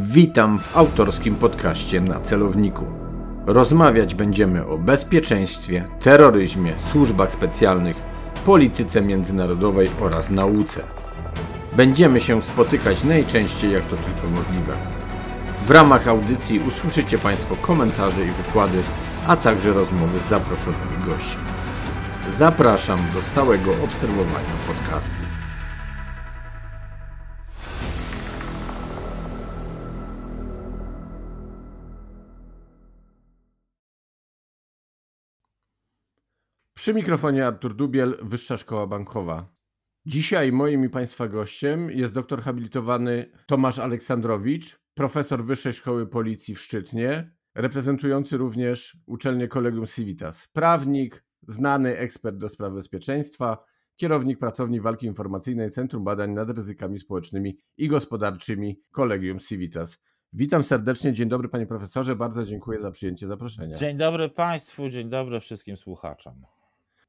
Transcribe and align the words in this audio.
Witam 0.00 0.58
w 0.58 0.76
autorskim 0.76 1.34
podcaście 1.34 2.00
na 2.00 2.20
celowniku. 2.20 2.84
Rozmawiać 3.46 4.14
będziemy 4.14 4.66
o 4.66 4.78
bezpieczeństwie, 4.78 5.84
terroryzmie, 6.00 6.74
służbach 6.80 7.30
specjalnych, 7.30 7.96
polityce 8.44 9.02
międzynarodowej 9.02 9.90
oraz 10.00 10.30
nauce. 10.30 10.82
Będziemy 11.76 12.20
się 12.20 12.42
spotykać 12.42 13.04
najczęściej 13.04 13.72
jak 13.72 13.82
to 13.82 13.96
tylko 13.96 14.36
możliwe. 14.36 14.72
W 15.66 15.70
ramach 15.70 16.08
audycji 16.08 16.60
usłyszycie 16.68 17.18
Państwo 17.18 17.56
komentarze 17.56 18.22
i 18.24 18.30
wykłady, 18.30 18.78
a 19.26 19.36
także 19.36 19.72
rozmowy 19.72 20.18
z 20.18 20.28
zaproszonymi 20.28 21.04
gośćmi. 21.06 21.42
Zapraszam 22.36 22.98
do 23.14 23.22
stałego 23.22 23.70
obserwowania 23.70 24.56
podcastu. 24.66 25.27
Przy 36.88 36.94
mikrofonie 36.94 37.46
Artur 37.46 37.74
Dubiel, 37.74 38.18
Wyższa 38.22 38.56
Szkoła 38.56 38.86
Bankowa. 38.86 39.54
Dzisiaj 40.06 40.52
moim 40.52 40.84
i 40.84 40.88
Państwa 40.88 41.28
gościem 41.28 41.90
jest 41.90 42.14
doktor 42.14 42.42
habilitowany 42.42 43.32
Tomasz 43.46 43.78
Aleksandrowicz, 43.78 44.80
profesor 44.94 45.44
Wyższej 45.44 45.72
Szkoły 45.72 46.06
Policji 46.06 46.54
w 46.54 46.60
Szczytnie, 46.60 47.30
reprezentujący 47.54 48.36
również 48.36 48.96
uczelnię 49.06 49.48
Kolegium 49.48 49.86
Civitas, 49.86 50.48
prawnik, 50.52 51.24
znany 51.48 51.98
ekspert 51.98 52.36
do 52.36 52.48
spraw 52.48 52.72
bezpieczeństwa, 52.72 53.64
kierownik 53.96 54.38
pracowni 54.38 54.80
walki 54.80 55.06
informacyjnej 55.06 55.70
Centrum 55.70 56.04
Badań 56.04 56.32
nad 56.32 56.50
Ryzykami 56.50 56.98
Społecznymi 56.98 57.58
i 57.76 57.88
Gospodarczymi 57.88 58.80
Kolegium 58.90 59.38
Civitas. 59.38 59.98
Witam 60.32 60.62
serdecznie, 60.62 61.12
dzień 61.12 61.28
dobry 61.28 61.48
panie 61.48 61.66
profesorze, 61.66 62.16
bardzo 62.16 62.44
dziękuję 62.44 62.80
za 62.80 62.90
przyjęcie 62.90 63.26
zaproszenia. 63.26 63.76
Dzień 63.76 63.96
dobry 63.96 64.28
Państwu, 64.28 64.88
dzień 64.88 65.08
dobry 65.08 65.40
wszystkim 65.40 65.76
słuchaczom. 65.76 66.57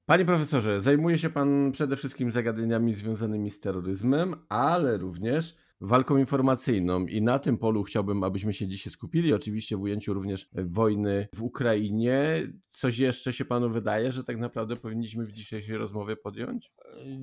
Panie 0.09 0.25
profesorze, 0.25 0.81
zajmuje 0.81 1.17
się 1.17 1.29
pan 1.29 1.71
przede 1.71 1.97
wszystkim 1.97 2.31
zagadnieniami 2.31 2.93
związanymi 2.93 3.49
z 3.49 3.59
terroryzmem, 3.59 4.35
ale 4.49 4.97
również 4.97 5.55
walką 5.81 6.17
informacyjną 6.17 7.05
i 7.05 7.21
na 7.21 7.39
tym 7.39 7.57
polu 7.57 7.83
chciałbym, 7.83 8.23
abyśmy 8.23 8.53
się 8.53 8.67
dzisiaj 8.67 8.93
skupili, 8.93 9.33
oczywiście 9.33 9.77
w 9.77 9.81
ujęciu 9.81 10.13
również 10.13 10.49
wojny 10.53 11.27
w 11.35 11.41
Ukrainie. 11.41 12.41
Coś 12.67 12.99
jeszcze 12.99 13.33
się 13.33 13.45
panu 13.45 13.69
wydaje, 13.69 14.11
że 14.11 14.23
tak 14.23 14.37
naprawdę 14.37 14.75
powinniśmy 14.75 15.25
w 15.25 15.31
dzisiejszej 15.31 15.77
rozmowie 15.77 16.15
podjąć? 16.15 16.73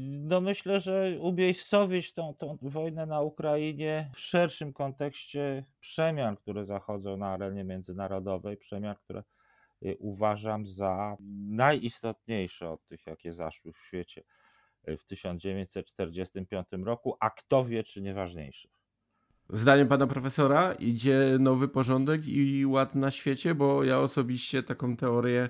No 0.03 0.41
myślę, 0.41 0.81
że 0.81 1.17
umiejscowić 1.21 2.13
tą, 2.13 2.35
tą 2.39 2.59
wojnę 2.63 3.07
na 3.07 3.21
Ukrainie 3.21 4.11
w 4.15 4.21
szerszym 4.21 4.73
kontekście 4.73 5.65
przemian, 5.81 6.37
które 6.37 6.65
zachodzą 6.65 7.17
na 7.17 7.27
arenie 7.29 7.65
międzynarodowej, 7.65 8.57
przemian, 8.57 8.95
które 9.05 9.23
uważam 9.99 10.67
za 10.67 11.17
najistotniejsze 11.49 12.71
od 12.71 12.87
tych, 12.87 13.07
jakie 13.07 13.33
zaszły 13.33 13.73
w 13.73 13.79
świecie 13.79 14.23
y, 14.89 14.97
w 14.97 15.05
1945 15.05 16.67
roku, 16.85 17.17
a 17.21 17.31
kto 17.31 17.65
wie, 17.65 17.85
czy 17.85 18.03
nieważniejszych. 18.03 18.71
Zdaniem 19.51 19.89
pana 19.89 20.07
profesora 20.07 20.73
idzie 20.73 21.37
nowy 21.41 21.69
porządek 21.69 22.27
i 22.27 22.67
ład 22.67 22.95
na 22.95 23.11
świecie, 23.11 23.55
bo 23.55 23.85
ja 23.85 24.01
osobiście 24.01 24.63
taką 24.63 24.97
teorię, 24.97 25.49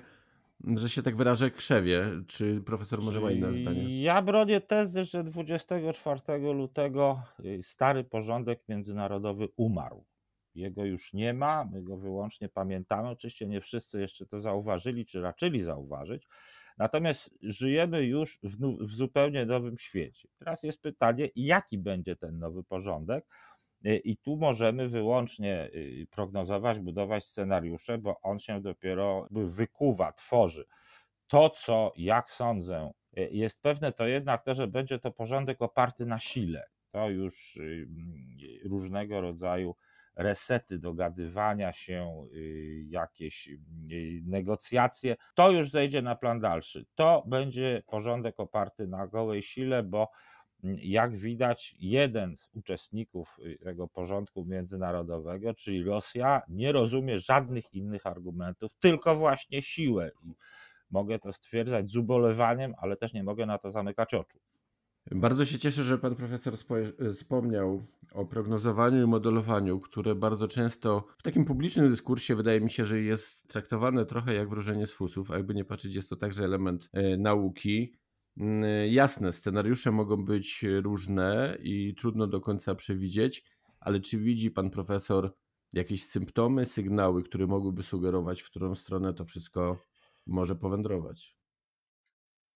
że 0.75 0.89
się 0.89 1.03
tak 1.03 1.15
wyrażę, 1.15 1.51
krzewie. 1.51 2.03
Czy 2.27 2.61
profesor 2.61 3.01
może 3.01 3.21
ma 3.21 3.31
inne 3.31 3.53
zdanie? 3.53 4.01
Ja 4.01 4.21
bronię 4.21 4.61
tezy, 4.61 5.03
że 5.03 5.23
24 5.23 6.21
lutego 6.53 7.21
y, 7.45 7.63
stary 7.63 8.03
porządek 8.03 8.63
międzynarodowy 8.69 9.47
umarł. 9.57 10.05
Jego 10.57 10.85
już 10.85 11.13
nie 11.13 11.33
ma, 11.33 11.65
my 11.65 11.83
go 11.83 11.97
wyłącznie 11.97 12.49
pamiętamy. 12.49 13.09
Oczywiście 13.09 13.47
nie 13.47 13.61
wszyscy 13.61 14.01
jeszcze 14.01 14.25
to 14.25 14.41
zauważyli, 14.41 15.05
czy 15.05 15.21
raczyli 15.21 15.61
zauważyć. 15.61 16.27
Natomiast 16.77 17.29
żyjemy 17.41 18.03
już 18.03 18.39
w, 18.43 18.57
w 18.85 18.95
zupełnie 18.95 19.45
nowym 19.45 19.77
świecie. 19.77 20.29
Teraz 20.37 20.63
jest 20.63 20.81
pytanie, 20.81 21.29
jaki 21.35 21.77
będzie 21.77 22.15
ten 22.15 22.39
nowy 22.39 22.63
porządek? 22.63 23.25
I 23.83 24.17
tu 24.17 24.37
możemy 24.37 24.89
wyłącznie 24.89 25.69
y, 25.75 26.07
prognozować, 26.11 26.79
budować 26.79 27.23
scenariusze, 27.23 27.97
bo 27.97 28.21
on 28.21 28.39
się 28.39 28.61
dopiero 28.61 29.27
wykuwa, 29.31 30.11
tworzy. 30.11 30.65
To, 31.27 31.49
co, 31.49 31.93
jak 31.97 32.29
sądzę, 32.29 32.91
y, 33.17 33.29
jest 33.31 33.61
pewne, 33.61 33.91
to 33.91 34.07
jednak 34.07 34.43
to, 34.43 34.53
że 34.53 34.67
będzie 34.67 34.99
to 34.99 35.11
porządek 35.11 35.61
oparty 35.61 36.05
na 36.05 36.19
sile. 36.19 36.63
To 36.91 37.09
już 37.09 37.57
y, 37.57 37.87
różnego 38.65 39.21
rodzaju 39.21 39.75
resety, 40.17 40.79
dogadywania 40.79 41.73
się, 41.73 42.27
y, 42.33 42.85
jakieś 42.89 43.47
y, 43.47 43.59
negocjacje, 44.25 45.15
to 45.35 45.51
już 45.51 45.69
zejdzie 45.69 46.01
na 46.01 46.15
plan 46.15 46.39
dalszy. 46.39 46.85
To 46.95 47.23
będzie 47.27 47.83
porządek 47.87 48.39
oparty 48.39 48.87
na 48.87 49.07
gołej 49.07 49.43
sile, 49.43 49.83
bo 49.83 50.09
mm, 50.63 50.77
jak 50.81 51.17
widać, 51.17 51.75
jeden 51.79 52.37
z 52.37 52.49
uczestników 52.53 53.39
y, 53.45 53.57
tego 53.63 53.87
porządku 53.87 54.45
międzynarodowego, 54.45 55.53
czyli 55.53 55.83
Rosja, 55.83 56.41
nie 56.47 56.71
rozumie 56.71 57.19
żadnych 57.19 57.73
innych 57.73 58.05
argumentów, 58.05 58.73
tylko 58.79 59.15
właśnie 59.15 59.61
siłę. 59.61 60.11
I 60.23 60.33
mogę 60.89 61.19
to 61.19 61.33
stwierdzać 61.33 61.91
z 61.91 61.95
ubolewaniem, 61.95 62.73
ale 62.77 62.97
też 62.97 63.13
nie 63.13 63.23
mogę 63.23 63.45
na 63.45 63.57
to 63.57 63.71
zamykać 63.71 64.13
oczu. 64.13 64.39
Bardzo 65.11 65.45
się 65.45 65.59
cieszę, 65.59 65.83
że 65.83 65.97
pan 65.97 66.15
profesor 66.15 66.53
wspomniał 67.13 67.85
o 68.11 68.25
prognozowaniu 68.25 69.03
i 69.03 69.07
modelowaniu, 69.07 69.79
które 69.79 70.15
bardzo 70.15 70.47
często 70.47 71.07
w 71.17 71.23
takim 71.23 71.45
publicznym 71.45 71.89
dyskursie 71.89 72.35
wydaje 72.35 72.61
mi 72.61 72.71
się, 72.71 72.85
że 72.85 73.01
jest 73.01 73.47
traktowane 73.47 74.05
trochę 74.05 74.33
jak 74.33 74.49
wróżenie 74.49 74.87
z 74.87 74.93
fusów, 74.93 75.31
a 75.31 75.37
jakby 75.37 75.53
nie 75.53 75.65
patrzeć, 75.65 75.95
jest 75.95 76.09
to 76.09 76.15
także 76.15 76.43
element 76.43 76.89
e, 76.93 77.17
nauki. 77.17 77.93
Mm, 78.37 78.63
jasne, 78.91 79.33
scenariusze 79.33 79.91
mogą 79.91 80.25
być 80.25 80.65
różne 80.83 81.57
i 81.63 81.95
trudno 81.95 82.27
do 82.27 82.41
końca 82.41 82.75
przewidzieć, 82.75 83.43
ale 83.79 83.99
czy 83.99 84.17
widzi 84.17 84.51
pan 84.51 84.69
profesor 84.69 85.33
jakieś 85.73 86.03
symptomy, 86.03 86.65
sygnały, 86.65 87.23
które 87.23 87.47
mogłyby 87.47 87.83
sugerować, 87.83 88.41
w 88.41 88.49
którą 88.49 88.75
stronę 88.75 89.13
to 89.13 89.25
wszystko 89.25 89.77
może 90.25 90.55
powędrować? 90.55 91.36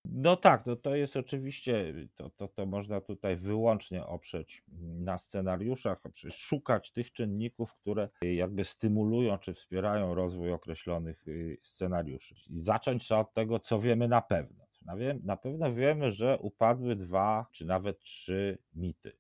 No 0.06 0.36
tak, 0.36 0.66
no 0.66 0.76
to 0.76 0.96
jest 0.96 1.18
oczywiście, 1.18 1.94
to, 2.16 2.30
to, 2.30 2.48
to 2.48 2.66
można 2.66 3.02
tutaj 3.02 3.36
wyłącznie 3.36 4.06
oprzeć 4.06 4.64
na 5.00 5.18
scenariuszach, 5.18 6.02
szukać 6.30 6.92
tych 6.92 7.12
czynników, 7.12 7.76
które 7.76 8.10
jakby 8.22 8.64
stymulują 8.64 9.38
czy 9.38 9.54
wspierają 9.54 10.16
rozwój 10.16 10.52
określonych 10.52 11.28
y, 11.28 11.58
scenariuszy. 11.64 12.36
I 12.50 12.60
zacząć 12.60 13.04
trzeba 13.04 13.22
od 13.22 13.34
tego, 13.34 13.60
co 13.60 13.80
wiemy 13.80 14.08
na 14.08 14.22
pewno. 14.22 14.66
Na 15.24 15.38
pewno 15.38 15.74
wiemy, 15.74 16.12
że 16.12 16.38
upadły 16.38 16.96
dwa 16.96 17.46
czy 17.52 17.66
nawet 17.66 18.00
trzy 18.00 18.58
mity. 18.76 19.12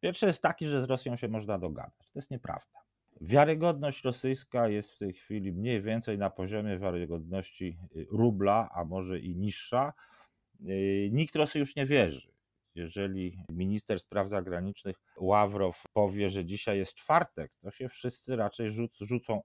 Pierwszy 0.00 0.26
jest 0.26 0.42
taki, 0.42 0.66
że 0.66 0.82
z 0.82 0.84
Rosją 0.84 1.16
się 1.16 1.28
można 1.28 1.58
dogadać. 1.58 2.10
To 2.12 2.18
jest 2.18 2.30
nieprawda. 2.30 2.78
Wiarygodność 3.20 4.04
rosyjska 4.04 4.68
jest 4.68 4.92
w 4.92 4.98
tej 4.98 5.12
chwili 5.12 5.52
mniej 5.52 5.82
więcej 5.82 6.18
na 6.18 6.30
poziomie 6.30 6.78
wiarygodności 6.78 7.78
y, 7.96 8.06
rubla, 8.10 8.70
a 8.74 8.84
może 8.84 9.18
i 9.18 9.36
niższa 9.36 9.92
nikt 11.10 11.36
Rosji 11.36 11.58
już 11.58 11.76
nie 11.76 11.86
wierzy. 11.86 12.34
Jeżeli 12.74 13.38
minister 13.48 14.00
spraw 14.00 14.28
zagranicznych 14.28 14.96
Ławrow 15.16 15.82
powie, 15.92 16.30
że 16.30 16.44
dzisiaj 16.44 16.78
jest 16.78 16.94
czwartek, 16.94 17.52
to 17.62 17.70
się 17.70 17.88
wszyscy 17.88 18.36
raczej 18.36 18.70
rzucą, 19.00 19.40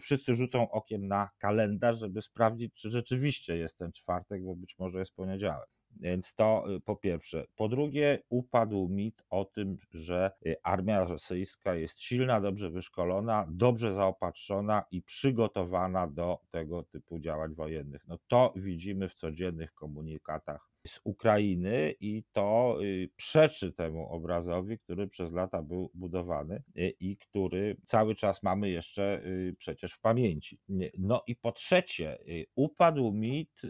wszyscy 0.00 0.34
rzucą 0.34 0.70
okiem 0.70 1.08
na 1.08 1.30
kalendarz, 1.38 1.98
żeby 1.98 2.22
sprawdzić, 2.22 2.74
czy 2.74 2.90
rzeczywiście 2.90 3.56
jest 3.56 3.78
ten 3.78 3.92
czwartek, 3.92 4.44
bo 4.44 4.56
być 4.56 4.78
może 4.78 4.98
jest 4.98 5.14
poniedziałek. 5.14 5.68
Więc 6.00 6.34
to 6.34 6.64
y, 6.76 6.80
po 6.80 6.96
pierwsze. 6.96 7.46
Po 7.56 7.68
drugie, 7.68 8.18
upadł 8.28 8.88
mit 8.88 9.22
o 9.30 9.44
tym, 9.44 9.76
że 9.90 10.30
y, 10.46 10.56
armia 10.62 11.04
rosyjska 11.04 11.74
jest 11.74 12.00
silna, 12.00 12.40
dobrze 12.40 12.70
wyszkolona, 12.70 13.46
dobrze 13.50 13.92
zaopatrzona 13.92 14.84
i 14.90 15.02
przygotowana 15.02 16.06
do 16.06 16.38
tego 16.50 16.82
typu 16.82 17.18
działań 17.18 17.54
wojennych. 17.54 18.06
No 18.08 18.18
to 18.28 18.52
widzimy 18.56 19.08
w 19.08 19.14
codziennych 19.14 19.74
komunikatach 19.74 20.70
z 20.86 21.00
Ukrainy 21.04 21.94
i 22.00 22.24
to 22.32 22.78
y, 22.82 23.10
przeczy 23.16 23.72
temu 23.72 24.08
obrazowi, 24.12 24.78
który 24.78 25.06
przez 25.08 25.32
lata 25.32 25.62
był 25.62 25.90
budowany 25.94 26.62
i 27.00 27.16
który 27.16 27.76
cały 27.84 28.14
czas 28.14 28.42
mamy 28.42 28.70
jeszcze 28.70 29.22
przecież 29.58 29.92
w 29.92 30.00
pamięci. 30.00 30.58
No 30.98 31.22
i 31.26 31.36
po 31.36 31.52
trzecie, 31.52 32.18
upadł 32.54 33.12
mit 33.12 33.62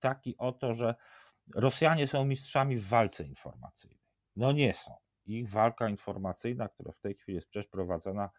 taki 0.00 0.34
oto, 0.38 0.74
że 0.74 0.94
Rosjanie 1.54 2.06
są 2.06 2.24
mistrzami 2.24 2.76
w 2.76 2.88
walce 2.88 3.24
informacyjnej. 3.24 4.00
No 4.36 4.52
nie 4.52 4.74
są. 4.74 4.94
Ich 5.26 5.48
walka 5.48 5.88
informacyjna, 5.88 6.68
która 6.68 6.92
w 6.92 6.98
tej 6.98 7.14
chwili 7.14 7.34
jest 7.34 7.48
przecież 7.48 7.68
prowadzona 7.68 8.30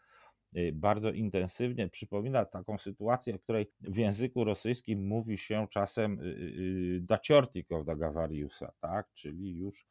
y, 0.58 0.72
bardzo 0.74 1.12
intensywnie, 1.12 1.90
przypomina 1.90 2.46
taką 2.46 2.78
sytuację, 2.78 3.36
o 3.36 3.40
której 3.40 3.72
w 3.82 3.98
języku 3.98 4.44
rosyjskim 4.44 5.08
mówi 5.08 5.38
się 5.38 5.68
czasem 5.70 6.20
y, 6.20 6.24
y, 6.24 7.00
daciortikow 7.02 7.86
da 7.86 7.96
Gawariusa, 7.96 8.72
tak? 8.80 9.14
czyli 9.14 9.56
już 9.56 9.86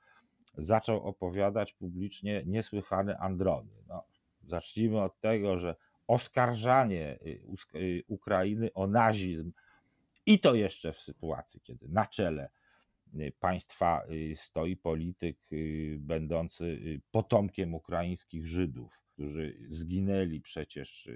zaczął 0.57 1.03
opowiadać 1.03 1.73
publicznie 1.73 2.43
niesłychane 2.47 3.19
androny. 3.19 3.71
No, 3.89 4.05
zacznijmy 4.43 5.03
od 5.03 5.21
tego, 5.21 5.59
że 5.59 5.77
oskarżanie 6.07 7.19
Ukrainy 8.09 8.73
o 8.73 8.87
nazizm 8.87 9.53
i 10.27 10.39
to 10.39 10.55
jeszcze 10.55 10.93
w 10.93 11.01
sytuacji, 11.01 11.61
kiedy 11.61 11.89
na 11.89 12.07
czele 12.07 12.51
Y, 12.51 12.64
państwa 13.41 14.03
y, 14.11 14.37
stoi 14.37 14.77
polityk 14.77 15.39
y, 15.53 15.97
będący 16.01 16.81
potomkiem 17.11 17.75
ukraińskich 17.75 18.47
Żydów, 18.47 19.03
którzy 19.13 19.59
zginęli 19.71 20.41
przecież 20.41 21.09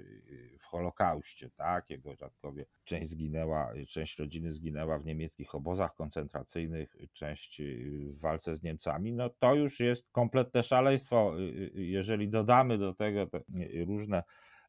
w 0.59 0.63
Holokauście, 0.63 1.49
tak? 1.49 1.89
Jego 1.89 2.15
dziadkowie, 2.15 2.65
część 2.83 3.09
zginęła, 3.09 3.73
część 3.87 4.19
rodziny 4.19 4.51
zginęła 4.51 4.99
w 4.99 5.05
niemieckich 5.05 5.55
obozach 5.55 5.95
koncentracyjnych, 5.95 6.95
część 7.13 7.61
w 8.09 8.19
walce 8.19 8.55
z 8.55 8.63
Niemcami, 8.63 9.13
no 9.13 9.29
to 9.29 9.55
już 9.55 9.79
jest 9.79 10.11
kompletne 10.11 10.63
szaleństwo. 10.63 11.33
Jeżeli 11.73 12.29
dodamy 12.29 12.77
do 12.77 12.93
tego 12.93 13.27
te 13.27 13.39
różne 13.85 14.23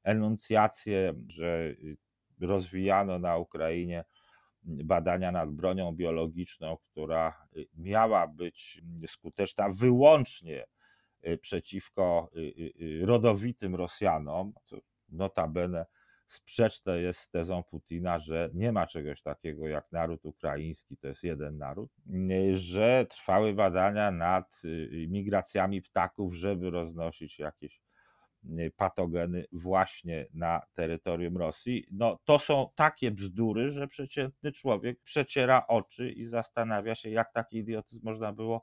enuncjacje, 0.05 1.15
że 1.29 1.75
rozwijano 2.41 3.19
na 3.19 3.37
Ukrainie 3.37 4.05
badania 4.63 5.33
nad 5.33 5.51
bronią 5.51 5.93
biologiczną, 5.93 6.77
która 6.77 7.47
y, 7.57 7.67
miała 7.75 8.27
być 8.27 8.83
skuteczna 9.07 9.69
wyłącznie 9.69 10.67
y, 11.27 11.39
przeciwko 11.39 12.31
y, 12.37 13.03
rodowitym 13.07 13.75
Rosjanom, 13.75 14.53
co 14.65 14.77
notabene 15.09 15.87
sprzeczne 16.27 17.01
jest 17.01 17.21
z 17.21 17.31
tezą 17.31 17.63
Putina, 17.63 18.19
że 18.19 18.51
nie 18.55 18.73
ma 18.73 18.87
czegoś 18.87 19.23
takiego 19.23 19.69
jak 19.69 19.93
naród 19.93 20.25
ukraiński, 20.25 20.97
to 20.97 21.09
jest 21.09 21.23
jeden 21.23 21.59
naród, 21.59 21.91
że 22.53 23.07
trwały 23.11 23.55
badania 23.55 24.11
nad 24.11 24.63
migracjami 25.09 25.83
ptaków, 25.83 26.35
żeby 26.35 26.71
roznosić 26.71 27.39
jakieś 27.39 27.81
Y, 28.45 28.73
patogeny 28.77 29.45
właśnie 29.53 30.27
na 30.35 30.61
terytorium 30.75 31.37
Rosji. 31.37 31.87
No, 31.93 32.19
to 32.25 32.39
są 32.39 32.69
takie 32.75 33.11
bzdury, 33.11 33.71
że 33.71 33.87
przeciętny 33.87 34.53
człowiek 34.53 35.01
przeciera 35.03 35.67
oczy 35.69 36.11
i 36.11 36.25
zastanawia 36.25 36.95
się, 36.95 37.11
jak 37.11 37.33
taki 37.33 37.59
idiotyzm 37.59 38.01
można 38.05 38.33
było, 38.33 38.63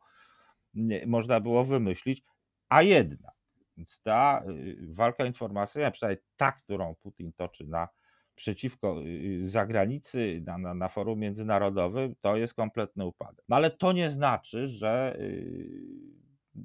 można 1.06 1.40
było 1.40 1.66
wymyślić. 1.66 2.24
A 2.70 2.82
jednak, 2.82 3.36
więc 3.78 4.02
ta 4.04 4.44
y, 4.50 4.78
walka 4.90 5.26
informacyjna, 5.26 5.92
przynajmniej 5.92 6.24
ta, 6.36 6.52
którą 6.52 6.96
Putin 6.96 7.34
toczy 7.34 7.68
na 7.68 7.88
przeciwko 8.36 9.02
y, 9.06 9.50
zagranicy, 9.50 10.44
na, 10.46 10.58
na, 10.58 10.74
na 10.74 10.88
forum 10.88 11.20
międzynarodowym, 11.20 12.16
to 12.22 12.38
jest 12.38 12.54
kompletny 12.54 13.06
upadek. 13.06 13.46
No 13.50 13.56
ale 13.56 13.72
to 13.72 13.92
nie 13.92 14.10
znaczy, 14.10 14.68
że 14.68 15.18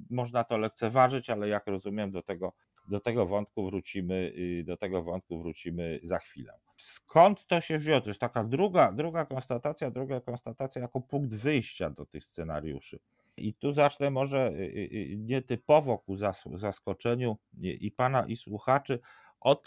można 0.09 0.43
to 0.43 0.57
lekceważyć, 0.57 1.29
ale 1.29 1.47
jak 1.47 1.67
rozumiem, 1.67 2.11
do 2.11 2.23
tego 2.23 2.53
do 2.85 2.99
tego 2.99 3.25
wątku 3.25 3.65
wrócimy, 3.65 4.33
y, 4.37 4.63
do 4.63 4.77
tego 4.77 5.03
wątku 5.03 5.41
wrócimy 5.41 5.99
za 6.03 6.19
chwilę. 6.19 6.59
Skąd 6.77 7.45
to 7.45 7.61
się 7.61 7.77
wzięło? 7.77 8.01
To 8.01 8.09
jest 8.09 8.19
taka 8.19 8.43
druga, 8.43 8.91
druga 8.91 9.25
konstatacja, 9.25 9.91
druga 9.91 10.21
konstatacja 10.21 10.81
jako 10.81 11.01
punkt 11.01 11.33
wyjścia 11.33 11.89
do 11.89 12.05
tych 12.05 12.23
scenariuszy. 12.23 12.99
I 13.37 13.53
tu 13.53 13.73
zacznę 13.73 14.09
może 14.09 14.47
y, 14.47 14.89
y, 14.93 15.15
nietypowo 15.17 15.97
ku 15.97 16.17
zaskoczeniu 16.53 17.37
i 17.61 17.91
pana, 17.91 18.25
i 18.27 18.35
słuchaczy 18.35 18.99
od 19.39 19.63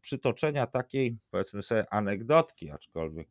przytoczenia 0.00 0.66
takiej, 0.66 1.18
powiedzmy 1.30 1.62
sobie, 1.62 1.84
anegdotki, 1.90 2.70
aczkolwiek 2.70 3.28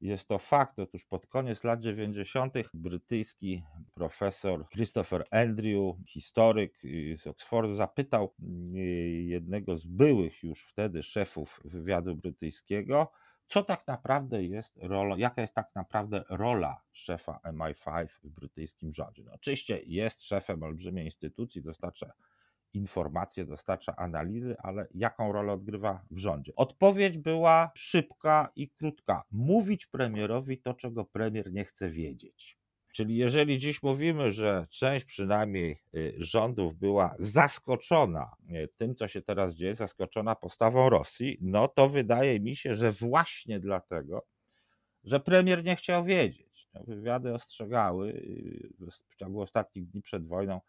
jest 0.00 0.28
to 0.28 0.38
fakt. 0.38 0.78
Otóż 0.78 1.04
pod 1.04 1.26
koniec 1.26 1.64
lat 1.64 1.80
90. 1.80 2.54
brytyjski 2.74 3.62
profesor 3.94 4.68
Christopher 4.68 5.24
Andrew, 5.30 5.96
historyk 6.08 6.82
z 7.16 7.26
Oxfordu, 7.26 7.74
zapytał 7.74 8.34
y, 8.74 8.78
jednego 9.26 9.78
z 9.78 9.86
byłych 9.86 10.42
już 10.42 10.64
wtedy 10.64 11.02
szefów 11.02 11.60
wywiadu 11.64 12.16
brytyjskiego, 12.16 13.10
co 13.46 13.62
tak 13.62 13.86
naprawdę 13.86 14.44
jest 14.44 14.78
rolą, 14.82 15.16
jaka 15.16 15.42
jest 15.42 15.54
tak 15.54 15.74
naprawdę 15.74 16.24
rola 16.28 16.82
szefa 16.92 17.40
MI5 17.44 18.06
w 18.08 18.28
brytyjskim 18.28 18.92
rządzie. 18.92 19.22
No, 19.24 19.32
oczywiście 19.32 19.80
jest 19.86 20.22
szefem 20.22 20.62
olbrzymiej 20.62 21.04
instytucji, 21.04 21.62
dostarcza 21.62 22.12
informacje, 22.74 23.44
dostarcza 23.44 23.96
analizy, 23.96 24.56
ale 24.58 24.86
jaką 24.94 25.32
rolę 25.32 25.52
odgrywa 25.52 26.04
w 26.10 26.18
rządzie? 26.18 26.52
Odpowiedź 26.56 27.18
była 27.18 27.70
szybka 27.74 28.52
i 28.56 28.70
krótka. 28.70 29.24
Mówić 29.30 29.86
premierowi 29.86 30.58
to, 30.58 30.74
czego 30.74 31.04
premier 31.04 31.52
nie 31.52 31.64
chce 31.64 31.90
wiedzieć. 31.90 32.58
Czyli 32.94 33.16
jeżeli 33.16 33.58
dziś 33.58 33.82
mówimy, 33.82 34.30
że 34.30 34.66
część 34.70 35.04
przynajmniej 35.04 35.82
y, 35.94 36.14
rządów 36.18 36.74
była 36.74 37.14
zaskoczona 37.18 38.30
y, 38.50 38.68
tym, 38.76 38.94
co 38.94 39.08
się 39.08 39.22
teraz 39.22 39.54
dzieje, 39.54 39.74
zaskoczona 39.74 40.34
postawą 40.34 40.88
Rosji, 40.88 41.38
no 41.40 41.68
to 41.68 41.88
wydaje 41.88 42.40
mi 42.40 42.56
się, 42.56 42.74
że 42.74 42.92
właśnie 42.92 43.60
dlatego, 43.60 44.26
że 45.04 45.20
premier 45.20 45.64
nie 45.64 45.76
chciał 45.76 46.04
wiedzieć. 46.04 46.68
No, 46.74 46.80
wywiady 46.84 47.34
ostrzegały 47.34 48.08
y, 48.08 48.90
w 49.10 49.16
ciągu 49.16 49.40
ostatnich 49.40 49.86
dni 49.86 50.02
przed 50.02 50.26
wojną 50.26 50.60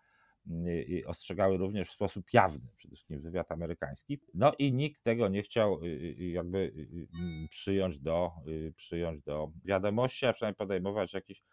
ostrzegały 1.05 1.57
również 1.57 1.89
w 1.89 1.91
sposób 1.91 2.33
jawny, 2.33 2.67
przede 2.77 2.95
wszystkim 2.95 3.21
wywiad 3.21 3.51
amerykański. 3.51 4.19
No 4.33 4.53
i 4.59 4.73
nikt 4.73 5.03
tego 5.03 5.27
nie 5.27 5.41
chciał 5.41 5.83
y, 5.83 5.87
y, 5.87 6.15
y, 6.19 6.29
jakby 6.29 6.87
przyjąć 7.49 7.99
do, 7.99 8.31
przyjąć 8.75 9.21
do 9.21 9.51
wiadomości, 9.65 10.25
a 10.25 10.33
przynajmniej 10.33 10.57
podejmować 10.57 11.13
jakichś 11.13 11.43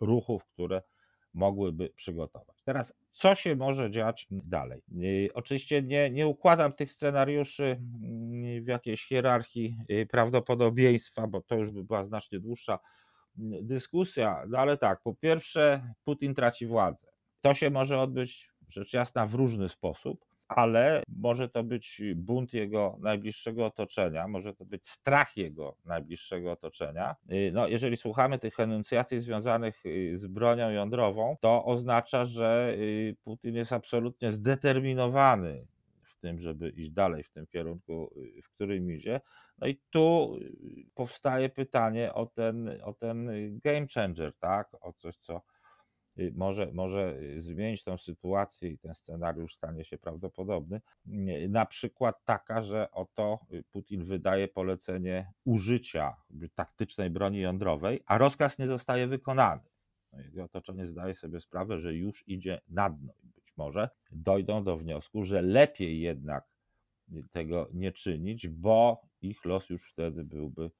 ruchów, 0.00 0.46
które 0.46 0.82
mogłyby 1.34 1.90
przygotować. 1.96 2.62
Teraz, 2.64 2.94
co 3.12 3.34
się 3.34 3.56
może 3.56 3.90
dziać 3.90 4.26
dalej? 4.30 4.82
Oczywiście 5.34 5.82
nie, 5.82 6.10
nie 6.10 6.26
układam 6.26 6.72
tych 6.72 6.92
scenariuszy 6.92 7.80
w 8.62 8.66
jakiejś 8.66 9.06
hierarchii 9.06 9.76
prawdopodobieństwa, 10.10 11.26
bo 11.26 11.40
to 11.40 11.54
już 11.54 11.72
by 11.72 11.84
była 11.84 12.04
znacznie 12.04 12.40
dłuższa 12.40 12.78
dyskusja, 13.62 14.44
no 14.48 14.58
ale 14.58 14.76
tak, 14.76 15.02
po 15.02 15.14
pierwsze, 15.14 15.94
Putin 16.04 16.34
traci 16.34 16.66
władzę. 16.66 17.11
To 17.42 17.54
się 17.54 17.70
może 17.70 18.00
odbyć, 18.00 18.50
rzecz 18.68 18.92
jasna, 18.92 19.26
w 19.26 19.34
różny 19.34 19.68
sposób, 19.68 20.24
ale 20.48 21.02
może 21.08 21.48
to 21.48 21.64
być 21.64 22.02
bunt 22.16 22.54
jego 22.54 22.96
najbliższego 23.00 23.66
otoczenia, 23.66 24.28
może 24.28 24.54
to 24.54 24.64
być 24.64 24.86
strach 24.88 25.36
jego 25.36 25.76
najbliższego 25.84 26.52
otoczenia. 26.52 27.16
Y, 27.32 27.50
no, 27.54 27.68
jeżeli 27.68 27.96
słuchamy 27.96 28.38
tych 28.38 28.60
enuncjacji 28.60 29.20
związanych 29.20 29.86
y, 29.86 30.18
z 30.18 30.26
bronią 30.26 30.70
jądrową, 30.70 31.36
to 31.40 31.64
oznacza, 31.64 32.24
że 32.24 32.74
y, 32.78 33.16
Putin 33.24 33.54
jest 33.54 33.72
absolutnie 33.72 34.32
zdeterminowany 34.32 35.66
w 36.02 36.16
tym, 36.16 36.40
żeby 36.40 36.70
iść 36.70 36.90
dalej 36.90 37.22
w 37.22 37.30
tym 37.30 37.46
kierunku, 37.46 38.14
w 38.42 38.48
którym 38.48 38.90
idzie. 38.90 39.20
No 39.58 39.66
i 39.66 39.80
tu 39.90 40.36
powstaje 40.94 41.48
pytanie 41.48 42.14
o 42.14 42.26
ten, 42.26 42.70
o 42.82 42.92
ten 42.92 43.30
game 43.64 43.86
changer, 43.94 44.32
tak? 44.38 44.68
O 44.80 44.92
coś, 44.92 45.16
co 45.16 45.42
może, 46.34 46.72
może 46.72 47.18
y, 47.22 47.40
zmienić 47.40 47.84
tą 47.84 47.96
sytuację 47.96 48.70
i 48.70 48.78
ten 48.78 48.94
scenariusz 48.94 49.54
stanie 49.54 49.84
się 49.84 49.98
prawdopodobny. 49.98 50.80
Y, 51.06 51.48
na 51.48 51.66
przykład 51.66 52.24
taka, 52.24 52.62
że 52.62 52.90
oto 52.90 53.38
Putin 53.70 54.04
wydaje 54.04 54.48
polecenie 54.48 55.32
użycia 55.44 56.16
taktycznej 56.54 57.10
broni 57.10 57.40
jądrowej, 57.40 58.00
a 58.06 58.18
rozkaz 58.18 58.58
nie 58.58 58.66
zostaje 58.66 59.06
wykonany. 59.06 59.62
No 60.12 60.20
jego 60.20 60.44
otoczenie 60.44 60.86
zdaje 60.86 61.14
sobie 61.14 61.40
sprawę, 61.40 61.78
że 61.78 61.94
już 61.94 62.28
idzie 62.28 62.60
na 62.68 62.90
dno 62.90 63.12
i 63.22 63.28
być 63.28 63.56
może 63.56 63.88
dojdą 64.10 64.64
do 64.64 64.76
wniosku, 64.76 65.24
że 65.24 65.42
lepiej 65.42 66.00
jednak 66.00 66.52
tego 67.30 67.68
nie 67.72 67.92
czynić, 67.92 68.48
bo 68.48 69.02
ich 69.20 69.44
los 69.44 69.70
już 69.70 69.90
wtedy 69.92 70.24
byłby 70.24 70.70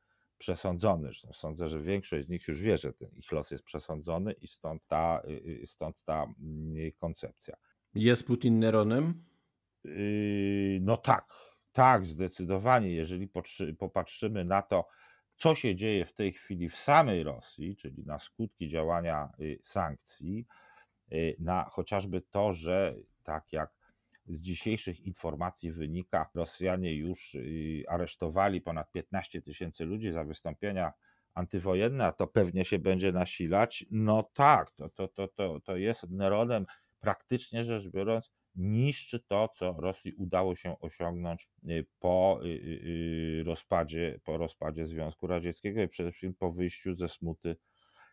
przesądzony. 0.43 1.03
Zresztą 1.05 1.33
sądzę, 1.33 1.69
że 1.69 1.83
większość 1.83 2.27
z 2.27 2.29
nich 2.29 2.49
już 2.49 2.63
wie, 2.63 2.79
że 2.79 2.93
ten 2.93 3.11
ich 3.13 3.33
los 3.33 3.51
jest 3.51 3.65
przesądzony 3.65 4.33
i 4.33 4.47
stąd 4.47 4.87
ta, 4.87 5.23
y, 5.25 5.63
y, 5.63 5.67
stąd 5.67 6.05
ta 6.05 6.23
mm, 6.23 6.93
koncepcja. 7.01 7.57
Jest 7.95 8.25
Putin 8.27 8.59
Neronem? 8.59 9.25
Yy, 9.85 10.79
no 10.81 10.97
tak, 10.97 11.33
tak, 11.73 12.07
zdecydowanie. 12.07 12.91
Jeżeli 12.91 13.29
popatrzymy 13.79 14.45
na 14.45 14.63
to, 14.63 14.89
co 15.37 15.55
się 15.55 15.75
dzieje 15.75 16.05
w 16.05 16.15
tej 16.15 16.33
chwili 16.33 16.69
w 16.69 16.77
samej 16.77 17.23
Rosji, 17.23 17.77
czyli 17.77 18.05
na 18.05 18.19
skutki 18.19 18.69
działania 18.69 19.29
y, 19.41 19.59
sankcji, 19.63 20.47
na 21.39 21.65
chociażby 21.65 22.21
to, 22.21 22.53
że 22.53 22.95
tak 23.23 23.53
jak 23.53 23.82
z 24.26 24.43
dzisiejszych 24.43 25.00
informacji 25.00 25.73
wynika, 25.73 26.31
Rosjanie 26.35 26.95
już 26.95 27.35
y, 27.35 27.85
aresztowali 27.88 28.61
ponad 28.61 28.93
15 28.93 29.43
tysięcy 29.43 29.85
ludzi 29.85 30.12
za 30.12 30.25
wystąpienia 30.25 30.93
antywojenne, 31.35 32.07
a 32.07 32.12
to 32.12 32.26
pewnie 32.26 32.64
się 32.64 32.79
będzie 32.79 33.12
nasilać. 33.12 33.87
No 33.91 34.31
tak, 34.35 34.71
to, 34.71 34.88
to, 34.88 35.09
to, 35.09 35.29
to, 35.29 35.61
to 35.61 35.76
jest 35.76 36.11
Neronem 36.11 36.67
praktycznie 37.00 37.64
rzecz 37.64 37.88
biorąc 37.88 38.33
niszczy 38.55 39.21
to, 39.21 39.49
co 39.57 39.73
Rosji 39.79 40.12
udało 40.12 40.55
się 40.55 40.79
osiągnąć 40.79 41.49
y, 41.69 41.87
po 41.99 42.41
y, 42.45 43.43
rozpadzie, 43.47 44.21
po 44.25 44.38
rozpadzie 44.38 44.87
Związku 44.87 45.26
Radzieckiego 45.26 45.83
i 45.83 45.88
przede 45.88 46.12
wszystkim 46.12 46.35
po 46.35 46.52
wyjściu 46.52 46.95
ze 46.95 47.09
smuty 47.09 47.57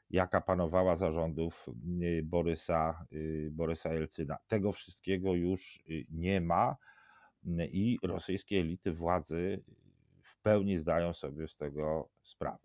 jaka 0.10 0.42
panowała 0.42 0.96
zarządów 0.96 1.70
y, 2.01 2.22
Borysa, 2.24 3.06
y, 3.13 3.50
Borysa 3.51 3.94
Jelcyna. 3.94 4.38
Tego 4.48 4.72
wszystkiego 4.72 5.34
już 5.34 5.84
y, 5.89 6.06
nie 6.10 6.42
ma. 6.42 6.75
i 7.72 7.98
rosyjskie 8.04 8.60
elity 8.60 8.92
władzy 8.92 9.63
w 10.22 10.38
pełni 10.42 10.78
zdają 10.78 11.13
sobie 11.13 11.48
z 11.48 11.56
tego 11.56 12.10
sprawę. 12.24 12.58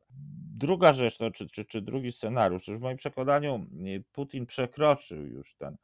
Druga 0.56 0.92
rzecz, 0.92 1.18
to, 1.18 1.30
czy, 1.30 1.46
czy, 1.46 1.64
czy 1.64 1.82
drugi 1.82 2.12
scenariusz, 2.12 2.66
w 2.66 2.80
moim 2.80 2.96
przekonaniu 2.96 3.66
Putin 4.12 4.46
przekroczył 4.46 5.26
już 5.26 5.54
ten 5.54 5.76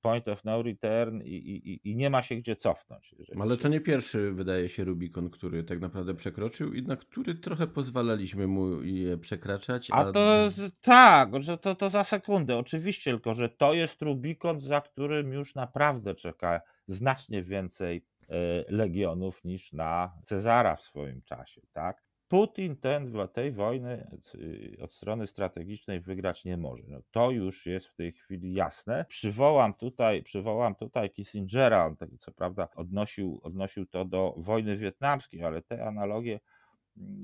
point 0.00 0.28
of 0.28 0.44
no 0.44 0.62
return 0.62 1.20
i, 1.24 1.34
i, 1.34 1.90
i 1.90 1.96
nie 1.96 2.10
ma 2.10 2.22
się 2.22 2.36
gdzie 2.36 2.56
cofnąć. 2.56 3.14
Ale 3.40 3.56
to 3.56 3.68
nie 3.68 3.80
pierwszy, 3.80 4.32
wydaje 4.32 4.68
się, 4.68 4.84
Rubikon, 4.84 5.30
który 5.30 5.64
tak 5.64 5.80
naprawdę 5.80 6.14
przekroczył 6.14 6.72
i 6.72 6.82
na 6.82 6.96
który 6.96 7.34
trochę 7.34 7.66
pozwalaliśmy 7.66 8.46
mu 8.46 8.82
je 8.82 9.18
przekraczać. 9.18 9.90
A, 9.90 9.94
a 9.94 10.12
to 10.12 10.48
tak, 10.80 11.42
że 11.42 11.58
to, 11.58 11.74
to 11.74 11.90
za 11.90 12.04
sekundę, 12.04 12.56
oczywiście, 12.56 13.10
tylko 13.10 13.34
że 13.34 13.48
to 13.48 13.74
jest 13.74 14.02
Rubikon, 14.02 14.60
za 14.60 14.80
którym 14.80 15.32
już 15.32 15.54
naprawdę 15.54 16.14
czeka 16.14 16.60
znacznie 16.86 17.42
więcej 17.42 18.02
E, 18.28 18.64
legionów 18.68 19.44
niż 19.44 19.72
na 19.72 20.12
Cezara 20.24 20.76
w 20.76 20.82
swoim 20.82 21.22
czasie. 21.22 21.60
Tak? 21.72 22.05
Putin 22.28 22.76
ten, 22.76 23.12
tej 23.32 23.52
wojny 23.52 24.06
y, 24.34 24.76
od 24.82 24.92
strony 24.92 25.26
strategicznej 25.26 26.00
wygrać 26.00 26.44
nie 26.44 26.56
może. 26.56 26.82
No 26.88 27.00
to 27.10 27.30
już 27.30 27.66
jest 27.66 27.86
w 27.86 27.94
tej 27.94 28.12
chwili 28.12 28.54
jasne. 28.54 29.04
Przywołam 29.08 29.74
tutaj, 29.74 30.22
przywołam 30.22 30.74
tutaj 30.74 31.10
Kissingera, 31.10 31.86
on 31.86 31.96
co 32.18 32.32
prawda 32.32 32.68
odnosił, 32.74 33.40
odnosił 33.42 33.86
to 33.86 34.04
do 34.04 34.34
wojny 34.36 34.76
wietnamskiej, 34.76 35.44
ale 35.44 35.62
te 35.62 35.84
analogie 35.84 36.40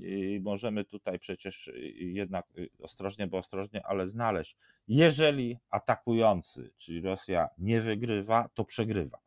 y, 0.03 0.39
możemy 0.43 0.85
tutaj 0.85 1.19
przecież 1.19 1.67
y, 1.67 1.79
jednak 1.97 2.45
ostrożnie, 2.79 3.27
bo 3.27 3.37
ostrożnie, 3.37 3.85
ale 3.85 4.07
znaleźć. 4.07 4.57
Jeżeli 4.87 5.57
atakujący, 5.69 6.71
czyli 6.77 7.01
Rosja 7.01 7.49
nie 7.57 7.81
wygrywa, 7.81 8.49
to 8.53 8.65
przegrywa. 8.65 9.19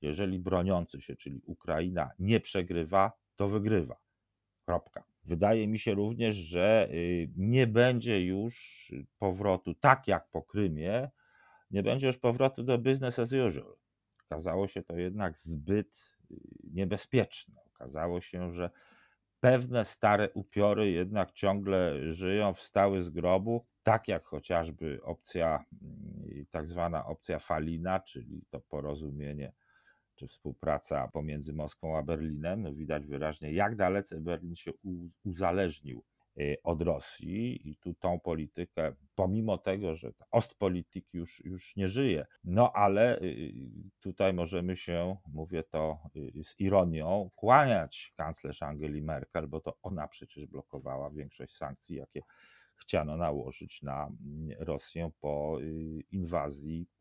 Jeżeli 0.00 0.38
broniący 0.38 1.00
się, 1.00 1.16
czyli 1.16 1.40
Ukraina, 1.44 2.10
nie 2.18 2.40
przegrywa, 2.40 3.12
to 3.36 3.48
wygrywa. 3.48 4.07
Kropka. 4.68 5.04
Wydaje 5.24 5.68
mi 5.68 5.78
się 5.78 5.94
również, 5.94 6.36
że 6.36 6.88
y, 6.92 7.30
nie 7.36 7.66
będzie 7.66 8.24
już 8.24 8.92
powrotu, 9.18 9.74
tak 9.74 10.08
jak 10.08 10.28
po 10.28 10.42
Krymie, 10.42 11.10
nie 11.70 11.82
będzie 11.82 12.06
już 12.06 12.18
powrotu 12.18 12.62
do 12.62 12.78
business 12.78 13.18
as 13.18 13.32
usual. 13.32 13.76
Okazało 14.26 14.68
się 14.68 14.82
to 14.82 14.96
jednak 14.96 15.36
zbyt 15.36 16.16
y, 16.30 16.36
niebezpieczne. 16.72 17.54
Okazało 17.74 18.20
się, 18.20 18.52
że 18.52 18.70
pewne 19.40 19.84
stare 19.84 20.30
upiory 20.34 20.90
jednak 20.90 21.32
ciągle 21.32 22.12
żyją, 22.12 22.52
wstały 22.52 23.02
z 23.02 23.10
grobu, 23.10 23.66
tak 23.82 24.08
jak 24.08 24.24
chociażby 24.24 25.00
opcja, 25.02 25.64
y, 26.26 26.46
tak 26.50 26.68
zwana 26.68 27.06
opcja 27.06 27.38
Falina, 27.38 28.00
czyli 28.00 28.42
to 28.50 28.60
porozumienie 28.60 29.52
czy 30.18 30.26
współpraca 30.26 31.08
pomiędzy 31.08 31.52
Moskwą 31.52 31.96
a 31.98 32.02
Berlinem, 32.02 32.62
no 32.62 32.74
widać 32.74 33.06
wyraźnie, 33.06 33.52
jak 33.52 33.76
dalece 33.76 34.20
Berlin 34.20 34.54
się 34.54 34.70
uzależnił 35.24 36.04
y, 36.38 36.56
od 36.62 36.82
Rosji. 36.82 37.70
I 37.70 37.76
tu 37.76 37.94
tą 37.94 38.20
politykę, 38.20 38.94
pomimo 39.14 39.58
tego, 39.58 39.94
że 39.94 40.12
Ostpolitik 40.30 41.06
już, 41.12 41.44
już 41.44 41.76
nie 41.76 41.88
żyje, 41.88 42.26
no 42.44 42.72
ale 42.72 43.20
y, 43.22 43.52
tutaj 44.00 44.32
możemy 44.32 44.76
się, 44.76 45.16
mówię 45.26 45.62
to 45.62 45.98
y, 46.16 46.44
z 46.44 46.60
ironią, 46.60 47.30
kłaniać 47.34 48.12
kanclerz 48.16 48.62
Angeli 48.62 49.02
Merkel, 49.02 49.48
bo 49.48 49.60
to 49.60 49.78
ona 49.82 50.08
przecież 50.08 50.46
blokowała 50.46 51.10
większość 51.10 51.56
sankcji, 51.56 51.96
jakie 51.96 52.20
chciano 52.76 53.16
nałożyć 53.16 53.82
na 53.82 54.06
mm, 54.06 54.56
Rosję 54.60 55.10
po 55.20 55.58
inwazji 56.10 56.86
Y, 56.86 56.97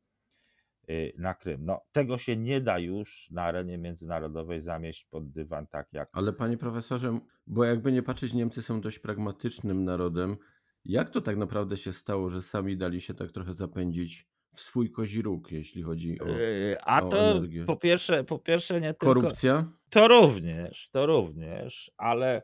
na 1.17 1.33
Krym. 1.33 1.65
No, 1.65 1.81
tego 1.91 2.17
się 2.17 2.37
nie 2.37 2.61
da 2.61 2.79
już 2.79 3.31
na 3.31 3.43
arenie 3.43 3.77
międzynarodowej 3.77 4.61
zamieść 4.61 5.05
pod 5.05 5.31
dywan 5.31 5.67
tak 5.67 5.93
jak. 5.93 6.09
Ale 6.11 6.33
panie 6.33 6.57
profesorze, 6.57 7.19
bo 7.47 7.63
jakby 7.63 7.91
nie 7.91 8.03
patrzeć, 8.03 8.33
Niemcy 8.33 8.61
są 8.61 8.81
dość 8.81 8.99
pragmatycznym 8.99 9.83
narodem. 9.83 10.37
Jak 10.85 11.09
to 11.09 11.21
tak 11.21 11.37
naprawdę 11.37 11.77
się 11.77 11.93
stało, 11.93 12.29
że 12.29 12.41
sami 12.41 12.77
dali 12.77 13.01
się 13.01 13.13
tak 13.13 13.31
trochę 13.31 13.53
zapędzić 13.53 14.27
w 14.57 14.61
swój 14.61 14.91
kozi 14.91 15.21
róg, 15.21 15.51
jeśli 15.51 15.83
chodzi 15.83 16.21
o. 16.21 16.27
Yy, 16.27 16.77
a 16.81 17.01
o 17.01 17.09
to 17.09 17.19
energię? 17.19 17.65
po 17.65 17.75
pierwsze, 17.75 18.23
po 18.23 18.39
pierwsze 18.39 18.81
nie 18.81 18.93
tylko. 18.93 19.05
Korupcja? 19.05 19.71
To 19.89 20.07
również, 20.07 20.89
to 20.89 21.05
również, 21.05 21.91
ale 21.97 22.41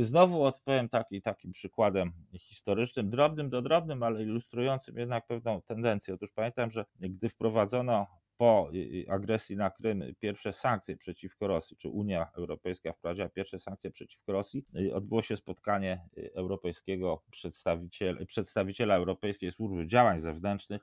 znowu 0.00 0.44
odpowiem 0.44 0.88
taki, 0.88 1.22
takim 1.22 1.52
przykładem 1.52 2.12
historycznym, 2.38 3.10
drobnym 3.10 3.50
do 3.50 3.62
drobnym, 3.62 4.02
ale 4.02 4.22
ilustrującym 4.22 4.96
jednak 4.96 5.26
pewną 5.26 5.62
tendencję. 5.62 6.14
Otóż 6.14 6.32
pamiętam, 6.32 6.70
że 6.70 6.84
gdy 7.00 7.28
wprowadzono 7.28 8.06
po 8.36 8.70
agresji 9.08 9.56
na 9.56 9.70
Krym 9.70 10.14
pierwsze 10.18 10.52
sankcje 10.52 10.96
przeciwko 10.96 11.46
Rosji, 11.46 11.76
czy 11.76 11.88
Unia 11.88 12.30
Europejska 12.36 12.92
wprowadziła 12.92 13.28
pierwsze 13.28 13.58
sankcje 13.58 13.90
przeciwko 13.90 14.32
Rosji, 14.32 14.66
y, 14.76 14.94
odbyło 14.94 15.22
się 15.22 15.36
spotkanie 15.36 16.08
europejskiego 16.34 17.22
przedstawiciela, 17.30 18.24
przedstawiciela 18.26 18.94
Europejskiej 18.94 19.52
Służby 19.52 19.86
Działań 19.86 20.18
Zewnętrznych 20.18 20.82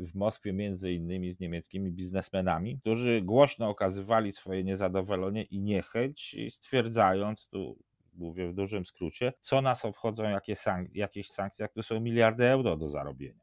w 0.00 0.14
Moskwie, 0.14 0.52
między 0.52 0.92
innymi 0.92 1.32
z 1.32 1.40
niemieckimi 1.40 1.92
biznesmenami, 1.92 2.78
którzy 2.80 3.22
głośno 3.22 3.68
okazywali 3.68 4.32
swoje 4.32 4.64
niezadowolenie 4.64 5.42
i 5.42 5.60
niechęć, 5.60 6.36
stwierdzając, 6.48 7.48
tu 7.48 7.78
mówię 8.14 8.48
w 8.48 8.54
dużym 8.54 8.84
skrócie, 8.84 9.32
co 9.40 9.62
nas 9.62 9.84
obchodzą 9.84 10.24
jakie 10.24 10.56
sank 10.56 10.94
jakieś 10.94 11.30
sankcje, 11.30 11.64
jak 11.64 11.72
to 11.72 11.82
są 11.82 12.00
miliardy 12.00 12.44
euro 12.44 12.76
do 12.76 12.88
zarobienia. 12.88 13.40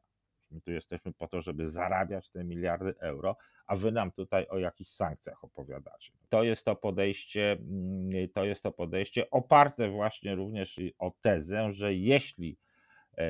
My 0.50 0.60
tu 0.60 0.70
jesteśmy 0.70 1.12
po 1.12 1.28
to, 1.28 1.40
żeby 1.40 1.66
zarabiać 1.66 2.30
te 2.30 2.44
miliardy 2.44 2.94
euro, 3.00 3.36
a 3.66 3.76
wy 3.76 3.92
nam 3.92 4.12
tutaj 4.12 4.46
o 4.48 4.58
jakichś 4.58 4.90
sankcjach 4.90 5.44
opowiadacie. 5.44 6.12
To 6.28 6.42
jest 6.42 6.64
to 6.64 6.76
podejście, 6.76 7.52
mm, 7.52 8.28
to 8.34 8.44
jest 8.44 8.62
to 8.62 8.72
podejście 8.72 9.30
oparte 9.30 9.90
właśnie 9.90 10.34
również 10.34 10.80
o 10.98 11.12
tezę, 11.20 11.72
że 11.72 11.94
jeśli 11.94 12.58
E, 12.58 12.67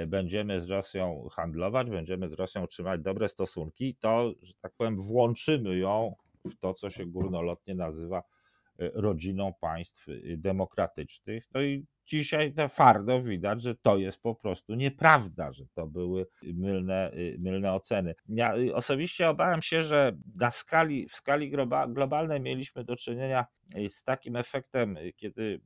będziemy 0.07 0.61
z 0.61 0.69
Rosją 0.69 1.29
handlować, 1.33 1.91
będziemy 1.91 2.29
z 2.29 2.33
Rosją 2.33 2.67
trzymać 2.67 3.01
dobre 3.01 3.29
stosunki, 3.29 3.95
to, 3.95 4.33
że 4.43 4.53
tak 4.63 4.73
powiem, 4.77 5.01
włączymy 5.01 5.79
ją 5.79 6.15
w 6.45 6.57
to, 6.57 6.75
co 6.75 6.91
się 6.91 7.07
górnolotnie 7.07 7.75
nazywa 7.75 8.19
e, 8.19 8.23
rodziną 8.95 9.53
państw 9.61 10.09
e, 10.09 10.13
demokratycznych. 10.37 11.49
No 11.55 11.63
i 11.63 11.87
dzisiaj 12.07 12.55
twardo 12.69 13.21
widać, 13.21 13.63
że 13.63 13.75
to 13.75 13.97
jest 13.97 14.23
po 14.23 14.35
prostu 14.35 14.75
nieprawda, 14.75 15.53
że 15.53 15.65
to 15.75 15.87
były 15.87 16.27
mylne, 16.43 17.13
mylne 17.39 17.73
oceny. 17.73 18.15
Ja 18.29 18.55
osobiście 18.75 19.29
obawiam 19.29 19.63
się, 19.63 19.83
że 19.83 20.17
na 20.35 20.51
skali, 20.51 21.09
w 21.09 21.13
skali 21.13 21.53
globalnej 21.89 22.41
mieliśmy 22.41 22.85
do 22.85 22.97
czynienia 22.97 23.47
z 23.89 24.05
takim 24.05 24.37
efektem, 24.37 24.97
kiedy 25.17 25.61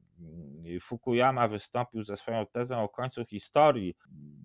Fukuyama 0.80 1.48
wystąpił 1.48 2.02
ze 2.02 2.16
swoją 2.16 2.46
tezą 2.46 2.82
o 2.82 2.88
końcu 2.88 3.24
historii. 3.24 3.96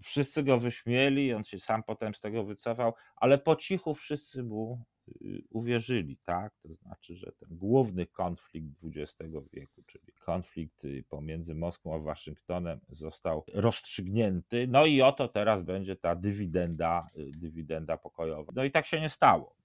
Wszyscy 0.04 0.44
go 0.44 0.60
wyśmieli, 0.60 1.34
on 1.34 1.44
się 1.44 1.60
sam 1.60 1.84
potem 1.84 2.14
z 2.14 2.20
tego 2.20 2.44
wycofał, 2.44 2.94
ale 3.16 3.38
po 3.38 3.56
cichu 3.56 3.94
wszyscy 3.94 4.44
mu 4.44 4.84
y, 5.22 5.44
uwierzyli, 5.50 6.18
tak? 6.18 6.54
To 6.64 6.74
znaczy, 6.74 7.16
że 7.16 7.32
ten 7.32 7.58
główny 7.58 8.08
konflikt 8.08 8.68
XX 8.84 9.34
wieku, 9.54 9.84
czyli 9.86 10.14
konflikt 10.26 10.86
y, 10.86 11.04
pomiędzy 11.10 11.56
Moskwą 11.56 11.96
a 11.96 12.00
Waszyngtonem 12.00 12.80
został 12.90 13.44
rozstrzygnięty. 13.54 14.68
No 14.68 14.86
i 14.86 15.02
oto 15.02 15.28
teraz 15.28 15.64
będzie 15.64 15.96
ta 15.96 16.16
dywidenda, 16.16 17.08
y, 17.18 17.32
dywidenda 17.38 17.98
pokojowa. 17.98 18.52
No 18.56 18.64
i 18.64 18.72
tak 18.72 18.86
się 18.86 19.02
nie 19.02 19.10
stało. 19.10 19.56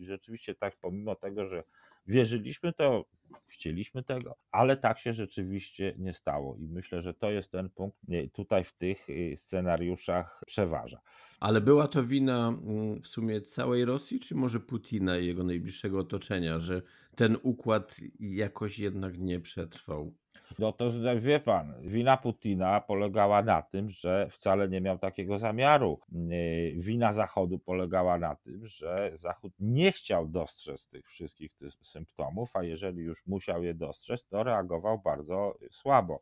Rzeczywiście 0.00 0.54
tak, 0.54 0.76
pomimo 0.76 1.14
tego, 1.14 1.46
że 1.46 1.64
wierzyliśmy 2.06 2.72
to, 2.72 3.04
chcieliśmy 3.46 4.02
tego, 4.02 4.36
ale 4.50 4.76
tak 4.76 4.98
się 4.98 5.12
rzeczywiście 5.12 5.94
nie 5.98 6.14
stało 6.14 6.56
i 6.56 6.68
myślę, 6.68 7.02
że 7.02 7.14
to 7.14 7.30
jest 7.30 7.50
ten 7.50 7.70
punkt 7.70 7.98
tutaj 8.32 8.64
w 8.64 8.72
tych 8.72 9.10
y, 9.10 9.34
scenariuszach 9.36 10.42
przeważa. 10.46 11.00
Ale 11.40 11.60
była 11.60 11.88
to 11.88 12.04
wina 12.04 12.48
mm, 12.48 13.02
w 13.02 13.08
sumie 13.08 13.40
całej 13.40 13.84
Rosji, 13.84 14.20
czy 14.20 14.34
może 14.34 14.60
Putina 14.60 15.18
i 15.18 15.26
jego 15.26 15.44
najbliższego 15.44 15.98
otoczenia, 15.98 16.58
że 16.58 16.82
ten 17.16 17.36
układ 17.42 17.96
jakoś 18.20 18.78
jednak 18.78 19.18
nie 19.18 19.40
przetrwał? 19.40 20.14
No 20.58 20.72
to 20.72 20.90
wie 21.16 21.40
pan, 21.40 21.74
wina 21.82 22.16
Putina 22.16 22.80
polegała 22.80 23.42
na 23.42 23.62
tym, 23.62 23.90
że 23.90 24.28
wcale 24.30 24.68
nie 24.68 24.80
miał 24.80 24.98
takiego 24.98 25.38
zamiaru. 25.38 26.00
Yy, 26.12 26.72
wina 26.76 27.12
Zachodu 27.12 27.58
polegała 27.58 28.18
na 28.18 28.36
tym, 28.36 28.66
że 28.66 29.12
Zachód 29.14 29.52
nie 29.58 29.92
chciał 29.92 30.28
dostrzec 30.28 30.88
tych 30.88 31.08
wszystkich 31.08 31.54
tych 31.54 31.72
symptomów, 31.82 32.56
a 32.56 32.62
jeżeli 32.62 33.02
już 33.02 33.26
musiał 33.26 33.62
je 33.62 33.74
dostrzec, 33.74 34.26
to 34.26 34.42
reagował 34.42 34.98
bardzo 34.98 35.58
słabo. 35.70 36.20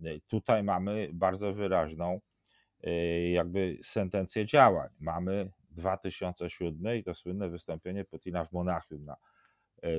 Yy, 0.00 0.20
tutaj 0.28 0.62
mamy 0.62 1.08
bardzo 1.12 1.52
wyraźną 1.52 2.20
yy, 2.82 3.30
jakby 3.30 3.78
sentencję 3.82 4.46
działań. 4.46 4.88
Mamy 4.98 5.50
2007 5.70 6.96
i 6.96 7.04
to 7.04 7.14
słynne 7.14 7.48
wystąpienie 7.48 8.04
Putina 8.04 8.44
w 8.44 8.52
Monachium 8.52 9.04
na 9.04 9.16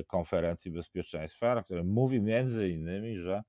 konferencji 0.06 0.70
bezpieczeństwa, 0.70 1.54
na 1.54 1.62
którym 1.62 1.86
mówi 1.86 2.20
między 2.20 2.68
innymi, 2.68 3.18
że 3.18 3.42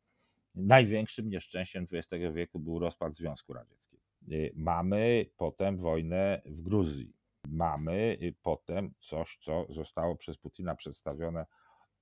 największym 0.55 1.29
nieszczęściem 1.29 1.85
XX 1.91 2.23
wieku 2.33 2.59
był 2.59 2.79
rozpad 2.79 3.15
Związku 3.15 3.53
Radzieckiego. 3.53 4.03
Y, 4.31 4.51
mamy 4.55 5.25
potem 5.37 5.77
wojnę 5.77 6.41
w 6.45 6.61
Gruzji. 6.61 7.13
mamy 7.47 8.17
y, 8.21 8.35
potem 8.41 8.93
coś, 8.99 9.37
co 9.41 9.65
zostało 9.69 10.15
przez 10.15 10.37
Putina 10.37 10.75
przedstawione 10.75 11.45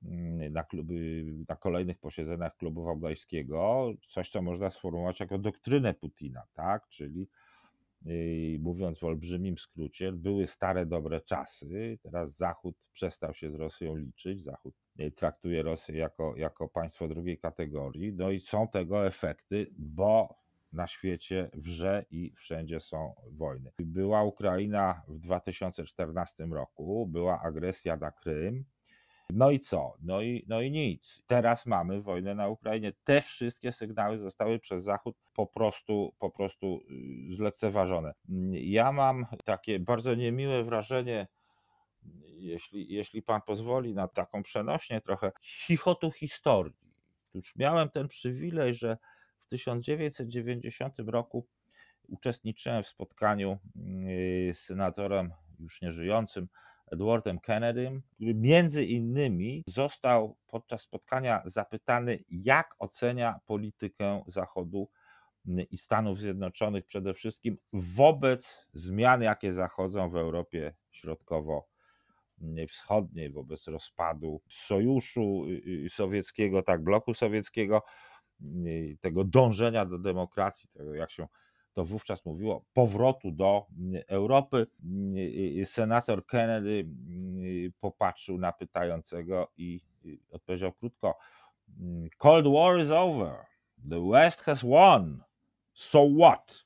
mm, 0.04 0.54
na, 0.54 0.64
kluby, 0.64 1.26
na 1.50 1.56
kolejnych 1.56 2.00
posiedzeniach 2.00 2.56
klubu 2.56 2.84
wałdajskiego, 2.84 3.92
coś, 4.10 4.30
co 4.30 4.42
można 4.42 4.72
sformułować 4.72 5.20
jako 5.20 5.38
doktrynę 5.38 5.94
Putina, 5.94 6.44
tak? 6.54 6.88
czyli 6.88 7.28
mówiąc 8.60 9.00
w 9.00 9.04
olbrzymim 9.04 9.58
skrócie, 9.58 10.12
były 10.12 10.48
stare 10.48 10.86
dobre 10.86 11.22
czasy. 11.22 12.00
Teraz 12.02 12.38
Zachód 12.38 12.76
przestał 12.92 13.34
się 13.34 13.52
z 13.52 13.56
Rosją 13.56 13.96
liczyć. 13.96 14.42
Zachód 14.42 14.76
y, 14.76 14.91
traktuje 15.12 15.64
Rosję 15.64 15.98
jako, 15.98 16.34
jako 16.38 16.70
państwo 16.70 17.08
drugiej 17.08 17.38
kategorii. 17.38 18.14
No 18.14 18.32
i 18.32 18.40
są 18.40 18.68
tego 18.68 19.08
efekty, 19.08 19.68
bo 19.78 20.42
na 20.74 20.88
świecie 20.88 21.50
wrze 21.54 22.06
i 22.12 22.32
wszędzie 22.36 22.80
są 22.80 23.16
wojny. 23.32 23.72
Była 23.80 24.24
Ukraina 24.24 25.02
w 25.08 25.20
2014 25.20 26.46
roku, 26.46 27.08
była 27.08 27.42
agresja 27.42 27.98
na 27.98 28.12
Krym. 28.12 28.66
No 29.34 29.52
i 29.52 29.60
co? 29.60 29.94
No 30.02 30.22
i, 30.22 30.46
no 30.48 30.62
i 30.62 30.72
nic. 30.72 31.24
Teraz 31.28 31.66
mamy 31.66 32.02
wojnę 32.02 32.36
na 32.36 32.48
Ukrainie. 32.48 32.94
Te 33.04 33.22
wszystkie 33.22 33.72
sygnały 33.72 34.18
zostały 34.18 34.60
przez 34.60 34.84
Zachód 34.84 35.18
po 35.34 35.48
prostu, 35.48 36.14
po 36.20 36.32
prostu 36.32 36.82
y, 37.32 37.36
zlekceważone. 37.36 38.14
Ja 38.52 38.92
mam 38.92 39.26
takie 39.46 39.80
bardzo 39.80 40.16
niemiłe 40.16 40.64
wrażenie, 40.64 41.28
jeśli, 42.46 42.94
jeśli 42.94 43.22
pan 43.22 43.42
pozwoli 43.42 43.94
na 43.94 44.08
taką 44.08 44.44
przenośnie 44.44 45.02
trochę, 45.02 45.32
chichotu 45.42 46.12
historii. 46.12 46.76
Już 47.34 47.56
miałem 47.56 47.90
ten 47.90 48.08
przywilej, 48.08 48.74
że 48.74 48.98
w 49.40 49.48
1990 49.48 50.94
roku 51.08 51.48
uczestniczyłem 52.08 52.84
w 52.84 52.88
spotkaniu 52.88 53.58
y, 54.08 54.52
z 54.54 54.60
senatorem 54.60 55.34
już 55.60 55.82
nieżyjącym 55.82 56.48
Edwardem 56.92 57.40
Kennedym, 57.40 58.02
który 58.14 58.36
między 58.36 58.86
innymi 58.86 59.64
został 59.68 60.38
podczas 60.48 60.82
spotkania 60.82 61.42
zapytany, 61.46 62.24
jak 62.30 62.76
ocenia 62.80 63.40
politykę 63.46 64.24
Zachodu 64.28 64.90
i 65.72 65.78
Stanów 65.78 66.20
Zjednoczonych 66.20 66.86
przede 66.86 67.14
wszystkim 67.14 67.58
wobec 67.74 68.68
zmian, 68.74 69.22
jakie 69.22 69.52
zachodzą 69.52 70.10
w 70.10 70.16
Europie 70.16 70.74
Środkowo-Wschodniej, 72.42 73.30
wobec 73.30 73.68
rozpadu 73.68 74.42
sojuszu 74.50 75.46
y, 75.48 75.86
y, 75.86 75.90
sowieckiego, 75.90 76.64
tak, 76.64 76.84
bloku 76.84 77.14
sowieckiego, 77.14 77.84
y, 78.42 78.98
tego 79.02 79.24
dążenia 79.24 79.86
do 79.86 79.98
demokracji, 79.98 80.70
tego 80.70 80.96
jak 80.96 81.12
się 81.12 81.28
to 81.74 81.86
wówczas 81.86 82.26
mówiło, 82.26 82.66
powrotu 82.74 83.32
do 83.32 83.66
mm, 83.78 84.04
Europy. 84.08 84.68
Mm, 84.84 85.66
senator 85.66 86.26
Kennedy 86.26 86.80
mm, 86.80 87.72
popatrzył 87.80 88.38
na 88.38 88.52
pytającego 88.52 89.52
i 89.58 89.82
odpowiedział 90.32 90.74
krótko: 90.74 91.18
Cold 92.18 92.48
War 92.48 92.80
is 92.80 92.92
over. 92.92 93.36
The 93.90 94.10
West 94.12 94.42
has 94.42 94.64
won. 94.64 95.24
So 95.74 96.08
what? 96.20 96.66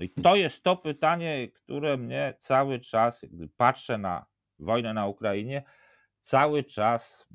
I 0.00 0.10
to 0.10 0.36
jest 0.36 0.62
to 0.62 0.76
pytanie, 0.76 1.48
które 1.48 1.96
mnie 1.96 2.34
cały 2.38 2.80
czas, 2.80 3.24
gdy 3.24 3.48
patrzę 3.48 3.98
na 3.98 4.26
wojnę 4.58 4.94
na 4.94 5.06
Ukrainie, 5.06 5.62
cały 6.20 6.64
czas 6.64 7.28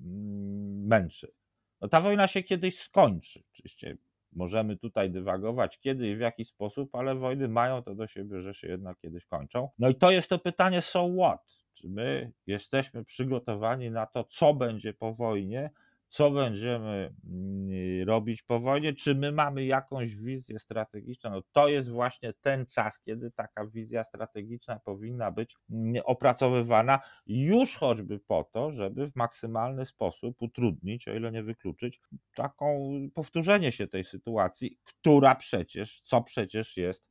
męczy. 0.86 1.34
No 1.82 1.88
ta 1.88 2.02
wojna 2.02 2.28
się 2.28 2.44
kiedyś 2.44 2.80
skończy. 2.80 3.44
Oczywiście 3.54 3.98
Możemy 4.34 4.78
tutaj 4.78 5.12
dywagować, 5.12 5.80
kiedy 5.80 6.10
i 6.10 6.16
w 6.16 6.20
jaki 6.20 6.46
sposób, 6.46 6.96
ale 6.96 7.16
wojny 7.16 7.48
mają 7.48 7.84
to 7.84 7.96
do 7.96 8.08
siebie, 8.08 8.42
że 8.42 8.54
się 8.54 8.68
jednak 8.68 9.00
kiedyś 9.00 9.26
kończą. 9.26 9.70
No 9.80 9.90
i 9.90 9.96
to 9.96 10.12
jest 10.12 10.30
to 10.30 10.40
pytanie, 10.40 10.82
so 10.82 11.10
what? 11.20 11.64
Czy 11.74 11.90
my 11.90 12.32
jesteśmy 12.48 13.06
przygotowani 13.06 13.92
na 13.92 14.06
to, 14.06 14.24
co 14.24 14.54
będzie 14.54 14.94
po 14.94 15.14
wojnie, 15.14 15.70
co 16.12 16.32
będziemy 16.32 17.14
mm, 17.26 18.08
robić 18.08 18.42
po 18.42 18.60
wojnie, 18.60 18.94
czy 18.94 19.16
my 19.16 19.32
mamy 19.32 19.66
jakąś 19.66 20.16
wizję 20.16 20.60
strategiczną. 20.60 21.30
No 21.30 21.42
to 21.52 21.68
jest 21.68 21.90
właśnie 21.90 22.34
ten 22.34 22.66
czas, 22.66 23.02
kiedy 23.02 23.32
taka 23.32 23.68
wizja 23.68 24.04
strategiczna 24.04 24.80
powinna 24.80 25.32
być 25.32 25.56
mm, 25.70 26.02
opracowywana, 26.06 27.00
już 27.28 27.76
choćby 27.76 28.20
po 28.20 28.44
to, 28.44 28.72
żeby 28.72 29.08
w 29.08 29.16
maksymalny 29.16 29.86
sposób 29.86 30.42
utrudnić, 30.42 31.08
o 31.08 31.14
ile 31.14 31.32
nie 31.32 31.44
wykluczyć, 31.44 32.02
taką 32.36 32.92
powtórzenie 33.14 33.72
się 33.72 33.88
tej 33.88 34.04
sytuacji, 34.04 34.78
która 34.84 35.36
przecież, 35.36 36.02
co 36.02 36.22
przecież 36.22 36.78
jest 36.78 37.10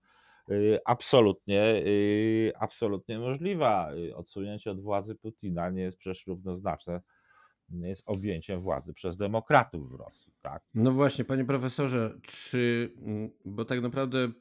y, 0.50 0.78
absolutnie, 0.84 1.62
y, 1.86 2.52
absolutnie 2.58 3.18
możliwa. 3.18 3.92
Y, 3.94 4.16
odsunięcie 4.16 4.70
od 4.70 4.80
władzy 4.80 5.14
Putina 5.14 5.70
nie 5.70 5.82
jest 5.82 5.98
przecież 5.98 6.26
równoznaczne 6.26 7.00
jest 7.70 8.02
objęciem 8.06 8.61
władzy 8.61 8.94
przez 8.94 9.16
demokratów 9.16 9.90
w 9.90 9.94
Rosji. 9.94 10.33
Tak? 10.42 10.62
No 10.74 10.92
właśnie, 10.92 11.24
panie 11.24 11.44
profesorze, 11.44 12.18
czy, 12.22 12.92
mm, 12.96 13.30
bo 13.44 13.64
tak 13.64 13.83
naprawdę 13.83 14.33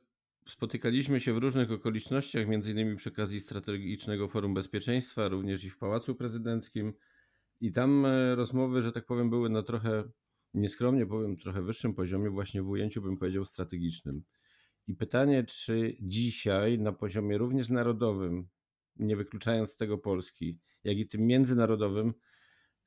spotykaliśmy 0.48 1.20
się 1.20 1.34
w 1.34 1.38
różnych 1.38 1.72
okolicznościach, 1.72 2.48
między 2.48 2.72
innymi 2.72 2.96
przy 2.96 3.10
okazji 3.10 3.40
Strategicznego 3.40 4.28
Forum 4.28 4.54
Bezpieczeństwa, 4.54 5.28
również 5.28 5.64
i 5.64 5.70
w 5.70 5.78
Pałacu 5.78 6.16
Prezydenckim 6.16 6.94
i 7.62 7.72
tam 7.72 8.06
e, 8.06 8.36
rozmowy, 8.36 8.82
że 8.82 8.92
tak 8.92 9.06
powiem, 9.06 9.30
były 9.30 9.50
na 9.50 9.64
trochę, 9.64 10.04
nieskromnie 10.54 11.06
powiem, 11.06 11.38
trochę 11.38 11.62
wyższym 11.62 11.94
poziomie, 11.94 12.30
właśnie 12.30 12.62
w 12.62 12.70
ujęciu 12.70 13.02
bym 13.02 13.18
powiedział 13.18 13.46
strategicznym. 13.46 14.24
I 14.88 14.96
pytanie, 14.96 15.44
czy 15.44 15.98
dzisiaj 16.02 16.80
na 16.80 16.92
poziomie 16.92 17.38
również 17.38 17.70
narodowym, 17.70 18.48
nie 18.96 19.16
wykluczając 19.16 19.76
tego 19.76 19.98
Polski, 19.98 20.60
jak 20.84 20.98
i 20.98 21.08
tym 21.08 21.22
międzynarodowym, 21.28 22.14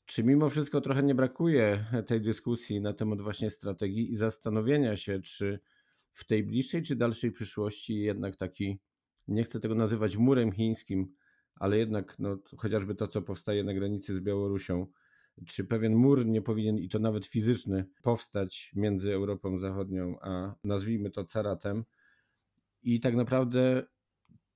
czy 0.05 0.25
mimo 0.25 0.49
wszystko 0.49 0.81
trochę 0.81 1.03
nie 1.03 1.15
brakuje 1.15 1.85
tej 2.07 2.21
dyskusji 2.21 2.81
na 2.81 2.93
temat 2.93 3.21
właśnie 3.21 3.51
strategii 3.51 4.11
i 4.11 4.15
zastanowienia 4.15 4.97
się, 4.97 5.21
czy 5.21 5.61
w 6.12 6.25
tej 6.25 6.45
bliższej 6.45 6.83
czy 6.83 6.97
dalszej 6.97 7.33
przyszłości 7.33 8.01
jednak 8.01 8.37
taki, 8.37 8.81
nie 9.29 9.45
chcę 9.45 9.61
tego 9.61 9.75
nazywać 9.75 10.17
murem 10.17 10.53
chińskim, 10.53 11.15
ale 11.55 11.79
jednak 11.79 12.19
no, 12.19 12.38
chociażby 12.57 12.95
to, 12.95 13.09
co 13.09 13.23
powstaje 13.23 13.65
na 13.65 13.75
granicy 13.75 14.15
z 14.15 14.21
Białorusią, 14.21 14.87
czy 15.47 15.65
pewien 15.65 15.95
mur 15.95 16.27
nie 16.27 16.43
powinien, 16.43 16.79
i 16.79 16.88
to 16.88 16.99
nawet 16.99 17.27
fizyczny, 17.27 17.85
powstać 18.03 18.73
między 18.75 19.12
Europą 19.12 19.59
Zachodnią 19.59 20.17
a 20.21 20.55
nazwijmy 20.65 21.11
to 21.11 21.25
caratem. 21.25 21.85
I 22.83 23.01
tak 23.01 23.15
naprawdę 23.15 23.87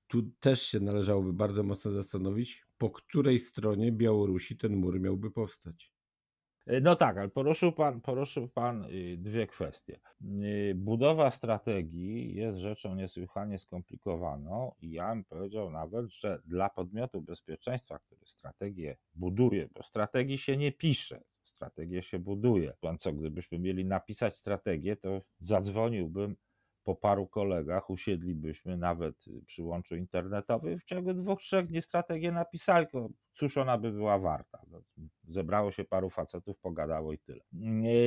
tu 0.07 0.23
też 0.41 0.63
się 0.63 0.81
należałoby 0.81 1.33
bardzo 1.33 1.63
mocno 1.63 1.93
zastanowić, 1.93 2.66
po 2.79 2.91
której 2.91 3.39
stronie 3.39 3.93
Białorusi 3.93 4.57
ten 4.57 4.77
mur 4.77 5.01
miałby 5.01 5.31
powstać. 5.31 5.93
E, 6.67 6.81
no 6.81 6.97
tak, 6.97 7.19
ale 7.19 7.29
poruszył 7.29 7.73
pan, 7.73 8.01
poruszył 8.01 8.49
pan 8.49 8.85
y, 8.85 9.17
dwie 9.19 9.47
kwestie. 9.47 10.01
Y, 10.23 10.75
budowa 10.77 11.31
strategii 11.31 12.35
jest 12.35 12.59
rzeczą 12.59 12.95
niesłychanie 12.95 13.59
skomplikowaną 13.59 14.73
i 14.81 14.91
ja 14.91 15.09
bym 15.09 15.25
powiedział 15.25 15.71
nawet, 15.71 16.13
że 16.13 16.43
dla 16.45 16.69
podmiotu 16.69 17.23
bezpieczeństwa, 17.23 17.99
który 17.99 18.27
strategię 18.27 18.97
buduje, 19.15 19.69
bo 19.75 19.83
strategii 19.83 20.39
się 20.39 20.57
nie 20.57 20.73
pisze, 20.73 21.23
strategię 21.45 22.03
się 22.03 22.19
buduje. 22.19 22.73
Pan 22.81 22.99
co, 22.99 23.13
gdybyśmy 23.13 23.59
mieli 23.59 23.85
napisać 23.85 24.37
strategię, 24.37 24.97
to 24.97 25.23
zadzwoniłbym 25.41 26.37
po 26.87 26.95
paru 26.95 27.27
kolegach 27.27 27.91
usiedlibyśmy 27.91 28.77
nawet 28.77 29.25
przy 29.47 29.63
łączu 29.63 29.97
internetowym 29.97 30.79
w 30.79 30.85
ciągu 30.85 31.15
dwóch, 31.15 31.41
trzech 31.41 31.67
dni 31.67 31.83
strategię 31.83 32.33
napisali, 32.33 32.87
cóż 33.33 33.59
ona 33.59 33.79
by 33.79 33.93
była 33.93 34.19
warta. 34.19 34.63
No, 34.71 34.83
zebrało 35.29 35.71
się 35.71 35.85
paru 35.85 36.11
facetów, 36.11 36.59
pogadało 36.59 37.13
i 37.13 37.19
tyle. 37.19 37.41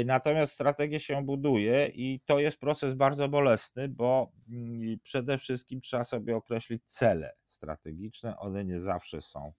Natomiast 0.06 0.54
strategię 0.54 1.00
się 1.00 1.26
buduje 1.26 1.88
i 1.94 2.20
to 2.26 2.40
jest 2.40 2.58
proces 2.58 2.94
bardzo 2.94 3.30
bolesny, 3.30 3.90
bo 3.90 4.32
mm, 4.50 5.00
przede 5.04 5.38
wszystkim 5.38 5.82
trzeba 5.82 6.04
sobie 6.04 6.36
określić 6.36 6.84
cele 6.86 7.36
strategiczne, 7.48 8.38
one 8.38 8.66
nie 8.66 8.82
zawsze 8.82 9.22
są 9.22 9.54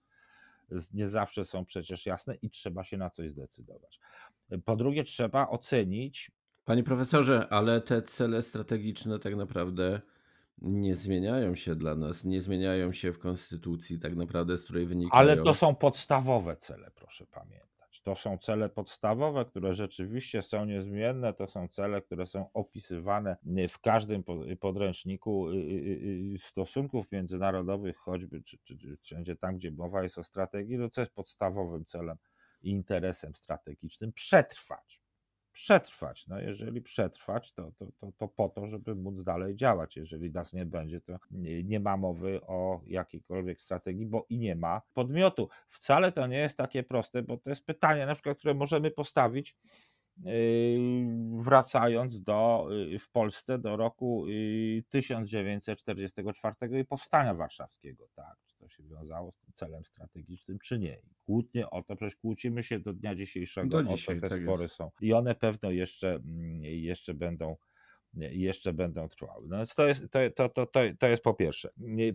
nie 0.93 1.07
zawsze 1.07 1.45
są 1.45 1.65
przecież 1.65 2.05
jasne 2.05 2.35
i 2.35 2.49
trzeba 2.49 2.83
się 2.83 2.97
na 2.97 3.09
coś 3.09 3.29
zdecydować. 3.29 3.99
Po 4.65 4.75
drugie, 4.75 5.03
trzeba 5.03 5.47
ocenić 5.47 6.31
Panie 6.71 6.83
profesorze, 6.83 7.47
ale 7.49 7.81
te 7.81 8.01
cele 8.01 8.41
strategiczne 8.41 9.19
tak 9.19 9.35
naprawdę 9.35 10.01
nie 10.61 10.95
zmieniają 10.95 11.55
się 11.55 11.75
dla 11.75 11.95
nas, 11.95 12.25
nie 12.25 12.41
zmieniają 12.41 12.91
się 12.91 13.11
w 13.11 13.19
konstytucji, 13.19 13.99
tak 13.99 14.15
naprawdę, 14.15 14.57
z 14.57 14.63
której 14.63 14.85
wynikają. 14.85 15.19
Ale 15.19 15.37
to 15.37 15.53
są 15.53 15.75
podstawowe 15.75 16.55
cele, 16.57 16.91
proszę 16.95 17.25
pamiętać. 17.25 18.01
To 18.01 18.15
są 18.15 18.37
cele 18.37 18.69
podstawowe, 18.69 19.45
które 19.45 19.73
rzeczywiście 19.73 20.41
są 20.41 20.65
niezmienne. 20.65 21.33
To 21.33 21.47
są 21.47 21.67
cele, 21.67 22.01
które 22.01 22.27
są 22.27 22.49
opisywane 22.53 23.37
w 23.69 23.79
każdym 23.79 24.23
podręczniku 24.59 25.49
y, 25.49 25.55
y, 25.55 26.33
y, 26.35 26.37
stosunków 26.39 27.11
międzynarodowych, 27.11 27.97
choćby 27.97 28.43
czy, 28.43 28.57
czy, 28.63 28.77
czy 28.77 28.97
wszędzie 29.01 29.35
tam, 29.35 29.57
gdzie 29.57 29.71
mowa 29.71 30.03
jest 30.03 30.17
o 30.17 30.23
strategii, 30.23 30.77
to 30.77 30.89
co 30.89 31.01
jest 31.01 31.13
podstawowym 31.13 31.85
celem 31.85 32.17
i 32.61 32.71
interesem 32.71 33.35
strategicznym? 33.35 34.13
Przetrwać 34.13 35.01
przetrwać. 35.51 36.27
No 36.27 36.39
jeżeli 36.39 36.81
przetrwać, 36.81 37.53
to, 37.53 37.71
to, 37.71 37.85
to, 37.99 38.11
to 38.17 38.27
po 38.27 38.49
to, 38.49 38.67
żeby 38.67 38.95
móc 38.95 39.23
dalej 39.23 39.55
działać. 39.55 39.97
Jeżeli 39.97 40.31
nas 40.31 40.53
nie 40.53 40.65
będzie, 40.65 41.01
to 41.01 41.17
nie, 41.31 41.63
nie 41.63 41.79
ma 41.79 41.97
mowy 41.97 42.41
o 42.41 42.81
jakiejkolwiek 42.87 43.61
strategii, 43.61 44.05
bo 44.05 44.25
i 44.29 44.37
nie 44.37 44.55
ma 44.55 44.81
podmiotu. 44.93 45.49
Wcale 45.67 46.11
to 46.11 46.27
nie 46.27 46.37
jest 46.37 46.57
takie 46.57 46.83
proste, 46.83 47.23
bo 47.23 47.37
to 47.37 47.49
jest 47.49 47.65
pytanie, 47.65 48.05
na 48.05 48.13
przykład, 48.13 48.37
które 48.37 48.53
możemy 48.53 48.91
postawić 48.91 49.55
wracając 51.37 52.21
do, 52.21 52.67
y, 52.93 52.99
w 52.99 53.09
Polsce 53.09 53.59
do 53.59 53.77
roku 53.77 54.25
1944 54.89 56.55
y, 56.63 56.79
i 56.79 56.85
powstania 56.85 57.33
warszawskiego, 57.33 58.07
tak, 58.15 58.35
czy 58.45 58.57
to 58.57 58.69
się 58.69 58.83
wiązało 58.83 59.31
z 59.31 59.37
tym 59.37 59.53
celem 59.53 59.85
strategicznym, 59.85 60.59
czy 60.59 60.79
nie. 60.79 61.01
Kłótnie 61.25 61.69
o 61.69 61.83
to, 61.83 61.95
przecież 61.95 62.15
kłócimy 62.15 62.63
się 62.63 62.79
do 62.79 62.93
dnia 62.93 63.15
dzisiejszego, 63.15 63.83
do 63.83 63.95
dzisiaj, 63.95 64.17
o 64.17 64.21
to 64.21 64.27
te 64.27 64.35
tak 64.35 64.43
spory 64.43 64.63
jest. 64.63 64.75
są. 64.75 64.91
I 65.01 65.13
one 65.13 65.35
pewno 65.35 65.71
jeszcze, 65.71 66.15
mm, 66.15 66.63
jeszcze 66.63 67.13
będą 67.13 67.55
jeszcze 68.13 68.73
będą 68.73 69.09
trwały. 69.09 69.47
No 69.47 69.57
to 69.75 69.87
jest, 69.87 70.11
to, 70.11 70.19
to, 70.35 70.49
to, 70.49 70.65
to, 70.65 70.79
to 70.99 71.07
jest 71.07 71.23
po 71.23 71.33
pierwsze. 71.33 71.69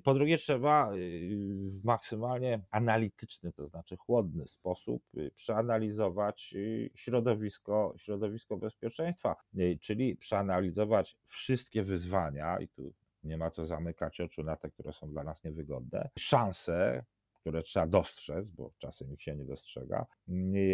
Po 0.05 0.15
drugie, 0.15 0.37
trzeba 0.37 0.95
y, 0.95 1.37
w 1.65 1.85
maksymalnie 1.85 2.61
analityczny, 2.71 3.53
to 3.53 3.69
znaczy 3.69 3.97
chłodny 3.97 4.49
sposób 4.49 5.03
y, 5.17 5.31
przeanalizować 5.35 6.55
y, 6.57 6.91
środowisko, 6.95 7.95
środowisko 7.97 8.57
bezpieczeństwa, 8.57 9.37
czyli 9.81 10.17
przeanalizować 10.17 11.17
wszystkie 11.25 11.83
wyzwania, 11.83 12.59
i 12.61 12.69
tu 12.69 12.93
nie 13.25 13.37
ma 13.37 13.51
co 13.51 13.67
zamykać 13.67 14.21
oczu 14.21 14.43
na 14.43 14.57
te, 14.57 14.71
które 14.71 14.93
są 14.93 15.11
dla 15.11 15.25
nas 15.25 15.45
niewygodne, 15.45 16.11
szanse, 16.19 17.05
które 17.35 17.63
trzeba 17.63 17.87
dostrzec, 17.87 18.51
bo 18.51 18.73
czasem 18.79 19.13
ich 19.13 19.23
się 19.23 19.37
nie 19.37 19.45
dostrzega. 19.45 20.07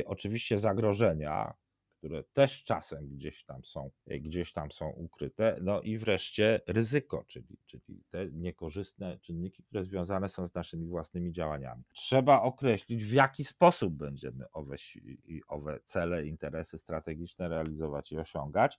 Oczywiście 0.07 0.59
zagrożenia, 0.59 1.55
które 2.03 2.25
też 2.25 2.65
czasem 2.65 3.09
gdzieś 3.09 3.45
tam 3.45 3.65
są, 3.65 3.91
e, 4.07 4.19
gdzieś 4.19 4.53
tam 4.53 4.71
są 4.71 4.89
ukryte. 4.89 5.59
No 5.61 5.81
i 5.81 5.99
wreszcie 5.99 6.61
ryzyko, 6.67 7.25
czyli, 7.29 7.59
czyli 7.67 8.05
te 8.11 8.27
niekorzystne 8.31 9.19
czynniki, 9.19 9.63
które 9.63 9.85
związane 9.85 10.29
są 10.29 10.49
z 10.49 10.55
naszymi 10.55 10.87
własnymi 10.87 11.33
działaniami. 11.33 11.83
Trzeba 11.93 12.43
określić, 12.43 13.05
w 13.05 13.13
jaki 13.13 13.45
sposób 13.45 13.95
będziemy 13.95 14.45
owe, 14.53 14.77
owe 15.49 15.81
cele, 15.85 16.27
interesy 16.27 16.79
strategiczne 16.79 17.49
realizować 17.49 18.13
i 18.13 18.19
osiągać. 18.19 18.79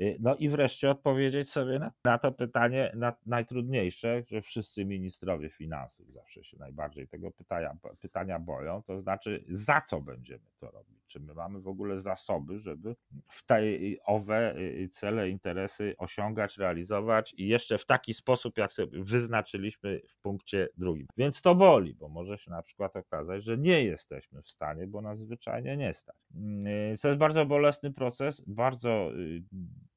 Y, 0.00 0.16
no 0.20 0.36
i 0.36 0.48
wreszcie 0.48 0.90
odpowiedzieć 0.90 1.50
sobie 1.50 1.78
na, 1.78 1.92
na 2.04 2.18
to 2.18 2.32
pytanie 2.32 2.92
na, 2.94 3.16
najtrudniejsze, 3.26 4.22
że 4.28 4.42
wszyscy 4.42 4.84
ministrowie 4.84 5.50
finansów 5.50 6.12
zawsze 6.12 6.44
się 6.44 6.56
najbardziej 6.58 7.08
tego 7.08 7.30
pytania, 7.30 7.76
pytania 8.00 8.38
boją, 8.38 8.82
to 8.82 9.00
znaczy 9.00 9.44
za 9.48 9.80
co 9.80 10.00
będziemy 10.00 10.44
to 10.60 10.70
robić? 10.70 10.99
Czy 11.10 11.20
my 11.20 11.34
mamy 11.34 11.60
w 11.60 11.68
ogóle 11.68 12.00
zasoby, 12.00 12.58
żeby 12.58 12.96
w 13.28 13.46
tej 13.46 13.98
owe 14.04 14.56
y, 14.58 14.88
cele, 14.92 15.30
interesy 15.30 15.94
osiągać, 15.98 16.58
realizować 16.58 17.34
i 17.36 17.48
jeszcze 17.48 17.78
w 17.78 17.86
taki 17.86 18.14
sposób, 18.14 18.58
jak 18.58 18.72
sobie 18.72 19.02
wyznaczyliśmy 19.02 20.00
w 20.08 20.16
punkcie 20.16 20.68
drugim. 20.76 21.06
Więc 21.16 21.42
to 21.42 21.54
boli, 21.54 21.94
bo 21.94 22.08
może 22.08 22.38
się 22.38 22.50
na 22.50 22.62
przykład 22.62 22.96
okazać, 22.96 23.44
że 23.44 23.58
nie 23.58 23.84
jesteśmy 23.84 24.42
w 24.42 24.48
stanie, 24.48 24.86
bo 24.86 25.00
nas 25.00 25.18
zwyczajnie 25.18 25.76
nie 25.76 25.92
stać. 25.92 26.16
Y, 26.94 26.94
to 27.02 27.08
jest 27.08 27.18
bardzo 27.18 27.46
bolesny 27.46 27.92
proces, 27.92 28.42
bardzo 28.46 29.10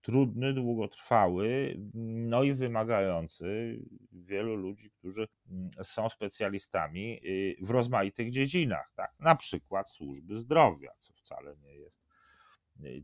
trudny, 0.04 0.54
długotrwały, 0.54 1.76
no 1.94 2.44
i 2.44 2.54
wymagający 2.54 3.80
wielu 4.12 4.56
ludzi, 4.56 4.92
którzy 4.92 5.28
mm, 5.50 5.70
są 5.84 6.10
specjalistami 6.10 7.20
y, 7.26 7.56
w 7.62 7.70
rozmaitych 7.70 8.32
dziedzinach, 8.32 8.92
tak? 8.96 9.14
na 9.20 9.36
przykład 9.36 9.90
służby 9.90 10.40
zdrowia, 10.40 10.92
co 11.00 11.14
wcale 11.14 11.56
nie 11.58 11.76
jest 11.76 12.03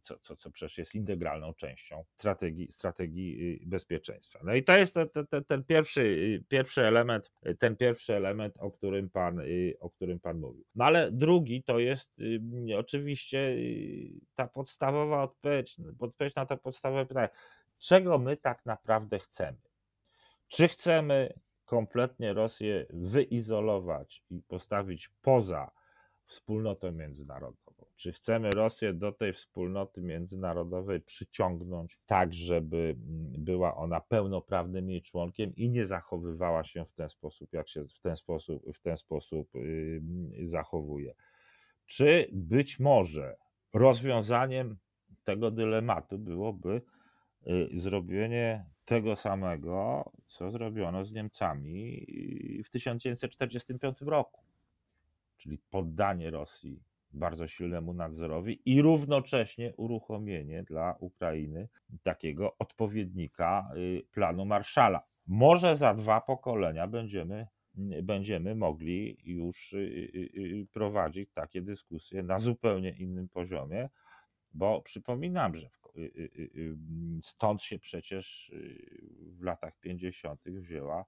co, 0.01 0.19
co, 0.19 0.36
co 0.36 0.51
przecież 0.51 0.77
jest 0.77 0.95
integralną 0.95 1.53
częścią 1.53 2.05
strategii, 2.17 2.71
strategii 2.71 3.60
y, 3.63 3.67
bezpieczeństwa. 3.67 4.39
No 4.43 4.53
i 4.53 4.63
to 4.63 4.77
jest 4.77 4.93
ten, 4.93 5.10
ten, 5.29 5.43
ten 5.43 5.63
pierwszy, 5.63 6.01
y, 6.01 6.43
pierwszy 6.47 6.86
element, 6.86 7.32
y, 7.47 7.55
ten 7.55 7.75
pierwszy 7.75 8.15
element, 8.15 8.58
o 8.58 8.71
którym 8.71 9.10
pan, 9.10 9.41
o 9.79 9.89
którym 9.89 10.19
pan 10.19 10.39
mówił. 10.39 10.65
No 10.75 10.86
ale 10.86 11.12
drugi 11.12 11.63
to 11.63 11.79
jest 11.79 12.21
oczywiście 12.77 13.55
ta 14.36 14.47
podstawowa 14.47 15.23
odpowiedź, 15.23 15.77
odpowiedź 15.99 16.36
na 16.36 16.45
to 16.45 16.58
podstawowe 16.58 17.05
pytanie, 17.05 17.29
czego 17.82 18.19
my 18.19 18.38
tak 18.38 18.65
naprawdę 18.65 19.19
chcemy? 19.19 19.58
Czy 20.47 20.67
chcemy 20.67 21.34
kompletnie 21.65 22.34
Rosję 22.34 22.86
wyizolować 22.89 24.23
i 24.29 24.41
postawić 24.41 25.10
poza 25.21 25.71
wspólnotą 26.25 26.91
międzynarodową. 26.91 27.68
Czy 27.99 28.12
chcemy 28.12 28.51
Rosję 28.51 28.93
do 28.93 29.12
tej 29.12 29.33
wspólnoty 29.33 30.01
międzynarodowej 30.01 31.01
przyciągnąć 31.01 31.99
tak, 32.05 32.33
żeby 32.33 32.77
mm, 32.77 33.33
była 33.38 33.75
ona 33.75 33.99
pełnoprawnym 33.99 34.89
jej 34.89 35.01
członkiem 35.01 35.49
i 35.55 35.69
nie 35.69 35.85
zachowywała 35.85 36.63
się 36.63 36.85
w 36.85 36.91
ten 36.91 37.09
sposób, 37.09 37.53
jak 37.53 37.69
się 37.69 37.88
w 37.88 37.99
ten 37.99 38.15
sposób, 38.15 38.63
w 38.73 38.81
ten 38.81 38.97
sposób 38.97 39.49
yy, 39.55 40.01
zachowuje? 40.47 41.13
Czy 41.85 42.29
być 42.31 42.79
może 42.79 43.35
rozwiązaniem 43.73 44.77
tego 45.23 45.51
dylematu 45.51 46.17
byłoby 46.17 46.81
yy, 47.45 47.69
zrobienie 47.73 48.65
tego 48.85 49.15
samego, 49.15 50.12
co 50.25 50.51
zrobiono 50.51 51.05
z 51.05 51.13
Niemcami 51.13 52.05
w 52.65 52.69
1945 52.69 54.01
roku? 54.01 54.41
czyli 55.39 55.57
poddanie 55.69 56.31
Rosji 56.31 56.83
bardzo 57.13 57.47
silnemu 57.47 57.93
nadzorowi 57.93 58.61
i 58.65 58.81
równocześnie 58.81 59.73
uruchomienie 59.75 60.63
dla 60.63 60.95
Ukrainy 60.99 61.69
takiego 62.03 62.57
odpowiednika 62.57 63.71
y, 63.75 64.03
planu 64.11 64.45
Marszala. 64.45 65.03
Może 65.27 65.75
za 65.75 65.93
dwa 65.93 66.21
pokolenia 66.21 66.87
będziemy, 66.87 67.47
będziemy 68.03 68.55
mogli 68.55 69.17
już 69.23 69.73
y, 69.73 69.77
y, 69.77 70.67
prowadzić 70.71 71.29
takie 71.33 71.61
dyskusje 71.61 72.23
na 72.23 72.39
zupełnie 72.39 72.89
innym 72.89 73.29
poziomie, 73.29 73.89
bo 74.53 74.81
przypominam, 74.81 75.55
że 75.55 75.69
stąd 77.21 77.61
się 77.61 77.79
przecież 77.79 78.51
w 79.21 79.43
latach 79.43 79.79
50. 79.79 80.41
wzięła 80.43 81.05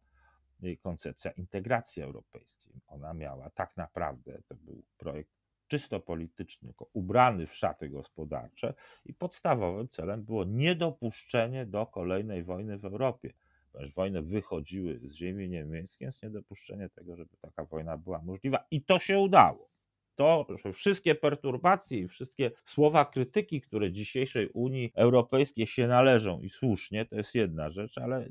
koncepcja 0.79 1.31
integracji 1.31 2.03
europejskiej. 2.03 2.81
Ona 2.87 3.13
miała 3.13 3.49
tak 3.49 3.77
naprawdę, 3.77 4.41
to 4.47 4.55
był 4.55 4.83
projekt 4.97 5.40
czysto 5.71 5.99
polityczny, 5.99 6.67
tylko 6.67 6.89
ubrany 6.93 7.47
w 7.47 7.55
szaty 7.55 7.89
gospodarcze 7.89 8.73
i 9.05 9.13
podstawowym 9.13 9.89
celem 9.89 10.23
było 10.23 10.43
niedopuszczenie 10.43 11.65
do 11.65 11.85
kolejnej 11.85 12.43
wojny 12.43 12.77
w 12.77 12.85
Europie. 12.85 13.33
Ponieważ 13.71 13.93
wojny 13.93 14.21
wychodziły 14.21 14.99
z 15.03 15.13
ziemi 15.13 15.49
niemieckiej, 15.49 16.05
więc 16.05 16.21
niedopuszczenie 16.21 16.89
tego, 16.89 17.15
żeby 17.15 17.37
taka 17.41 17.65
wojna 17.65 17.97
była 17.97 18.21
możliwa. 18.21 18.65
I 18.71 18.81
to 18.81 18.99
się 18.99 19.19
udało. 19.19 19.69
To, 20.15 20.45
że 20.63 20.73
wszystkie 20.73 21.15
perturbacje 21.15 21.99
i 21.99 22.07
wszystkie 22.07 22.51
słowa 22.63 23.05
krytyki, 23.05 23.61
które 23.61 23.91
dzisiejszej 23.91 24.49
Unii 24.49 24.91
Europejskiej 24.95 25.67
się 25.67 25.87
należą 25.87 26.41
i 26.41 26.49
słusznie, 26.49 27.05
to 27.05 27.15
jest 27.15 27.35
jedna 27.35 27.69
rzecz, 27.69 27.97
ale 27.97 28.29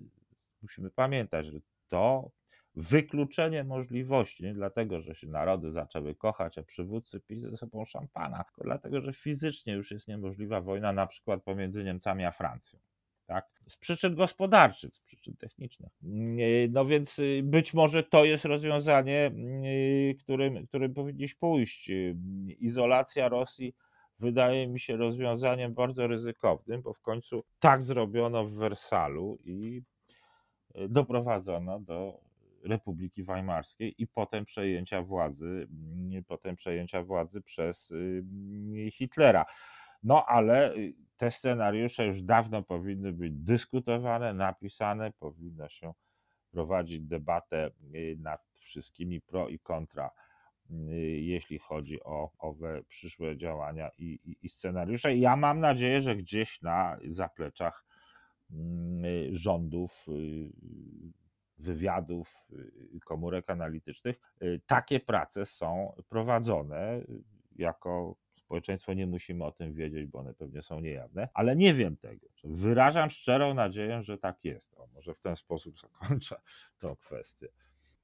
musimy 0.63 0.91
pamiętać, 0.91 1.47
że 1.47 1.61
to 1.89 2.31
wykluczenie 2.81 3.65
możliwości, 3.65 4.45
nie 4.45 4.55
dlatego, 4.55 5.01
że 5.01 5.15
się 5.15 5.27
narody 5.27 5.73
zaczęły 5.73 6.15
kochać, 6.15 6.59
a 6.59 6.63
przywódcy 6.63 7.21
pić 7.21 7.43
ze 7.43 7.57
sobą 7.57 7.85
szampana, 7.85 8.45
tylko 8.45 8.65
dlatego, 8.65 9.01
że 9.01 9.13
fizycznie 9.13 9.73
już 9.73 9.91
jest 9.91 10.09
niemożliwa 10.09 10.61
wojna 10.61 10.93
na 10.93 11.07
przykład 11.07 11.43
pomiędzy 11.43 11.85
Niemcami 11.85 12.25
a 12.25 12.33
Francją. 12.33 12.79
Tak? 13.27 13.51
Z 13.69 13.77
przyczyn 13.77 14.15
gospodarczych, 14.15 14.97
z 14.97 15.01
przyczyn 15.01 15.37
technicznych. 15.37 15.93
No 16.71 16.85
więc 16.85 17.19
y, 17.19 17.41
być 17.45 17.75
może 17.75 18.03
to 18.03 18.25
jest 18.25 18.45
rozwiązanie, 18.45 19.33
y, 19.65 20.17
którym, 20.21 20.67
którym 20.67 20.95
powinniśmy 20.95 21.39
pójść. 21.41 21.91
Izolacja 22.59 23.29
Rosji 23.29 23.75
wydaje 24.19 24.69
mi 24.69 24.81
się 24.81 24.97
rozwiązaniem 24.97 25.75
bardzo 25.75 26.07
ryzykownym, 26.07 26.83
bo 26.83 26.93
w 26.93 27.01
końcu 27.01 27.45
tak 27.59 27.83
zrobiono 27.83 28.45
w 28.45 28.55
Wersalu 28.55 29.39
i 29.45 29.83
doprowadzono 30.89 31.81
do 31.81 32.30
Republiki 32.65 33.23
Weimarskiej 33.25 33.95
i 34.03 34.07
potem 34.07 34.45
przejęcia 34.45 35.03
władzy, 35.03 35.69
mm, 35.71 36.25
potem 36.25 36.57
przejęcia 36.57 37.03
władzy 37.03 37.43
przez 37.43 37.91
y, 37.91 38.25
Hitlera. 38.93 39.47
No 40.03 40.25
ale 40.27 40.75
y, 40.75 40.95
te 41.17 41.31
scenariusze 41.31 42.07
już 42.07 42.23
dawno 42.23 42.63
powinny 42.63 43.13
być 43.13 43.33
dyskutowane, 43.33 44.35
napisane, 44.35 45.13
powinno 45.19 45.69
się 45.69 45.93
prowadzić 46.51 47.01
debatę 47.01 47.71
y, 47.95 48.17
nad 48.19 48.41
wszystkimi 48.59 49.21
pro 49.21 49.49
i 49.49 49.59
kontra, 49.59 50.11
jeśli 51.21 51.59
chodzi 51.59 52.03
o 52.03 52.31
owe 52.39 52.83
przyszłe 52.89 53.37
działania 53.37 53.91
i, 53.99 54.05
i, 54.25 54.37
i 54.43 54.49
scenariusze. 54.49 55.17
Ja 55.17 55.37
mam 55.37 55.61
nadzieję, 55.61 56.01
że 56.01 56.17
gdzieś 56.17 56.63
na 56.63 56.99
zapleczach 57.05 57.85
Mm, 58.53 59.35
rządów, 59.35 60.07
wywiadów, 61.61 62.47
y, 62.53 63.01
komórek 63.05 63.51
analitycznych, 63.51 64.17
takie 64.67 65.01
prace 65.01 65.47
są 65.47 65.95
prowadzone 66.09 67.01
jako 67.57 68.17
społeczeństwo 68.51 68.95
nie 68.95 69.07
musimy 69.07 69.45
o 69.45 69.53
tym 69.53 69.73
wiedzieć, 69.73 70.07
bo 70.07 70.19
one 70.19 70.35
pewnie 70.35 70.63
są 70.63 70.81
niejawne, 70.81 71.29
ale 71.35 71.57
nie 71.57 71.75
wiem 71.75 71.97
tego. 71.97 72.27
Wyrażam 72.45 73.11
szczerą 73.11 73.55
nadzieję, 73.55 74.03
że 74.03 74.19
tak 74.19 74.45
jest. 74.45 74.75
O, 74.75 74.87
może 74.95 75.15
w 75.15 75.21
ten 75.21 75.37
sposób 75.37 75.79
zakończę 75.81 76.37
tą 76.79 76.97
kwestię. 76.97 77.49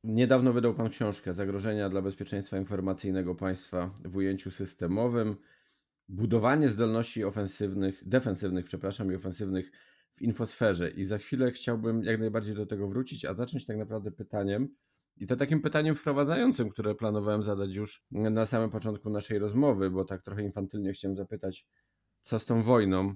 Niedawno 0.05 0.53
wydał 0.53 0.75
Pan 0.75 0.90
książkę 0.90 1.35
Zagrożenia 1.35 1.88
dla 1.88 2.03
bezpieczeństwa 2.03 2.59
informacyjnego 2.59 3.35
państwa 3.35 3.90
w 4.05 4.16
ujęciu 4.16 4.51
systemowym. 4.51 5.37
Budowanie 6.09 6.69
zdolności 6.69 7.25
ofensywnych, 7.25 8.09
defensywnych, 8.09 8.64
przepraszam, 8.64 9.12
i 9.12 9.14
ofensywnych 9.14 9.71
w 10.16 10.22
infosferze. 10.22 10.90
I 10.90 11.05
za 11.05 11.18
chwilę 11.18 11.52
chciałbym 11.52 12.05
jak 12.05 12.20
najbardziej 12.20 12.55
do 12.55 12.66
tego 12.66 12.88
wrócić, 12.88 13.24
a 13.24 13.35
zacząć 13.35 13.66
tak 13.66 13.76
naprawdę 13.76 14.11
pytaniem, 14.11 14.68
i 15.16 15.26
to 15.26 15.37
takim 15.37 15.62
pytaniem 15.62 15.94
wprowadzającym, 15.94 16.68
które 16.70 16.94
planowałem 16.94 17.42
zadać 17.42 17.74
już 17.74 18.07
na 18.11 18.46
samym 18.46 18.70
początku 18.70 19.11
naszej 19.11 19.38
rozmowy, 19.38 19.90
bo 19.90 20.05
tak 20.05 20.22
trochę 20.22 20.42
infantylnie 20.42 20.92
chciałem 20.92 21.16
zapytać, 21.16 21.66
co 22.22 22.38
z 22.38 22.46
tą 22.46 22.62
wojną, 22.62 23.14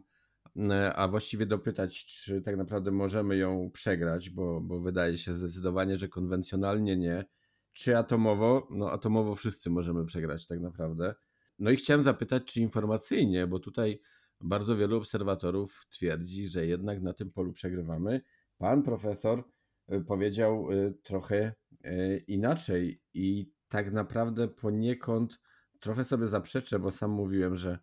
a 0.94 1.08
właściwie 1.08 1.46
dopytać, 1.46 2.04
czy 2.04 2.42
tak 2.42 2.56
naprawdę 2.56 2.90
możemy 2.90 3.36
ją 3.36 3.70
przegrać, 3.72 4.30
bo, 4.30 4.60
bo 4.60 4.80
wydaje 4.80 5.16
się 5.16 5.34
zdecydowanie, 5.34 5.96
że 5.96 6.08
konwencjonalnie 6.08 6.96
nie. 6.96 7.24
Czy 7.72 7.96
atomowo? 7.96 8.68
No, 8.70 8.90
atomowo 8.90 9.34
wszyscy 9.34 9.70
możemy 9.70 10.04
przegrać 10.04 10.46
tak 10.46 10.60
naprawdę. 10.60 11.14
No 11.58 11.70
i 11.70 11.76
chciałem 11.76 12.02
zapytać, 12.02 12.44
czy 12.44 12.60
informacyjnie, 12.60 13.46
bo 13.46 13.58
tutaj 13.58 14.00
bardzo 14.40 14.76
wielu 14.76 14.96
obserwatorów 14.96 15.86
twierdzi, 15.90 16.48
że 16.48 16.66
jednak 16.66 17.02
na 17.02 17.12
tym 17.12 17.30
polu 17.30 17.52
przegrywamy. 17.52 18.20
Pan 18.58 18.82
profesor 18.82 19.44
y, 19.92 20.00
powiedział 20.00 20.72
y, 20.72 20.94
trochę 21.02 21.52
y, 21.86 22.24
inaczej 22.26 23.02
i 23.14 23.52
tak 23.68 23.92
naprawdę 23.92 24.48
poniekąd 24.48 25.40
trochę 25.80 26.04
sobie 26.04 26.28
zaprzeczę, 26.28 26.78
bo 26.78 26.90
sam 26.90 27.10
mówiłem, 27.10 27.56
że 27.56 27.78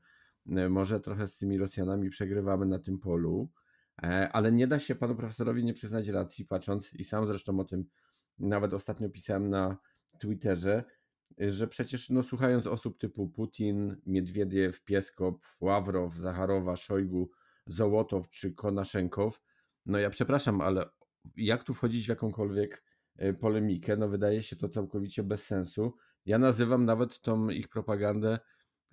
może 0.70 1.00
trochę 1.00 1.28
z 1.28 1.38
tymi 1.38 1.58
Rosjanami 1.58 2.10
przegrywamy 2.10 2.65
na 2.65 2.80
tym 2.80 3.00
polu, 3.00 3.50
e, 4.04 4.30
ale 4.32 4.52
nie 4.52 4.67
da 4.67 4.80
się 4.80 4.96
panu 4.96 5.15
profesorowi 5.15 5.65
nie 5.65 5.74
przyznać 5.74 6.08
racji, 6.08 6.46
patrząc, 6.46 6.93
i 6.93 7.04
sam 7.04 7.28
zresztą 7.28 7.60
o 7.60 7.65
tym 7.65 7.86
nawet 8.39 8.74
ostatnio 8.74 9.10
pisałem 9.10 9.50
na 9.50 9.78
Twitterze, 10.20 10.84
że 11.38 11.68
przecież 11.68 12.10
no, 12.10 12.24
słuchając 12.24 12.68
osób 12.68 12.98
typu 12.98 13.30
Putin, 13.30 13.96
Miedwiediew, 14.06 14.84
Pieskow, 14.84 15.36
Ławrow, 15.60 16.16
Zacharowa, 16.16 16.76
Szojgu, 16.76 17.30
Zołotow 17.68 18.30
czy 18.30 18.54
Konaszenkow, 18.54 19.42
no 19.86 20.00
ja 20.00 20.10
przepraszam, 20.10 20.62
ale 20.62 20.90
jak 21.36 21.63
tu 21.63 21.74
wchodzić 21.74 22.06
w 22.06 22.10
jakąkolwiek 22.10 22.84
e, 23.18 23.34
polemikę, 23.34 23.98
no 23.98 24.10
wydaje 24.10 24.44
się 24.44 24.56
to 24.56 24.70
całkowicie 24.70 25.24
bez 25.24 25.46
sensu. 25.46 25.94
Ja 26.26 26.38
nazywam 26.38 26.86
nawet 26.86 27.22
tą 27.22 27.50
ich 27.50 27.70
propagandę, 27.70 28.40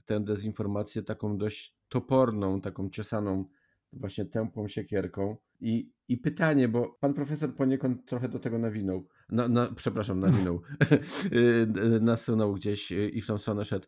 tę 0.04 0.20
dezinformację 0.20 1.02
taką 1.02 1.38
dość 1.38 1.76
toporną, 1.88 2.60
taką 2.60 2.90
ciosaną 2.90 3.44
właśnie 3.92 4.24
tępą 4.24 4.68
siekierką. 4.68 5.36
I, 5.60 5.92
I 6.08 6.18
pytanie, 6.18 6.68
bo 6.68 6.98
pan 7.00 7.14
profesor 7.14 7.54
poniekąd 7.54 8.06
trochę 8.06 8.28
do 8.28 8.38
tego 8.38 8.58
nawinął 8.58 9.08
na, 9.28 9.48
na, 9.48 9.72
przepraszam, 9.72 10.20
nawinął, 10.20 10.60
y, 11.32 12.00
nasunął 12.00 12.54
gdzieś 12.54 12.92
y, 12.92 13.08
i 13.08 13.20
w 13.20 13.26
tą 13.26 13.38
stronę 13.38 13.64
szedł. 13.64 13.86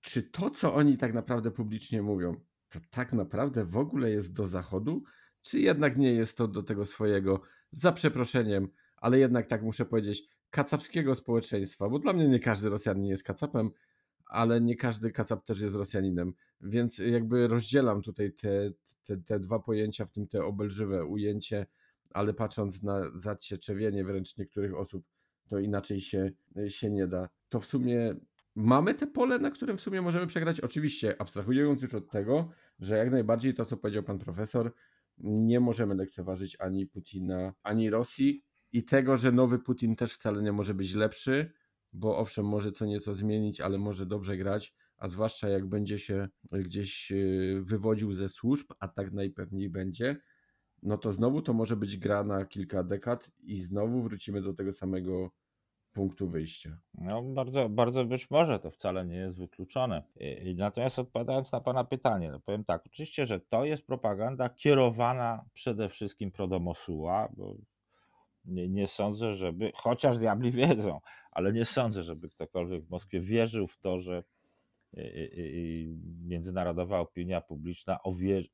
Czy 0.00 0.22
to, 0.22 0.50
co 0.50 0.74
oni 0.74 0.96
tak 0.96 1.14
naprawdę 1.14 1.50
publicznie 1.50 2.02
mówią, 2.02 2.40
to 2.68 2.78
tak 2.90 3.12
naprawdę 3.12 3.64
w 3.64 3.76
ogóle 3.76 4.10
jest 4.10 4.32
do 4.32 4.46
Zachodu? 4.46 5.02
Czy 5.42 5.60
jednak 5.60 5.96
nie 5.96 6.12
jest 6.12 6.38
to 6.38 6.48
do 6.48 6.62
tego 6.62 6.86
swojego, 6.86 7.40
za 7.70 7.92
przeproszeniem, 7.92 8.68
ale 8.96 9.18
jednak 9.18 9.46
tak 9.46 9.62
muszę 9.62 9.84
powiedzieć, 9.84 10.22
kacapskiego 10.50 11.14
społeczeństwa? 11.14 11.88
Bo 11.88 11.98
dla 11.98 12.12
mnie 12.12 12.28
nie 12.28 12.40
każdy 12.40 12.68
Rosjanin 12.68 13.04
jest 13.04 13.24
kacapem, 13.24 13.70
ale 14.26 14.60
nie 14.60 14.76
każdy 14.76 15.10
kacap 15.10 15.44
też 15.44 15.60
jest 15.60 15.76
Rosjaninem. 15.76 16.34
Więc 16.60 16.98
jakby 16.98 17.48
rozdzielam 17.48 18.02
tutaj 18.02 18.32
te, 18.32 18.70
te, 19.02 19.16
te 19.16 19.40
dwa 19.40 19.58
pojęcia, 19.58 20.06
w 20.06 20.10
tym 20.10 20.26
te 20.26 20.44
obelżywe 20.44 21.04
ujęcie 21.04 21.66
ale 22.14 22.34
patrząc 22.34 22.82
na 22.82 23.10
zacietrzewienie 23.14 24.04
wręcz 24.04 24.36
niektórych 24.36 24.74
osób, 24.74 25.04
to 25.48 25.58
inaczej 25.58 26.00
się, 26.00 26.30
się 26.68 26.90
nie 26.90 27.06
da. 27.06 27.28
To 27.48 27.60
w 27.60 27.66
sumie 27.66 28.14
mamy 28.54 28.94
te 28.94 29.06
pole, 29.06 29.38
na 29.38 29.50
którym 29.50 29.76
w 29.76 29.80
sumie 29.80 30.02
możemy 30.02 30.26
przegrać. 30.26 30.60
Oczywiście, 30.60 31.20
abstrahując 31.20 31.82
już 31.82 31.94
od 31.94 32.10
tego, 32.10 32.50
że 32.80 32.96
jak 32.96 33.10
najbardziej 33.10 33.54
to, 33.54 33.64
co 33.64 33.76
powiedział 33.76 34.02
pan 34.02 34.18
profesor, 34.18 34.72
nie 35.18 35.60
możemy 35.60 35.94
lekceważyć 35.94 36.56
ani 36.60 36.86
Putina, 36.86 37.54
ani 37.62 37.90
Rosji 37.90 38.44
i 38.72 38.84
tego, 38.84 39.16
że 39.16 39.32
nowy 39.32 39.58
Putin 39.58 39.96
też 39.96 40.14
wcale 40.14 40.42
nie 40.42 40.52
może 40.52 40.74
być 40.74 40.94
lepszy, 40.94 41.52
bo 41.92 42.18
owszem, 42.18 42.46
może 42.46 42.72
co 42.72 42.86
nieco 42.86 43.14
zmienić, 43.14 43.60
ale 43.60 43.78
może 43.78 44.06
dobrze 44.06 44.36
grać, 44.36 44.74
a 44.96 45.08
zwłaszcza 45.08 45.48
jak 45.48 45.66
będzie 45.66 45.98
się 45.98 46.28
gdzieś 46.52 47.12
y, 47.12 47.62
wywodził 47.64 48.12
ze 48.12 48.28
służb, 48.28 48.72
a 48.78 48.88
tak 48.88 49.12
najpewniej 49.12 49.70
będzie, 49.70 50.16
no 50.84 50.98
to 50.98 51.12
znowu 51.12 51.42
to 51.42 51.52
może 51.52 51.76
być 51.76 51.96
gra 51.96 52.24
na 52.24 52.44
kilka 52.44 52.82
dekad 52.82 53.30
i 53.42 53.60
znowu 53.60 54.02
wrócimy 54.02 54.42
do 54.42 54.54
tego 54.54 54.72
samego 54.72 55.30
punktu 55.92 56.28
wyjścia. 56.28 56.78
No, 56.94 57.22
bardzo, 57.22 57.68
bardzo 57.68 58.04
być 58.04 58.30
może 58.30 58.58
to 58.58 58.70
wcale 58.70 59.06
nie 59.06 59.16
jest 59.16 59.38
wykluczone. 59.38 60.02
Natomiast 60.56 60.98
odpowiadając 60.98 61.52
na 61.52 61.60
Pana 61.60 61.84
pytanie, 61.84 62.30
no 62.30 62.40
powiem 62.40 62.64
tak, 62.64 62.86
oczywiście, 62.86 63.26
że 63.26 63.40
to 63.40 63.64
jest 63.64 63.86
propaganda 63.86 64.48
kierowana 64.48 65.44
przede 65.52 65.88
wszystkim 65.88 66.30
pro 66.30 66.46
domosuła, 66.46 67.28
bo 67.36 67.56
nie, 68.44 68.68
nie 68.68 68.86
sądzę, 68.86 69.34
żeby, 69.34 69.72
chociaż 69.74 70.18
diabli 70.18 70.50
wiedzą, 70.62 71.00
ale 71.30 71.52
nie 71.52 71.64
sądzę, 71.64 72.02
żeby 72.02 72.28
ktokolwiek 72.28 72.84
w 72.84 72.90
Moskwie 72.90 73.20
wierzył 73.20 73.66
w 73.66 73.78
to, 73.78 74.00
że 74.00 74.24
międzynarodowa 76.26 76.98
opinia 76.98 77.40
publiczna 77.40 77.98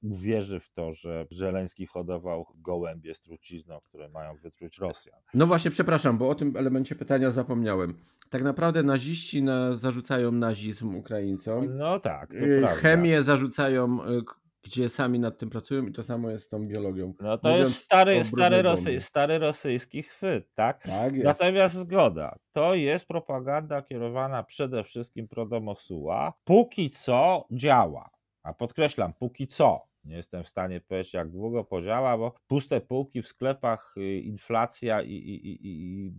uwierzy 0.03 0.61
w 0.61 0.71
to, 0.71 0.95
że 0.95 1.27
Żeleński 1.31 1.87
hodował 1.87 2.47
gołębie 2.55 3.15
z 3.15 3.21
trucizną, 3.21 3.81
które 3.89 4.09
mają 4.09 4.37
wytruć 4.37 4.79
Rosjan. 4.79 5.21
No 5.35 5.47
właśnie, 5.47 5.71
przepraszam, 5.71 6.19
bo 6.19 6.29
o 6.29 6.35
tym 6.35 6.57
elemencie 6.57 6.95
pytania 6.95 7.31
zapomniałem. 7.31 7.95
Tak 8.31 8.43
naprawdę 8.43 8.83
naziści 8.83 9.43
na, 9.43 9.77
zarzucają 9.77 10.33
nazizm 10.33 10.95
Ukraińcom. 10.95 11.77
No 11.77 12.01
tak, 12.01 12.31
to 12.31 12.45
y, 12.45 12.67
Chemię 12.67 13.23
zarzucają 13.23 14.05
y, 14.05 14.23
gdzie 14.63 14.89
sami 14.89 15.19
nad 15.19 15.39
tym 15.39 15.51
pracują 15.51 15.87
i 15.87 15.93
to 15.93 16.03
samo 16.03 16.31
jest 16.31 16.45
z 16.45 16.49
tą 16.49 16.67
biologią. 16.67 17.15
No 17.21 17.39
to 17.39 17.49
Mówiąc 17.49 17.69
jest 17.69 17.85
stary, 17.85 18.25
stary, 18.25 18.63
rosy, 18.63 19.01
stary 19.01 19.39
rosyjski 19.39 20.03
chwyt, 20.03 20.55
tak? 20.55 20.83
tak 20.83 21.13
jest. 21.13 21.25
Natomiast 21.25 21.75
zgoda, 21.75 22.37
to 22.53 22.75
jest 22.75 23.07
propaganda 23.07 23.83
kierowana 23.83 24.43
przede 24.43 24.85
wszystkim 24.85 25.29
pro 25.29 25.47
domosuła. 25.47 26.33
Póki 26.45 26.91
co 26.91 27.47
działa, 27.51 28.11
a 28.43 28.55
podkreślam, 28.55 29.13
póki 29.19 29.47
co. 29.47 29.91
Nie 30.05 30.17
jestem 30.17 30.45
w 30.45 30.49
stanie 30.49 30.81
powiedzieć, 30.81 31.15
jak 31.15 31.31
długo 31.31 31.65
podziała, 31.65 32.19
bo 32.19 32.35
puste 32.47 32.81
półki 32.81 33.23
w 33.23 33.29
sklepach, 33.29 33.95
y, 33.97 34.21
inflacja 34.21 35.03
i, 35.03 35.13
i, 35.13 35.67
i, 35.67 36.13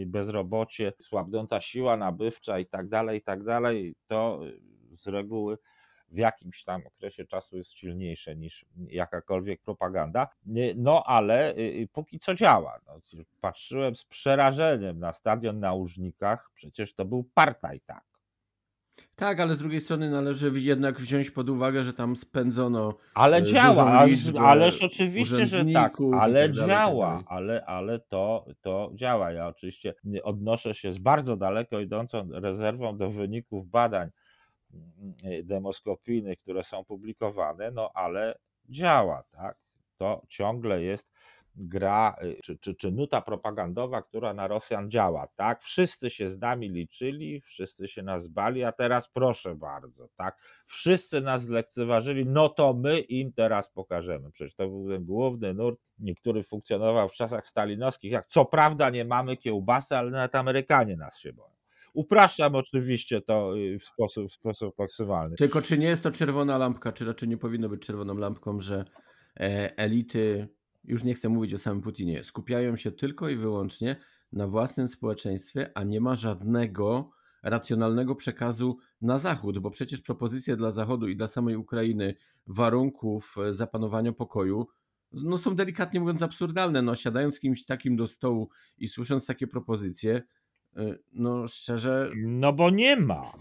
i 0.00 0.06
bezrobocie, 0.06 0.92
słabnąca 1.00 1.60
siła 1.60 1.96
nabywcza 1.96 2.58
i 2.58 2.66
tak 2.66 2.88
dalej, 2.88 3.18
i 3.18 3.22
tak 3.22 3.44
dalej, 3.44 3.94
to 4.06 4.40
z 4.96 5.06
reguły 5.06 5.58
w 6.12 6.16
jakimś 6.16 6.64
tam 6.64 6.86
okresie 6.86 7.26
czasu 7.26 7.56
jest 7.56 7.72
silniejsze 7.72 8.36
niż 8.36 8.66
jakakolwiek 8.76 9.62
propaganda. 9.62 10.28
No 10.76 11.02
ale 11.06 11.52
y, 11.52 11.60
y, 11.60 11.88
póki 11.92 12.18
co 12.18 12.34
działa. 12.34 12.80
No, 12.86 13.00
patrzyłem 13.40 13.96
z 13.96 14.04
przerażeniem 14.04 14.98
na 14.98 15.12
stadion 15.12 15.60
na 15.60 15.72
Łużnikach, 15.72 16.50
przecież 16.54 16.94
to 16.94 17.04
był 17.04 17.24
partaj 17.34 17.80
tak. 17.80 18.04
Tak, 19.16 19.40
ale 19.40 19.54
z 19.54 19.58
drugiej 19.58 19.80
strony 19.80 20.10
należy 20.10 20.52
jednak 20.54 21.00
wziąć 21.00 21.30
pod 21.30 21.50
uwagę, 21.50 21.84
że 21.84 21.92
tam 21.92 22.16
spędzono. 22.16 22.94
Ale 23.14 23.36
e, 23.36 23.42
działa, 23.42 24.06
ależ 24.40 24.82
oczywiście, 24.82 25.46
że 25.46 25.64
tak, 25.64 25.96
ale 26.20 26.48
tak 26.48 26.66
działa, 26.66 27.16
tak 27.18 27.26
ale, 27.28 27.64
ale 27.64 27.98
to, 27.98 28.46
to 28.60 28.90
działa. 28.94 29.32
Ja 29.32 29.48
oczywiście 29.48 29.94
odnoszę 30.22 30.74
się 30.74 30.92
z 30.92 30.98
bardzo 30.98 31.36
daleko 31.36 31.80
idącą 31.80 32.28
rezerwą 32.32 32.96
do 32.96 33.10
wyników 33.10 33.68
badań 33.68 34.10
Y, 34.10 34.31
demoskopijnych, 35.44 36.38
które 36.38 36.64
są 36.64 36.84
publikowane, 36.84 37.70
no 37.70 37.90
ale 37.94 38.38
działa, 38.68 39.22
tak? 39.30 39.56
To 39.96 40.22
ciągle 40.28 40.82
jest 40.82 41.12
gra, 41.56 42.16
y, 42.22 42.36
czy, 42.42 42.58
czy, 42.58 42.74
czy 42.74 42.92
nuta 42.92 43.20
propagandowa, 43.20 44.02
która 44.02 44.34
na 44.34 44.48
Rosjan 44.48 44.90
działa, 44.90 45.28
tak? 45.36 45.62
Wszyscy 45.62 46.10
się 46.10 46.30
z 46.30 46.38
nami 46.38 46.68
liczyli, 46.68 47.40
wszyscy 47.40 47.88
się 47.88 48.02
nas 48.02 48.28
bali, 48.28 48.64
a 48.64 48.72
teraz 48.72 49.08
proszę 49.08 49.54
bardzo, 49.54 50.08
tak? 50.16 50.36
Wszyscy 50.66 51.20
nas 51.20 51.48
lekceważyli, 51.48 52.26
no 52.26 52.48
to 52.48 52.74
my 52.74 53.00
im 53.00 53.32
teraz 53.32 53.70
pokażemy. 53.70 54.30
Przecież 54.30 54.54
to 54.54 54.68
był 54.68 54.88
ten 54.88 55.04
główny 55.04 55.54
nurt, 55.54 55.80
który 56.20 56.42
funkcjonował 56.42 57.08
w 57.08 57.14
czasach 57.14 57.46
stalinowskich, 57.46 58.12
jak 58.12 58.26
co 58.26 58.44
prawda 58.44 58.90
nie 58.90 59.04
mamy 59.04 59.36
kiełbasy, 59.36 59.96
ale 59.96 60.10
nawet 60.10 60.34
Amerykanie 60.34 60.96
nas 60.96 61.18
się 61.18 61.32
boją. 61.32 61.51
Upraszczam 61.92 62.54
oczywiście 62.54 63.20
to 63.20 63.58
y, 63.58 63.78
w 63.78 63.84
sposób, 63.84 64.28
w 64.28 64.32
sposób 64.32 64.78
maksymalny. 64.78 65.36
Tylko 65.36 65.62
czy 65.62 65.78
nie 65.78 65.86
jest 65.86 66.02
to 66.02 66.10
czerwona 66.10 66.58
lampka, 66.58 66.92
czy 66.92 67.04
raczej 67.04 67.28
nie 67.28 67.36
powinno 67.36 67.68
być 67.68 67.82
czerwoną 67.82 68.18
lampką, 68.18 68.60
że 68.60 68.84
e, 69.40 69.78
elity, 69.78 70.48
już 70.84 71.04
nie 71.04 71.14
chcę 71.14 71.28
mówić 71.28 71.54
o 71.54 71.58
samym 71.58 71.82
Putinie, 71.82 72.24
skupiają 72.24 72.76
się 72.76 72.92
tylko 72.92 73.28
i 73.28 73.36
wyłącznie 73.36 73.96
na 74.32 74.46
własnym 74.46 74.88
społeczeństwie, 74.88 75.70
a 75.74 75.84
nie 75.84 76.00
ma 76.00 76.14
żadnego 76.14 77.10
racjonalnego 77.42 78.14
przekazu 78.14 78.78
na 79.00 79.18
Zachód, 79.18 79.58
bo 79.58 79.70
przecież 79.70 80.00
propozycje 80.00 80.56
dla 80.56 80.70
Zachodu 80.70 81.08
i 81.08 81.16
dla 81.16 81.28
samej 81.28 81.56
Ukrainy 81.56 82.14
warunków 82.46 83.36
e, 83.38 83.54
zapanowania 83.54 84.12
pokoju 84.12 84.66
no 85.12 85.38
są 85.38 85.54
delikatnie 85.54 86.00
mówiąc 86.00 86.22
absurdalne. 86.22 86.82
No, 86.82 86.96
siadając 86.96 87.34
z 87.34 87.40
kimś 87.40 87.64
takim 87.64 87.96
do 87.96 88.06
stołu 88.06 88.48
i 88.78 88.88
słysząc 88.88 89.26
takie 89.26 89.46
propozycje, 89.46 90.22
no 91.12 91.48
szczerze. 91.48 92.10
No 92.16 92.52
bo 92.52 92.70
nie 92.70 92.96
ma. 92.96 93.32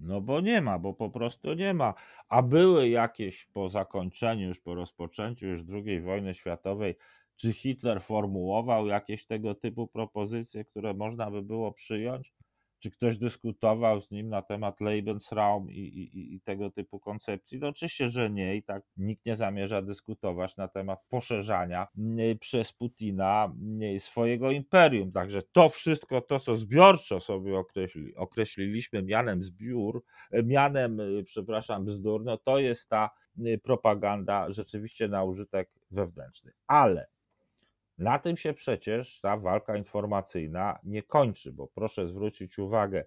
No 0.00 0.20
bo 0.20 0.40
nie 0.40 0.60
ma, 0.60 0.78
bo 0.78 0.94
po 0.94 1.10
prostu 1.10 1.54
nie 1.54 1.74
ma. 1.74 1.94
A 2.28 2.42
były 2.42 2.88
jakieś 2.88 3.46
po 3.46 3.68
zakończeniu, 3.68 4.48
już 4.48 4.60
po 4.60 4.74
rozpoczęciu 4.74 5.46
już 5.46 5.60
II 5.72 6.00
wojny 6.00 6.34
światowej, 6.34 6.96
czy 7.36 7.52
Hitler 7.52 8.02
formułował 8.02 8.86
jakieś 8.86 9.26
tego 9.26 9.54
typu 9.54 9.86
propozycje, 9.86 10.64
które 10.64 10.94
można 10.94 11.30
by 11.30 11.42
było 11.42 11.72
przyjąć? 11.72 12.32
Czy 12.78 12.90
ktoś 12.90 13.18
dyskutował 13.18 14.00
z 14.00 14.10
nim 14.10 14.28
na 14.28 14.42
temat 14.42 14.80
Lebensraum 14.80 15.70
i, 15.70 15.78
i, 15.78 16.34
i, 16.34 16.40
tego 16.40 16.70
typu 16.70 17.00
koncepcji? 17.00 17.58
No 17.58 17.68
oczywiście, 17.68 18.08
że 18.08 18.30
nie 18.30 18.56
i 18.56 18.62
tak 18.62 18.82
nikt 18.96 19.26
nie 19.26 19.36
zamierza 19.36 19.82
dyskutować 19.82 20.56
na 20.56 20.68
temat 20.68 21.00
poszerzania 21.08 21.86
mm, 21.98 22.38
przez 22.38 22.72
Putina 22.72 23.44
mm, 23.44 24.00
swojego 24.00 24.50
imperium. 24.50 25.12
Także 25.12 25.42
to 25.42 25.68
wszystko, 25.68 26.20
to 26.20 26.40
co 26.40 26.56
zbiorczo 26.56 27.20
sobie 27.20 27.58
określi, 27.58 28.16
określiliśmy 28.16 29.02
mianem 29.02 29.42
zbiór, 29.42 30.04
mianem, 30.44 31.00
y, 31.00 31.24
przepraszam, 31.24 31.84
bzdur, 31.84 32.24
no 32.24 32.36
to 32.36 32.58
jest 32.58 32.88
ta 32.88 33.10
propaganda 33.62 34.52
rzeczywiście 34.52 35.08
na 35.08 35.24
użytek 35.24 35.70
wewnętrzny. 35.90 36.52
Ale 36.66 37.06
na 37.98 38.18
tym 38.18 38.36
się 38.36 38.52
przecież 38.52 39.20
ta 39.20 39.36
walka 39.36 39.76
informacyjna 39.76 40.78
nie 40.84 41.02
kończy, 41.02 41.52
bo 41.52 41.66
proszę 41.66 42.08
zwrócić 42.08 42.58
uwagę, 42.58 43.04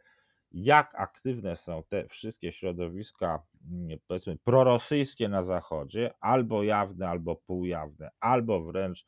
jak 0.51 0.95
aktywne 0.95 1.55
są 1.55 1.83
te 1.83 2.07
wszystkie 2.07 2.51
środowiska, 2.51 3.43
mm, 3.71 3.99
powiedzmy, 4.07 4.37
prorosyjskie 4.43 5.29
na 5.29 5.43
Zachodzie, 5.43 6.13
albo 6.19 6.63
jawne, 6.63 7.09
albo 7.09 7.35
półjawne, 7.35 8.09
albo 8.19 8.61
wręcz 8.61 9.05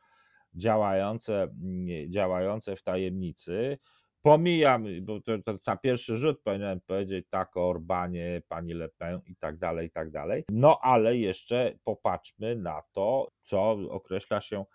działające, 0.56 1.44
mm, 1.44 2.12
działające 2.12 2.76
w 2.76 2.84
tajemnicy. 2.84 3.78
Pomijam, 4.22 4.86
bo 5.02 5.22
to, 5.22 5.38
to 5.46 5.58
na 5.68 5.78
pierwszy 5.78 6.18
rzut 6.18 6.42
powinienem 6.44 6.82
powiedzieć 6.82 7.28
tak 7.30 7.58
o 7.58 7.70
Orbanie, 7.70 8.42
pani 8.48 8.74
Le 8.74 8.90
Pen 8.90 9.22
i 9.26 9.36
tak 9.36 9.58
dalej, 9.58 9.88
i 9.88 9.92
tak 9.92 10.12
dalej. 10.12 10.44
No 10.50 10.80
ale 10.82 11.18
jeszcze 11.18 11.74
popatrzmy 11.84 12.56
na 12.56 12.82
to, 12.92 13.32
co 13.42 13.72
określa 13.72 14.42
się 14.42 14.66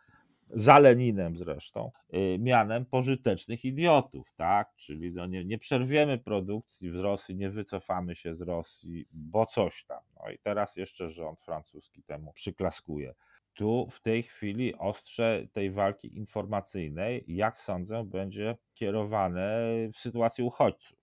za 0.54 0.78
Leninem 0.78 1.36
zresztą, 1.36 1.90
y, 2.14 2.38
mianem 2.40 2.86
pożytecznych 2.86 3.64
idiotów, 3.64 4.32
tak? 4.36 4.74
Czyli 4.76 5.12
no 5.12 5.26
nie, 5.26 5.44
nie 5.44 5.58
przerwiemy 5.58 6.18
produkcji 6.18 6.90
w 6.90 7.00
Rosji, 7.00 7.36
nie 7.36 7.50
wycofamy 7.50 8.14
się 8.14 8.34
z 8.34 8.40
Rosji, 8.40 9.06
bo 9.10 9.46
coś 9.46 9.84
tam. 9.84 10.00
No 10.16 10.30
i 10.30 10.38
teraz 10.38 10.76
jeszcze 10.76 11.08
rząd 11.08 11.40
francuski 11.40 12.02
temu 12.02 12.32
przyklaskuje. 12.32 13.14
Tu 13.54 13.86
w 13.90 14.00
tej 14.00 14.22
chwili 14.22 14.74
ostrze 14.74 15.46
tej 15.52 15.70
walki 15.70 16.16
informacyjnej, 16.16 17.24
jak 17.28 17.58
sądzę, 17.58 18.04
będzie 18.04 18.56
kierowane 18.74 19.60
w 19.92 19.98
sytuacji 19.98 20.44
uchodźców. 20.44 20.98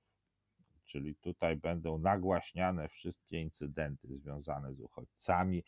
Czyli 0.85 1.15
tutaj 1.15 1.55
będą 1.55 1.97
nagłaśniane 1.97 2.87
wszystkie 2.87 3.41
incydenty 3.41 4.13
związane 4.13 4.73
z 4.73 4.79
uchodźcami, 4.79 5.63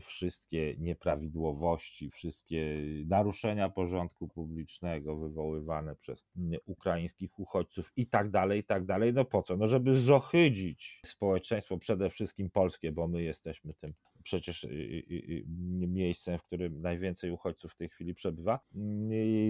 wszystkie 0.00 0.74
nieprawidłowości, 0.78 2.10
wszystkie 2.10 2.82
naruszenia 3.06 3.68
porządku 3.68 4.28
publicznego 4.28 5.16
wywoływane 5.16 5.96
przez 5.96 6.26
mm, 6.36 6.60
ukraińskich 6.66 7.38
uchodźców 7.38 7.92
i 7.96 8.06
tak 8.06 8.30
dalej, 8.30 8.60
i 8.60 8.64
tak 8.64 8.84
dalej. 8.84 9.14
No 9.14 9.24
po 9.24 9.42
co? 9.42 9.56
No 9.56 9.66
żeby 9.66 9.96
zohydzić 9.96 11.00
społeczeństwo, 11.06 11.78
przede 11.78 12.10
wszystkim 12.10 12.50
polskie, 12.50 12.92
bo 12.92 13.08
my 13.08 13.22
jesteśmy 13.22 13.74
tym 13.74 13.92
przecież 14.22 14.64
y, 14.64 14.68
y, 14.68 15.44
miejscem, 15.88 16.38
w 16.38 16.42
którym 16.42 16.80
najwięcej 16.80 17.30
uchodźców 17.30 17.72
w 17.72 17.76
tej 17.76 17.88
chwili 17.88 18.14
przebywa, 18.14 18.60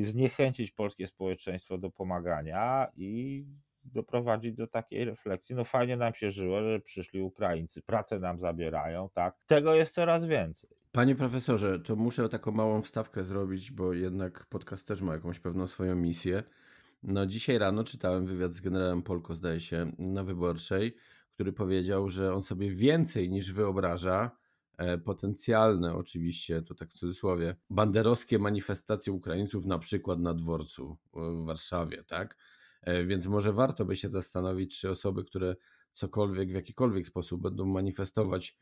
zniechęcić 0.00 0.70
polskie 0.70 1.06
społeczeństwo 1.06 1.78
do 1.78 1.90
pomagania 1.90 2.86
i 2.96 3.44
doprowadzić 3.92 4.54
do 4.54 4.66
takiej 4.66 5.04
refleksji. 5.04 5.56
No 5.56 5.64
fajnie 5.64 5.96
nam 5.96 6.14
się 6.14 6.30
żyło, 6.30 6.62
że 6.62 6.80
przyszli 6.80 7.20
Ukraińcy, 7.20 7.82
pracę 7.82 8.18
nam 8.18 8.38
zabierają, 8.38 9.08
tak? 9.14 9.36
Tego 9.46 9.74
jest 9.74 9.94
coraz 9.94 10.24
więcej. 10.24 10.70
Panie 10.92 11.14
profesorze, 11.14 11.80
to 11.80 11.96
muszę 11.96 12.28
taką 12.28 12.52
małą 12.52 12.82
wstawkę 12.82 13.24
zrobić, 13.24 13.72
bo 13.72 13.92
jednak 13.92 14.46
podcast 14.46 14.86
też 14.86 15.02
ma 15.02 15.12
jakąś 15.12 15.40
pewną 15.40 15.66
swoją 15.66 15.96
misję. 15.96 16.42
No 17.02 17.26
dzisiaj 17.26 17.58
rano 17.58 17.84
czytałem 17.84 18.26
wywiad 18.26 18.54
z 18.54 18.60
generałem 18.60 19.02
Polko, 19.02 19.34
zdaje 19.34 19.60
się, 19.60 19.92
na 19.98 20.24
Wyborczej, 20.24 20.96
który 21.34 21.52
powiedział, 21.52 22.08
że 22.08 22.34
on 22.34 22.42
sobie 22.42 22.74
więcej 22.74 23.30
niż 23.30 23.52
wyobraża 23.52 24.30
e, 24.76 24.98
potencjalne, 24.98 25.94
oczywiście, 25.94 26.62
to 26.62 26.74
tak 26.74 26.90
w 26.90 26.94
cudzysłowie, 26.94 27.56
banderowskie 27.70 28.38
manifestacje 28.38 29.12
Ukraińców 29.12 29.66
na 29.66 29.78
przykład 29.78 30.18
na 30.18 30.34
dworcu 30.34 30.98
w 31.12 31.44
Warszawie, 31.44 32.04
tak? 32.04 32.36
E, 32.82 33.04
więc 33.04 33.26
może 33.26 33.52
warto 33.52 33.84
by 33.84 33.96
się 33.96 34.08
zastanowić, 34.08 34.80
czy 34.80 34.90
osoby, 34.90 35.24
które 35.24 35.56
cokolwiek, 35.92 36.48
w 36.48 36.54
jakikolwiek 36.54 37.06
sposób 37.06 37.42
będą 37.42 37.66
manifestować 37.66 38.58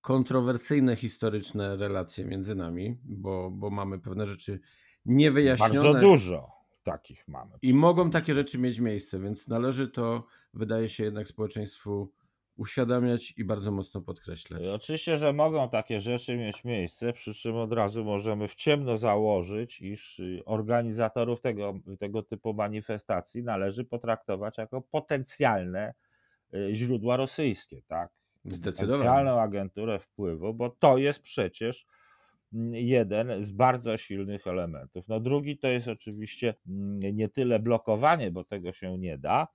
kontrowersyjne 0.00 0.96
historyczne 0.96 1.76
relacje 1.76 2.24
między 2.24 2.54
nami, 2.54 2.98
bo, 3.04 3.50
bo 3.50 3.70
mamy 3.70 3.98
pewne 3.98 4.26
rzeczy 4.26 4.60
niewyjaśnione. 5.04 5.74
Bardzo 5.74 6.00
dużo 6.00 6.50
takich 6.82 7.28
mamy. 7.28 7.58
I 7.62 7.74
mogą 7.74 8.10
takie 8.10 8.34
rzeczy 8.34 8.58
mieć 8.58 8.78
miejsce, 8.78 9.20
więc 9.20 9.48
należy 9.48 9.88
to, 9.88 10.26
wydaje 10.54 10.88
się, 10.88 11.04
jednak 11.04 11.28
społeczeństwu 11.28 12.12
uświadamiać 12.60 13.34
i 13.36 13.44
bardzo 13.44 13.70
mocno 13.72 14.00
podkreślać. 14.00 14.62
Oczywiście, 14.66 15.16
że 15.16 15.32
mogą 15.32 15.68
takie 15.68 16.00
rzeczy 16.00 16.36
mieć 16.36 16.64
miejsce, 16.64 17.12
przy 17.12 17.34
czym 17.34 17.56
od 17.56 17.72
razu 17.72 18.04
możemy 18.04 18.48
w 18.48 18.54
ciemno 18.54 18.98
założyć, 18.98 19.80
iż 19.80 20.18
y, 20.18 20.42
organizatorów 20.44 21.40
tego, 21.40 21.74
tego 21.98 22.22
typu 22.22 22.54
manifestacji 22.54 23.42
należy 23.42 23.84
potraktować 23.84 24.58
jako 24.58 24.80
potencjalne 24.80 25.94
y, 26.54 26.70
źródła 26.74 27.16
rosyjskie, 27.16 27.82
tak? 27.86 28.10
Zdecydowanie. 28.44 28.98
Potencjalną 28.98 29.40
agenturę 29.40 29.98
wpływu, 29.98 30.54
bo 30.54 30.70
to 30.70 30.98
jest 30.98 31.22
przecież 31.22 31.86
mm, 32.52 32.74
jeden 32.74 33.44
z 33.44 33.50
bardzo 33.50 33.96
silnych 33.96 34.46
elementów. 34.46 35.08
No 35.08 35.20
drugi 35.20 35.58
to 35.58 35.68
jest 35.68 35.88
oczywiście 35.88 36.54
mm, 36.68 37.16
nie 37.16 37.28
tyle 37.28 37.58
blokowanie, 37.58 38.30
bo 38.30 38.44
tego 38.44 38.72
się 38.72 38.98
nie 38.98 39.18
da, 39.18 39.48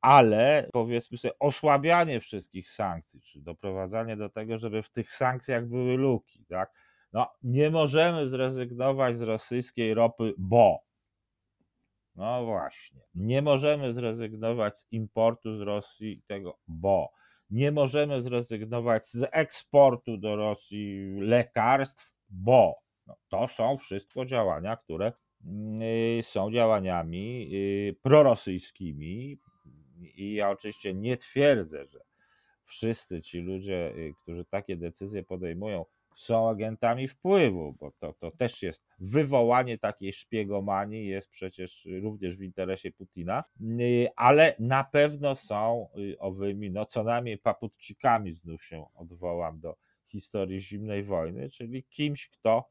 ale 0.00 0.68
powiedzmy 0.72 1.18
sobie 1.18 1.38
osłabianie 1.38 2.20
wszystkich 2.20 2.70
sankcji, 2.70 3.20
czy 3.20 3.40
doprowadzanie 3.40 4.16
do 4.16 4.28
tego, 4.28 4.58
żeby 4.58 4.82
w 4.82 4.90
tych 4.90 5.10
sankcjach 5.10 5.66
były 5.66 5.96
luki, 5.96 6.44
tak? 6.48 6.72
No, 7.12 7.32
nie 7.42 7.70
możemy 7.70 8.28
zrezygnować 8.28 9.18
z 9.18 9.22
rosyjskiej 9.22 9.94
ropy, 9.94 10.34
bo. 10.38 10.78
No 12.14 12.44
właśnie. 12.44 13.00
Nie 13.14 13.42
możemy 13.42 13.92
zrezygnować 13.92 14.78
z 14.78 14.86
importu 14.92 15.58
z 15.58 15.60
Rosji 15.60 16.22
tego, 16.26 16.58
bo. 16.68 17.12
Nie 17.50 17.72
możemy 17.72 18.22
zrezygnować 18.22 19.06
z 19.06 19.28
eksportu 19.32 20.16
do 20.16 20.36
Rosji 20.36 21.14
lekarstw, 21.20 22.12
bo. 22.28 22.74
No, 23.06 23.16
to 23.28 23.48
są 23.48 23.76
wszystko 23.76 24.24
działania, 24.24 24.76
które 24.76 25.12
mm, 25.44 26.22
są 26.22 26.52
działaniami 26.52 27.50
y, 27.54 27.96
prorosyjskimi, 28.02 29.38
i 30.00 30.34
ja 30.34 30.50
oczywiście 30.50 30.94
nie 30.94 31.16
twierdzę, 31.16 31.86
że 31.86 32.00
wszyscy 32.64 33.22
ci 33.22 33.38
ludzie, 33.38 33.92
y, 33.96 34.14
którzy 34.22 34.44
takie 34.44 34.76
decyzje 34.76 35.22
podejmują, 35.22 35.84
są 36.14 36.48
agentami 36.48 37.08
wpływu, 37.08 37.76
bo 37.80 37.90
to, 37.90 38.12
to 38.12 38.30
też 38.30 38.62
jest 38.62 38.82
wywołanie 38.98 39.78
takiej 39.78 40.12
szpiegomanii, 40.12 41.06
jest 41.06 41.30
przecież 41.30 41.88
również 42.02 42.36
w 42.36 42.42
interesie 42.42 42.92
Putina, 42.92 43.44
y, 43.60 44.08
ale 44.16 44.54
na 44.58 44.84
pewno 44.84 45.34
są 45.36 45.88
y, 45.98 46.18
owymi, 46.18 46.70
no 46.70 46.86
co 46.86 47.04
najmniej 47.04 47.38
paputczykami, 47.38 48.32
znów 48.32 48.64
się 48.64 48.86
odwołam 48.94 49.60
do 49.60 49.76
historii 50.06 50.60
zimnej 50.60 51.02
wojny, 51.02 51.50
czyli 51.50 51.82
kimś, 51.82 52.28
kto 52.28 52.70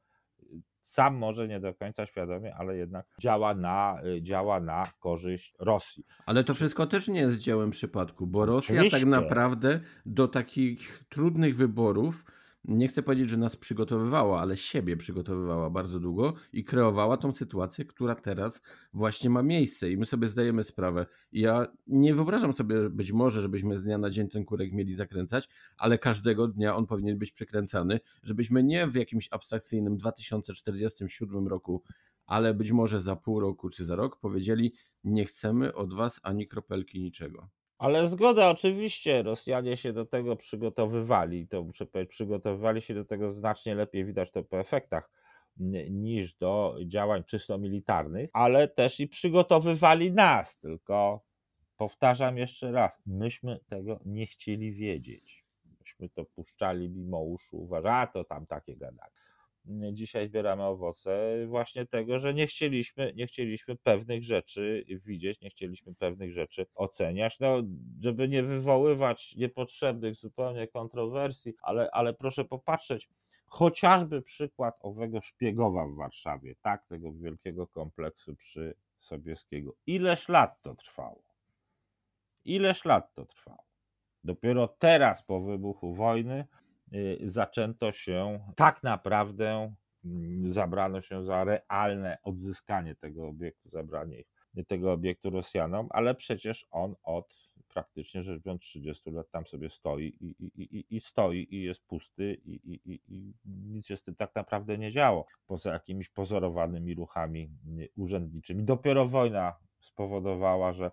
sam 0.90 1.18
może 1.18 1.48
nie 1.48 1.60
do 1.60 1.74
końca 1.74 2.06
świadomie, 2.06 2.56
ale 2.56 2.78
jednak 2.78 3.06
działa 3.22 3.54
na, 3.54 4.02
y, 4.06 4.22
działa 4.22 4.60
na 4.60 4.84
korzyść 5.00 5.54
Rosji. 5.60 6.06
Ale 6.26 6.44
to 6.44 6.54
wszystko 6.54 6.86
też 6.86 7.08
nie 7.08 7.20
jest 7.20 7.38
dziełem 7.38 7.72
przypadku, 7.72 8.28
bo 8.28 8.46
Rosja 8.46 8.76
tak 8.76 8.86
Oczywiście. 8.86 9.12
tak 9.12 9.22
naprawdę 9.22 9.80
do 10.06 10.28
takich 10.28 11.04
trudnych 11.10 11.56
wyborów 11.56 12.26
nie 12.66 12.88
chcę 12.88 13.03
powiedzieć, 13.03 13.30
że 13.30 13.38
nas 13.38 13.55
przygotowywała, 13.55 14.41
ale 14.41 14.57
siebie 14.57 14.97
przygotowywała 14.97 15.70
bardzo 15.70 15.99
długo 15.99 16.34
i 16.53 16.64
kreowała 16.64 17.18
tą 17.18 17.34
sytuację, 17.34 17.86
która 17.86 18.16
teraz 18.16 18.62
właśnie 18.93 19.30
ma 19.30 19.43
miejsce 19.43 19.91
i 19.91 19.97
my 19.97 20.05
sobie 20.05 20.28
zdajemy 20.28 20.64
sprawę. 20.64 21.05
ja 21.32 21.68
nie 21.88 22.16
wyobrażam 22.16 22.53
sobie 22.53 22.89
być 22.89 23.12
może, 23.12 23.41
żebyśmy 23.41 23.78
z 23.78 23.84
dnia 23.84 23.97
na 23.97 24.10
dzień 24.10 24.30
ten 24.30 24.45
kurek 24.45 24.74
mieli 24.74 24.93
zakręcać, 24.93 25.49
ale 25.78 25.97
każdego 25.97 26.47
dnia 26.47 26.76
on 26.76 26.86
powinien 26.86 27.18
być 27.18 27.32
przekręcany, 27.32 27.99
żebyśmy 28.24 28.64
nie 28.64 28.88
w 28.88 28.95
jakimś 28.95 29.28
abstrakcyjnym 29.32 29.97
2047 29.97 31.47
roku 31.47 31.84
ale 32.30 32.53
być 32.53 32.72
może 32.72 33.01
za 33.01 33.16
pół 33.16 33.39
roku 33.39 33.70
czy 33.70 33.86
za 33.86 33.95
rok 33.95 34.20
powiedzieli: 34.20 34.74
Nie 35.03 35.26
chcemy 35.26 35.74
od 35.74 35.93
was 35.93 36.20
ani 36.24 36.47
kropelki 36.47 36.99
niczego. 36.99 37.49
Ale 37.80 38.07
zgoda, 38.07 38.49
oczywiście, 38.49 39.23
Rosjanie 39.23 39.77
się 39.77 39.93
do 39.93 40.05
tego 40.05 40.36
przygotowywali. 40.36 41.47
To 41.47 41.63
muszę 41.63 41.86
powiedzieć, 41.86 42.11
przygotowywali 42.11 42.82
się 42.82 42.93
do 42.93 43.05
tego 43.05 43.32
znacznie 43.32 43.75
lepiej, 43.75 44.05
widać 44.05 44.32
to 44.32 44.43
po 44.43 44.59
efektach, 44.59 45.11
niż 45.89 46.34
do 46.34 46.75
działań 46.86 47.23
czysto 47.23 47.57
militarnych, 47.57 48.30
ale 48.34 48.67
też 48.67 48.99
i 48.99 49.07
przygotowywali 49.07 50.11
nas. 50.11 50.59
Tylko 50.59 51.23
powtarzam 51.77 52.38
jeszcze 52.38 52.71
raz, 52.71 53.03
myśmy 53.05 53.59
tego 53.67 53.99
nie 54.05 54.25
chcieli 54.25 54.73
wiedzieć. 54.73 55.45
Myśmy 55.80 56.09
to 56.09 56.25
puszczali 56.25 56.89
mimo 56.89 57.21
uszu, 57.21 57.57
uważa, 57.57 58.07
to 58.07 58.23
tam 58.23 58.45
takie 58.45 58.77
gadanie 58.77 59.11
dzisiaj 59.93 60.28
zbieramy 60.28 60.63
owoce 60.63 61.38
właśnie 61.47 61.86
tego, 61.86 62.20
że 62.20 62.34
nie 62.34 62.47
chcieliśmy, 62.47 63.13
nie 63.15 63.28
chcieliśmy 63.28 63.76
pewnych 63.76 64.24
rzeczy 64.24 64.86
widzieć, 65.05 65.41
nie 65.41 65.49
chcieliśmy 65.49 65.95
pewnych 65.95 66.34
rzeczy 66.34 66.65
oceniać, 66.76 67.39
no, 67.39 67.63
żeby 68.01 68.28
nie 68.28 68.43
wywoływać 68.43 69.36
niepotrzebnych 69.36 70.15
zupełnie 70.15 70.67
kontrowersji, 70.67 71.53
ale, 71.61 71.91
ale 71.91 72.13
proszę 72.13 72.45
popatrzeć, 72.45 73.09
chociażby 73.45 74.22
przykład 74.22 74.76
owego 74.82 75.22
szpiegowa 75.22 75.88
w 75.88 75.95
Warszawie, 75.95 76.55
tak, 76.61 76.86
tego 76.86 77.13
wielkiego 77.13 77.67
kompleksu 77.67 78.36
przy 78.36 78.76
Sobieskiego. 78.99 79.76
Ileż 79.88 80.30
lat 80.30 80.61
to 80.61 80.76
trwało? 80.76 81.24
Ileż 82.45 82.86
lat 82.86 83.13
to 83.13 83.26
trwało? 83.26 83.63
Dopiero 84.24 84.67
teraz 84.67 85.24
po 85.24 85.41
wybuchu 85.41 85.93
wojny 85.93 86.45
zaczęto 87.24 87.92
się 87.92 88.40
tak 88.56 88.84
naprawdę 88.84 89.74
mm, 90.06 90.42
zabrano 90.42 91.02
się 91.02 91.26
za 91.26 91.44
realne 91.44 92.18
odzyskanie 92.24 92.96
tego 92.96 93.28
obiektu, 93.28 93.70
zabranie 93.70 94.24
tego 94.68 94.92
obiektu 94.92 95.30
Rosjanom, 95.30 95.88
ale 95.90 96.16
przecież 96.16 96.68
on 96.72 96.96
od 97.04 97.50
praktycznie 97.68 98.24
rzecz 98.24 98.42
biorąc 98.44 98.62
30 98.62 99.12
lat 99.12 99.32
tam 99.32 99.48
sobie 99.48 99.70
stoi 99.70 100.18
i, 100.20 100.36
i, 100.40 100.78
i, 100.80 100.96
i 100.96 101.00
stoi 101.00 101.48
i 101.56 101.64
jest 101.64 101.86
pusty 101.88 102.34
i, 102.46 102.52
i, 102.74 102.94
i, 102.94 103.02
nic 103.46 103.88
się 103.88 103.98
z 103.98 104.04
tym 104.04 104.16
tak 104.16 104.36
naprawdę 104.36 104.78
nie 104.78 104.92
działo, 104.92 105.26
poza 105.46 105.74
jakimiś 105.74 106.10
pozorowanymi 106.10 106.96
ruchami 106.96 107.50
y, 107.80 107.90
urzędniczymi. 107.96 108.64
Dopiero 108.64 109.08
wojna 109.08 109.56
spowodowała, 109.80 110.74
że 110.74 110.92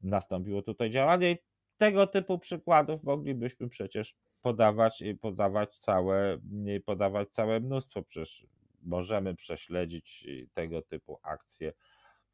nastąpiło 0.00 0.62
tutaj 0.62 0.90
działanie 0.90 1.32
i 1.32 1.36
tego 1.82 2.06
typu 2.06 2.38
przykładów 2.38 3.02
moglibyśmy 3.02 3.68
przecież 3.68 4.14
podawać, 4.42 5.02
podawać, 5.20 5.78
całe, 5.78 6.38
podawać 6.84 7.30
całe 7.30 7.60
mnóstwo. 7.60 8.02
Przecież 8.02 8.46
możemy 8.82 9.34
prześledzić 9.34 10.26
tego 10.54 10.82
typu 10.82 11.18
akcje 11.22 11.72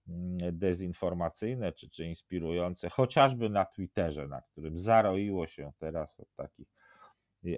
mm, 0.08 0.58
dezinformacyjne 0.58 1.72
czy, 1.72 1.90
czy 1.90 2.04
inspirujące, 2.04 2.88
chociażby 2.88 3.48
na 3.48 3.64
Twitterze, 3.64 4.28
na 4.28 4.42
którym 4.42 4.78
zaroiło 4.78 5.46
się 5.46 5.72
teraz 5.78 6.20
od 6.20 6.34
takich 6.34 6.68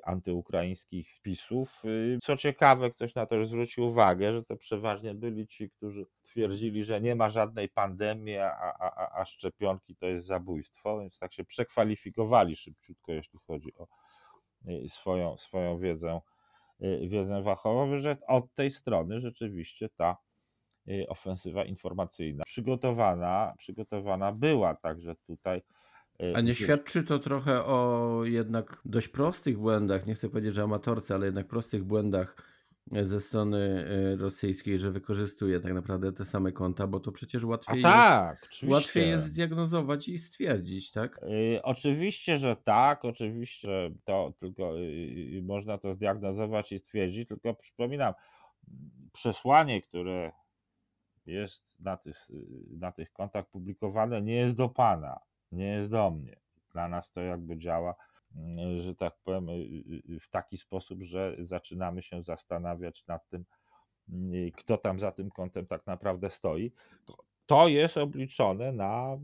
antyukraińskich 0.03 1.21
pisów. 1.23 1.83
Co 2.23 2.37
ciekawe, 2.37 2.91
ktoś 2.91 3.15
na 3.15 3.27
to 3.27 3.47
zwrócił 3.47 3.87
uwagę, 3.87 4.33
że 4.33 4.43
to 4.43 4.57
przeważnie 4.57 5.15
byli 5.15 5.47
ci, 5.47 5.71
którzy 5.71 6.07
twierdzili, 6.23 6.85
że 6.85 7.01
nie 7.01 7.15
ma 7.15 7.31
żadnej 7.31 7.69
pandemii, 7.69 8.37
a, 8.37 8.51
a, 8.51 9.21
a 9.21 9.25
szczepionki 9.25 9.97
to 9.97 10.07
jest 10.07 10.27
zabójstwo, 10.27 11.01
więc 11.01 11.19
tak 11.19 11.33
się 11.33 11.45
przekwalifikowali 11.45 12.57
szybciutko, 12.57 13.13
jeśli 13.13 13.39
chodzi 13.47 13.75
o 13.75 13.87
Y, 14.69 14.89
swoją, 14.89 15.37
swoją 15.37 15.79
wiedzę, 15.79 16.21
y, 16.83 17.09
wiedzę 17.09 17.45
fachową, 17.45 17.99
że 17.99 18.17
od 18.29 18.55
tej 18.55 18.71
strony 18.71 19.21
rzeczywiście 19.21 19.89
ta 19.89 20.17
y, 20.89 21.07
ofensywa 21.09 21.65
informacyjna 21.65 22.45
przygotowana, 22.45 23.55
przygotowana 23.59 24.33
była, 24.33 24.75
także 24.75 25.15
tutaj. 25.27 25.63
A 26.35 26.41
nie 26.41 26.55
świadczy 26.55 27.05
to 27.05 27.19
trochę 27.19 27.65
o 27.65 28.21
jednak 28.25 28.81
dość 28.85 29.09
prostych 29.09 29.59
błędach, 29.59 30.07
nie 30.07 30.15
chcę 30.15 30.29
powiedzieć, 30.29 30.55
że 30.55 30.63
amatorce, 30.63 31.15
ale 31.15 31.27
jednak 31.27 31.49
prostych 31.49 31.85
błędach 31.85 32.37
ze 32.93 33.21
strony 33.21 33.59
e, 33.59 34.17
rosyjskiej, 34.17 34.79
że 34.79 34.91
wykorzystuje 34.91 35.61
tak 35.61 35.75
naprawdę 35.75 36.13
te 36.13 36.25
same 36.25 36.53
konta, 36.53 36.87
bo 36.87 37.01
to 37.01 37.13
przecież 37.13 37.45
łatwiej, 37.45 37.83
tak, 37.83 38.49
jest, 38.51 38.73
łatwiej 38.73 39.09
jest 39.09 39.25
zdiagnozować 39.25 40.09
i 40.09 40.19
stwierdzić, 40.19 40.91
tak? 40.91 41.21
Yy, 41.23 41.63
oczywiście, 41.63 42.39
że 42.39 42.57
tak, 42.57 43.05
oczywiście 43.05 43.91
to 44.05 44.33
tylko 44.41 44.75
yy, 44.75 45.43
można 45.43 45.79
to 45.79 45.95
zdiagnozować 45.95 46.73
i 46.73 46.79
stwierdzić, 46.79 47.29
tylko 47.29 47.55
przypominam, 47.55 48.15
przesłanie, 49.13 49.83
które 49.83 50.33
jest 51.27 51.81
na 51.81 51.97
tych, 51.97 52.17
na 52.79 52.93
tych 52.93 53.13
kontach 53.13 53.51
publikowane, 53.51 54.23
nie 54.23 54.35
jest 54.35 54.57
do 54.57 54.69
Pana, 54.69 55.21
nie 55.53 55.67
jest 55.67 55.91
do 55.91 56.11
mnie. 56.11 56.37
Dla 56.73 56.89
nas 56.89 57.13
to 57.13 57.21
jakby 57.21 57.59
działa 57.59 57.95
Y, 58.37 58.83
że 58.83 58.95
tak 58.95 59.17
powiem, 59.25 59.49
y, 59.49 59.53
y, 60.11 60.21
w 60.21 60.29
taki 60.29 60.57
sposób, 60.57 61.03
że 61.03 61.37
zaczynamy 61.39 62.03
się 62.03 62.23
zastanawiać 62.23 63.07
nad 63.07 63.29
tym, 63.29 63.45
kto 64.57 64.79
tam 64.79 65.01
za 65.01 65.13
tym 65.13 65.31
kątem 65.31 65.67
tak 65.67 65.87
naprawdę 65.87 66.31
stoi. 66.31 66.73
To 67.47 67.69
jest 67.69 67.97
obliczone 67.97 68.73
na 68.73 69.19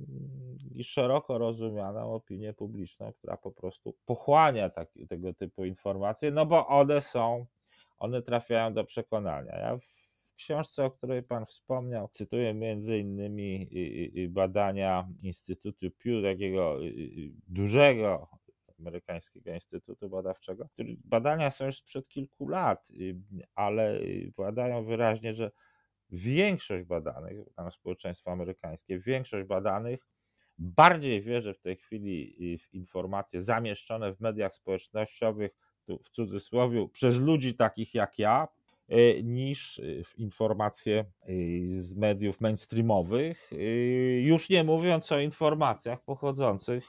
szeroko 0.82 1.38
rozumianą 1.38 2.14
opinię 2.14 2.52
publiczną, 2.52 3.12
która 3.12 3.36
po 3.36 3.50
prostu 3.50 3.96
pochłania 4.04 4.70
tak, 4.70 4.88
tego 5.08 5.34
typu 5.34 5.64
informacje, 5.64 6.30
no 6.30 6.46
bo 6.46 6.66
one 6.66 7.00
są, 7.00 7.46
one 7.98 8.22
trafiają 8.22 8.74
do 8.74 8.84
przekonania. 8.84 9.58
Ja 9.58 9.76
w 9.76 10.05
książce, 10.36 10.84
o 10.84 10.90
której 10.90 11.22
Pan 11.22 11.46
wspomniał, 11.46 12.08
cytuję 12.08 12.54
między 12.54 12.98
innymi 12.98 13.70
badania 14.28 15.08
Instytutu 15.22 15.90
Pew, 15.90 16.22
takiego 16.22 16.78
dużego 17.48 18.28
Amerykańskiego 18.78 19.54
Instytutu 19.54 20.08
Badawczego. 20.08 20.68
Badania 21.04 21.50
są 21.50 21.66
już 21.66 21.76
sprzed 21.76 22.08
kilku 22.08 22.48
lat, 22.48 22.90
y, 22.90 23.16
ale 23.54 24.00
y, 24.00 24.32
badają 24.36 24.84
wyraźnie, 24.84 25.34
że 25.34 25.50
większość 26.10 26.84
badanych, 26.84 27.38
tam 27.56 27.70
społeczeństwo 27.70 28.30
amerykańskie, 28.30 28.98
większość 28.98 29.46
badanych 29.48 30.00
bardziej 30.58 31.20
wierzy 31.20 31.54
w 31.54 31.60
tej 31.60 31.76
chwili 31.76 32.36
y, 32.54 32.58
w 32.58 32.74
informacje 32.74 33.40
zamieszczone 33.40 34.14
w 34.14 34.20
mediach 34.20 34.54
społecznościowych, 34.54 35.50
tu 35.84 35.98
w 35.98 36.10
cudzysłowie, 36.10 36.88
przez 36.92 37.18
ludzi 37.18 37.54
takich 37.54 37.94
jak 37.94 38.18
ja, 38.18 38.48
niż 39.22 39.78
e, 39.78 40.04
w 40.04 40.18
informacje 40.18 40.98
e, 40.98 41.26
z 41.66 41.94
mediów 41.94 42.40
mainstreamowych, 42.40 43.50
już 44.20 44.50
nie 44.50 44.64
mówiąc 44.64 45.12
o 45.12 45.20
informacjach 45.20 46.04
pochodzących 46.04 46.84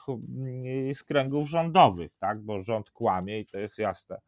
z 0.94 1.04
kręgów 1.04 1.48
rządowych, 1.48 2.16
tak? 2.18 2.40
bo 2.40 2.62
rząd 2.62 2.90
kłamie 2.90 3.40
i 3.40 3.46
to 3.46 3.58
jest 3.58 3.78
jasne, 3.78 4.20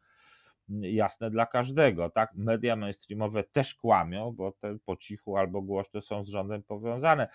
jasne 0.81 1.29
dla 1.29 1.45
każdego. 1.45 2.09
Tak? 2.09 2.31
Media 2.35 2.75
mainstreamowe 2.75 3.43
też 3.43 3.75
kłamią, 3.75 4.31
bo 4.31 4.51
te 4.51 4.77
po 4.85 4.97
cichu 4.97 5.37
albo 5.37 5.61
głośno 5.61 6.01
są 6.01 6.25
z 6.25 6.29
rządem 6.29 6.63
powiązane. 6.63 7.27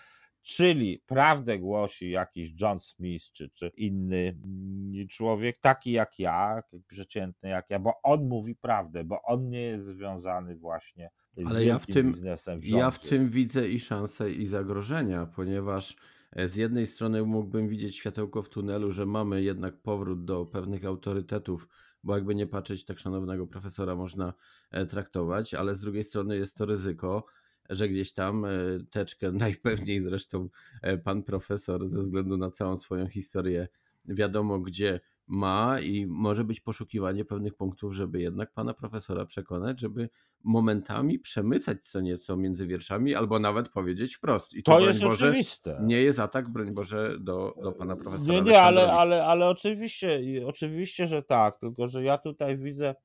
Czyli 0.47 1.03
prawdę 1.05 1.59
głosi 1.59 2.09
jakiś 2.09 2.53
John 2.61 2.79
Smith 2.79 3.31
czy, 3.31 3.49
czy 3.49 3.71
inny 3.77 4.39
mm, 4.43 5.07
człowiek, 5.07 5.59
taki 5.59 5.91
jak 5.91 6.19
ja, 6.19 6.63
przeciętny 6.87 7.49
jak 7.49 7.69
ja, 7.69 7.79
bo 7.79 7.93
on 8.03 8.27
mówi 8.27 8.55
prawdę, 8.55 9.03
bo 9.03 9.21
on 9.21 9.49
nie 9.49 9.61
jest 9.61 9.87
związany 9.87 10.55
właśnie 10.55 11.09
z 11.37 11.47
Ale 11.47 11.65
ja 11.65 11.79
w 11.79 11.85
tym, 11.85 12.11
biznesem. 12.11 12.59
W 12.59 12.65
ja 12.65 12.91
w 12.91 12.99
tym 12.99 13.29
widzę 13.29 13.67
i 13.67 13.79
szanse, 13.79 14.31
i 14.31 14.45
zagrożenia, 14.45 15.25
ponieważ 15.25 15.95
e, 16.31 16.47
z 16.47 16.55
jednej 16.55 16.87
strony 16.87 17.23
mógłbym 17.23 17.67
widzieć 17.67 17.95
światełko 17.95 18.41
w 18.41 18.49
tunelu, 18.49 18.91
że 18.91 19.05
mamy 19.05 19.41
jednak 19.41 19.81
powrót 19.81 20.25
do 20.25 20.45
pewnych 20.45 20.85
autorytetów, 20.85 21.67
bo 22.03 22.15
jakby 22.15 22.35
nie 22.35 22.47
patrzeć, 22.47 22.85
tak 22.85 22.99
szanownego 22.99 23.47
profesora 23.47 23.95
można 23.95 24.33
e, 24.71 24.85
traktować, 24.85 25.53
ale 25.53 25.75
z 25.75 25.79
drugiej 25.79 26.03
strony 26.03 26.37
jest 26.37 26.57
to 26.57 26.65
ryzyko, 26.65 27.25
że 27.69 27.89
gdzieś 27.89 28.13
tam 28.13 28.45
e, 28.45 28.49
teczkę, 28.89 29.31
najpewniej 29.47 30.01
zresztą 30.01 30.49
e, 30.81 30.97
pan 30.97 31.23
profesor, 31.23 31.87
ze 31.87 32.01
względu 32.01 32.37
na 32.37 32.51
całą 32.51 32.77
swoją 32.77 33.07
historię, 33.07 33.67
wiadomo 34.05 34.59
gdzie 34.59 34.99
ma 35.27 35.79
i 35.79 36.05
może 36.05 36.43
być 36.43 36.59
poszukiwanie 36.59 37.25
pewnych 37.25 37.53
punktów, 37.53 37.93
żeby 37.93 38.21
jednak 38.21 38.53
pana 38.53 38.73
profesora 38.73 39.25
przekonać, 39.25 39.79
żeby 39.79 40.09
momentami 40.43 41.19
przemycać 41.19 41.83
co 41.83 42.01
nieco 42.01 42.37
między 42.37 42.67
wierszami, 42.67 43.15
albo 43.15 43.39
nawet 43.39 43.69
powiedzieć 43.69 44.15
wprost. 44.15 44.53
I 44.53 44.63
to, 44.63 44.77
to 44.77 44.87
jest 44.87 45.01
Boże, 45.01 45.27
oczywiste. 45.27 45.79
Nie 45.83 46.01
jest 46.01 46.19
atak, 46.19 46.49
broń 46.49 46.71
Boże, 46.71 47.17
do, 47.19 47.55
do 47.63 47.71
pana 47.71 47.95
profesora. 47.95 48.33
Nie, 48.33 48.41
nie, 48.41 48.61
ale, 48.61 48.93
ale, 48.93 49.25
ale 49.25 49.47
oczywiście, 49.49 50.21
oczywiście, 50.45 51.07
że 51.07 51.23
tak, 51.23 51.59
tylko 51.59 51.87
że 51.87 52.03
ja 52.03 52.17
tutaj 52.17 52.57
widzę 52.57 52.95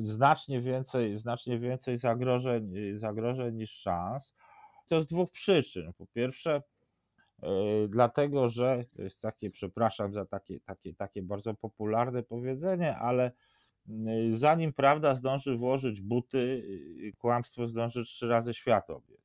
znacznie 0.00 0.60
więcej, 0.60 1.16
znacznie 1.16 1.58
więcej 1.58 1.98
zagrożeń, 1.98 2.74
zagrożeń 2.96 3.56
niż 3.56 3.70
szans. 3.70 4.34
To 4.86 5.02
z 5.02 5.06
dwóch 5.06 5.30
przyczyn. 5.30 5.92
Po 5.92 6.06
pierwsze, 6.06 6.62
e, 7.42 7.48
dlatego, 7.88 8.48
że 8.48 8.84
to 8.96 9.02
jest 9.02 9.20
takie, 9.20 9.50
przepraszam 9.50 10.14
za 10.14 10.26
takie, 10.26 10.60
takie, 10.60 10.94
takie 10.94 11.22
bardzo 11.22 11.54
popularne 11.54 12.22
powiedzenie, 12.22 12.96
ale 12.96 13.32
y, 13.88 14.36
zanim 14.36 14.72
prawda 14.72 15.14
zdąży 15.14 15.56
włożyć 15.56 16.00
buty, 16.00 16.38
y, 16.38 17.12
kłamstwo 17.18 17.68
zdąży 17.68 18.04
trzy 18.04 18.28
razy 18.28 18.54
świat 18.54 18.90
obiec. 18.90 19.23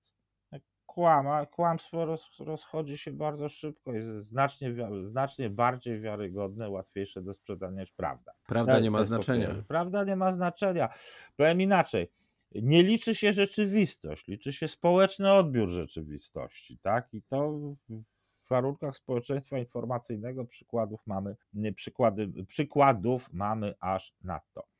Kłama, 0.93 1.45
kłamstwo 1.45 2.05
roz, 2.05 2.29
rozchodzi 2.39 2.97
się 2.97 3.11
bardzo 3.11 3.49
szybko, 3.49 3.93
jest 3.93 4.09
znacznie, 4.09 4.75
znacznie 5.03 5.49
bardziej 5.49 6.01
wiarygodne, 6.01 6.69
łatwiejsze 6.69 7.21
do 7.21 7.33
sprzedania 7.33 7.81
niż 7.81 7.91
prawda. 7.91 8.31
Prawda 8.47 8.79
nie 8.79 8.91
ma 8.91 9.03
znaczenia. 9.03 9.55
Prawda 9.67 10.03
nie 10.03 10.15
ma 10.15 10.31
znaczenia. 10.31 10.89
Powiem 11.35 11.61
inaczej. 11.61 12.11
Nie 12.55 12.83
liczy 12.83 13.15
się 13.15 13.33
rzeczywistość, 13.33 14.27
liczy 14.27 14.53
się 14.53 14.67
społeczny 14.67 15.33
odbiór 15.33 15.69
rzeczywistości, 15.69 16.79
tak? 16.79 17.13
I 17.13 17.21
to 17.21 17.51
w 17.89 18.49
warunkach 18.49 18.95
społeczeństwa 18.95 19.57
informacyjnego 19.57 20.45
przykładów 20.45 21.07
mamy, 21.07 21.35
przykłady, 21.75 22.45
przykładów 22.47 23.33
mamy 23.33 23.75
aż 23.79 24.13
nadto. 24.21 24.61
Y, 24.61 24.78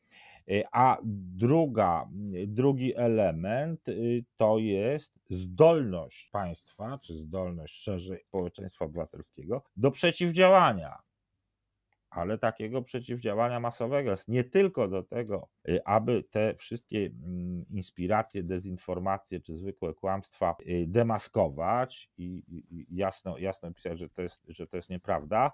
a 0.71 0.97
druga, 1.35 2.09
drugi 2.47 2.95
element 2.95 3.89
y, 3.89 4.25
to 4.37 4.57
jest 4.59 5.19
zdolność 5.29 6.29
państwa, 6.31 6.99
czy 7.03 7.15
zdolność 7.15 7.75
szerzej 7.75 8.23
społeczeństwa 8.27 8.85
obywatelskiego 8.85 9.63
do 9.77 9.91
przeciwdziałania. 9.91 10.97
Ale 12.09 12.37
takiego 12.37 12.81
przeciwdziałania 12.81 13.59
masowego 13.59 14.11
jest 14.11 14.27
nie 14.27 14.43
tylko 14.43 14.87
do 14.87 15.03
tego, 15.03 15.47
y, 15.69 15.83
aby 15.85 16.23
te 16.23 16.55
wszystkie 16.55 16.97
mm, 16.99 17.65
inspiracje, 17.69 18.43
dezinformacje 18.43 19.39
czy 19.39 19.55
zwykłe 19.55 19.93
kłamstwa 19.93 20.55
demaskować 20.87 22.11
i, 22.17 22.43
jasno, 22.91 23.37
jasno 23.37 23.73
pisać, 23.73 23.99
że 23.99 24.09
to 24.09 24.21
jest, 24.21 24.45
że 24.47 24.67
to 24.67 24.77
jest 24.77 24.89
nieprawda, 24.89 25.51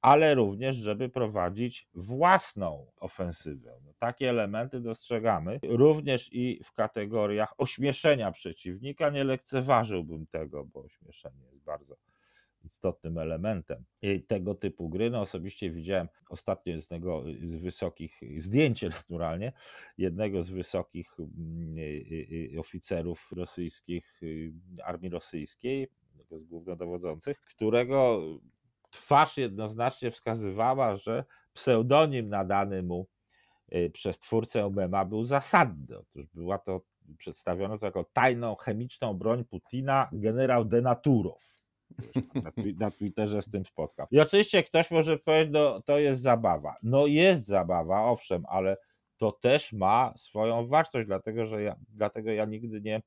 ale 0.00 0.34
również, 0.34 0.76
żeby 0.76 1.08
prowadzić 1.08 1.88
własną 1.94 2.86
ofensywę. 2.96 3.80
No, 3.84 3.92
takie 3.98 4.30
elementy 4.30 4.80
dostrzegamy 4.80 5.60
również 5.62 6.32
i 6.32 6.60
w 6.64 6.72
kategoriach 6.72 7.54
ośmieszenia 7.58 8.32
przeciwnika. 8.32 9.10
Nie 9.10 9.24
lekceważyłbym 9.24 10.26
tego, 10.26 10.64
bo 10.64 10.80
ośmieszenie 10.80 11.44
jest 11.46 11.64
bardzo 11.64 11.96
istotnym 12.64 13.18
elementem 13.18 13.84
tego 14.26 14.54
typu 14.54 14.88
gry. 14.88 15.10
No 15.10 15.20
osobiście 15.20 15.70
widziałem 15.70 16.08
ostatnio 16.28 16.72
jednego 16.72 17.24
z 17.42 17.56
wysokich, 17.56 18.20
zdjęcie 18.38 18.88
naturalnie, 18.98 19.52
jednego 19.98 20.42
z 20.42 20.50
wysokich 20.50 21.16
mm, 21.18 21.78
y, 21.78 22.52
y, 22.54 22.60
oficerów 22.60 23.32
rosyjskich, 23.32 24.22
y, 24.22 24.52
armii 24.84 25.10
rosyjskiej, 25.10 25.88
jednego 26.08 26.40
z 26.40 26.44
głównodowodzących, 26.44 27.40
którego 27.40 28.22
twarz 28.94 29.36
jednoznacznie 29.36 30.10
wskazywała, 30.10 30.96
że 30.96 31.24
pseudonim 31.52 32.28
nadany 32.28 32.82
mu 32.82 33.06
y, 33.74 33.90
przez 33.90 34.18
twórcę 34.18 34.70
mema 34.70 35.04
był 35.04 35.24
zasadny. 35.24 35.98
Otóż 35.98 36.26
była 36.34 36.58
to 36.58 36.80
przedstawiona 37.18 37.78
jako 37.82 38.04
tajną 38.04 38.54
chemiczną 38.54 39.14
broń 39.14 39.44
Putina 39.44 40.08
generał 40.12 40.64
Denaturow. 40.64 41.64
Na, 42.34 42.52
na 42.78 42.90
Twitterze 42.90 43.42
z 43.42 43.48
tym 43.48 43.64
spotkał. 43.64 44.06
I 44.10 44.20
oczywiście 44.20 44.62
ktoś 44.62 44.90
może 44.90 45.18
powiedzieć, 45.18 45.52
no 45.52 45.82
to 45.82 45.98
jest 45.98 46.22
zabawa. 46.22 46.76
No 46.82 47.06
jest 47.06 47.46
zabawa, 47.46 48.04
owszem, 48.04 48.44
ale 48.48 48.76
to 49.16 49.32
też 49.32 49.72
ma 49.72 50.12
swoją 50.16 50.66
wartość, 50.66 51.06
dlatego 51.06 51.46
że 51.46 51.62
ja, 51.62 51.76
dlatego 51.88 52.30
ja 52.30 52.44
nigdy 52.44 52.80
nie, 52.80 53.02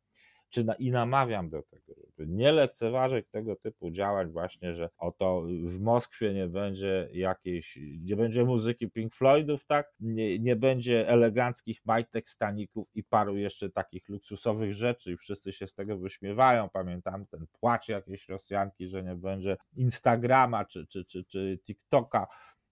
czy 0.49 0.63
na, 0.63 0.73
i 0.73 0.91
namawiam 0.91 1.49
do 1.49 1.63
tego, 1.63 1.93
nie 2.25 2.51
lekceważyć 2.51 3.29
tego 3.29 3.55
typu 3.55 3.91
działań 3.91 4.31
właśnie, 4.31 4.75
że 4.75 4.89
oto 4.97 5.43
w 5.63 5.79
Moskwie 5.79 6.33
nie 6.33 6.47
będzie 6.47 7.09
jakiejś, 7.13 7.79
nie 8.01 8.15
będzie 8.15 8.45
muzyki 8.45 8.91
Pink 8.91 9.15
Floydów, 9.15 9.65
tak, 9.65 9.93
nie, 9.99 10.39
nie 10.39 10.55
będzie 10.55 11.09
eleganckich 11.09 11.85
majtek, 11.85 12.29
staników 12.29 12.87
i 12.95 13.03
paru 13.03 13.37
jeszcze 13.37 13.69
takich 13.69 14.09
luksusowych 14.09 14.73
rzeczy 14.73 15.11
i 15.11 15.17
wszyscy 15.17 15.53
się 15.53 15.67
z 15.67 15.73
tego 15.73 15.97
wyśmiewają, 15.97 16.69
pamiętam 16.69 17.25
ten 17.25 17.45
płacz 17.59 17.89
jakiejś 17.89 18.29
Rosjanki, 18.29 18.87
że 18.87 19.03
nie 19.03 19.15
będzie 19.15 19.57
Instagrama 19.75 20.65
czy, 20.65 20.87
czy, 20.87 21.05
czy, 21.05 21.23
czy 21.23 21.59
TikToka, 21.65 22.27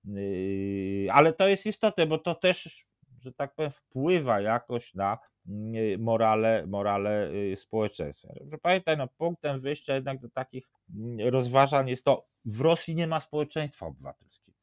yy, 0.06 1.08
ale 1.12 1.34
to 1.34 1.48
jest 1.48 1.66
istotne, 1.66 2.06
bo 2.08 2.18
to 2.18 2.36
też, 2.36 2.86
że 3.22 3.34
tak 3.34 3.56
powiem, 3.56 3.72
wpływa 3.72 4.42
jakoś 4.42 4.94
na 4.94 5.18
morale, 6.00 6.68
morale 6.68 7.32
y, 7.32 7.56
społeczeństwa. 7.56 8.34
Pamiętaj, 8.62 8.98
no, 8.98 9.08
punktem 9.08 9.60
wyjścia 9.60 9.96
jednak 9.96 10.20
do 10.20 10.30
takich 10.30 10.68
mm, 10.96 11.30
rozważań 11.30 11.90
jest 11.90 12.06
to, 12.06 12.28
w 12.46 12.62
Rosji 12.62 12.96
nie 12.96 13.08
ma 13.08 13.20
społeczeństwa 13.20 13.86
obywatelskiego. 13.86 14.58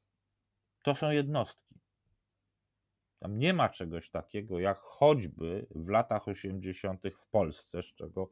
To 0.83 0.95
są 0.95 1.11
jednostki. 1.11 1.81
Tam 3.19 3.39
nie 3.39 3.55
ma 3.55 3.69
czegoś 3.69 4.11
takiego, 4.11 4.59
jak 4.59 4.79
choćby 4.79 5.67
w 5.71 5.89
latach 5.89 6.29
80. 6.29 7.03
w 7.21 7.29
Polsce, 7.29 7.83
z 7.83 7.95
czego 7.95 8.29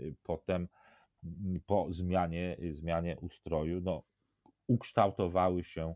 y, 0.00 0.14
potem 0.22 0.68
mm, 1.24 1.60
po 1.66 1.86
zmianie, 1.90 2.56
zmianie 2.70 3.16
ustroju 3.20 3.80
no, 3.80 4.02
ukształtowały 4.66 5.64
się 5.64 5.94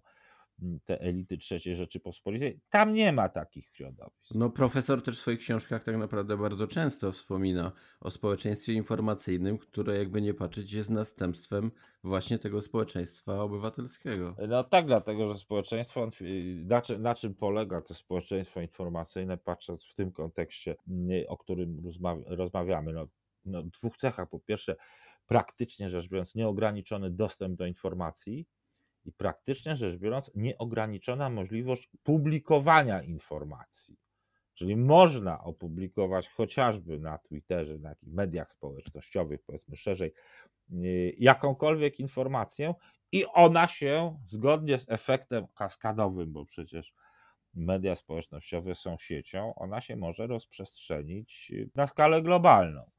te 0.85 1.01
elity 1.01 1.39
trzeciej 1.39 1.77
Rzeczypospolitej. 1.77 2.61
Tam 2.71 2.95
nie 2.95 3.13
ma 3.13 3.29
takich 3.29 3.69
środowisk. 3.69 4.35
No 4.35 4.51
profesor 4.51 5.03
też 5.03 5.19
w 5.19 5.21
swoich 5.21 5.41
książkach 5.41 5.85
tak 5.85 5.97
naprawdę 5.97 6.37
bardzo 6.37 6.67
często 6.67 7.13
wspomina 7.13 7.73
o 8.01 8.11
społeczeństwie 8.11 8.73
informacyjnym, 8.73 9.59
które 9.59 9.99
jakby 9.99 10.23
nie 10.23 10.35
patrzeć 10.35 10.73
jest 10.73 10.91
następstwem 10.91 11.71
właśnie 12.05 12.39
tego 12.39 12.63
społeczeństwa 12.63 13.43
obywatelskiego. 13.43 14.37
No 14.49 14.65
tak, 14.65 14.87
dlatego 14.87 15.29
że 15.29 15.39
społeczeństwo, 15.39 16.09
na 16.65 16.83
czym, 16.83 17.03
na 17.03 17.15
czym 17.15 17.35
polega 17.35 17.81
to 17.81 17.95
społeczeństwo 17.95 18.61
informacyjne, 18.61 19.39
patrząc 19.39 19.85
w 19.85 19.95
tym 19.95 20.13
kontekście, 20.13 20.77
o 21.29 21.37
którym 21.37 21.83
rozmawiamy, 22.27 22.93
no, 22.93 23.09
no 23.45 23.63
dwóch 23.63 23.97
cechach. 23.97 24.29
Po 24.29 24.41
pierwsze, 24.41 24.77
praktycznie 25.27 25.91
rzecz 25.91 26.09
biorąc, 26.09 26.35
nieograniczony 26.35 27.11
dostęp 27.11 27.57
do 27.57 27.67
informacji, 27.67 28.47
i 29.09 29.13
praktycznie 29.13 29.77
rzecz 29.77 29.97
biorąc, 29.97 30.31
nieograniczona 30.35 31.31
możliwość 31.31 31.89
publikowania 32.03 33.03
informacji. 33.03 33.97
Czyli 34.55 34.77
można 34.77 35.45
opublikować 35.45 36.29
chociażby 36.29 36.99
na 36.99 37.19
Twitterze, 37.19 37.79
na 37.79 37.95
mediach 38.03 38.51
społecznościowych, 38.51 39.43
powiedzmy 39.43 39.77
szerzej, 39.77 40.13
y, 40.73 41.15
jakąkolwiek 41.19 42.01
informację 42.01 42.75
i 43.13 43.25
ona 43.27 43.67
się 43.69 44.19
zgodnie 44.27 44.79
z 44.79 44.87
efektem 44.89 45.47
kaskadowym, 45.55 46.33
bo 46.33 46.45
przecież 46.45 46.95
media 47.55 47.97
społecznościowe 47.97 48.75
są 48.75 48.97
siecią, 48.99 49.55
ona 49.55 49.81
się 49.81 49.97
może 49.97 50.27
rozprzestrzenić 50.27 51.53
na 51.75 51.87
skalę 51.87 52.23
globalną. 52.23 52.91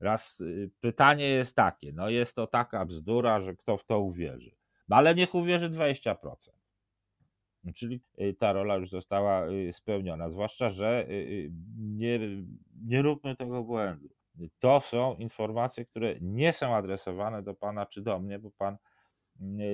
Raz 0.00 0.40
y, 0.40 0.70
pytanie 0.80 1.28
jest 1.28 1.56
takie, 1.56 1.92
no 1.92 2.10
jest 2.10 2.36
to 2.36 2.46
taka 2.46 2.84
bzdura, 2.84 3.40
że 3.40 3.56
kto 3.56 3.76
w 3.76 3.84
to 3.84 4.00
uwierzy. 4.00 4.63
No 4.88 4.96
ale 4.96 5.14
niech 5.14 5.34
uwierzy 5.34 5.70
20%. 5.70 6.36
Czyli 7.74 8.00
y, 8.20 8.34
ta 8.34 8.52
rola 8.52 8.76
już 8.76 8.90
została 8.90 9.48
y, 9.48 9.72
spełniona, 9.72 10.30
zwłaszcza, 10.30 10.70
że 10.70 11.06
y, 11.08 11.50
nie, 11.78 12.20
nie 12.84 13.02
róbmy 13.02 13.36
tego 13.36 13.62
błędu. 13.62 14.08
To 14.58 14.80
są 14.80 15.16
informacje, 15.16 15.84
które 15.84 16.14
nie 16.20 16.52
są 16.52 16.74
adresowane 16.74 17.42
do 17.42 17.54
pana 17.54 17.86
czy 17.86 18.02
do 18.02 18.18
mnie, 18.18 18.38
bo 18.38 18.50
pan 18.50 18.76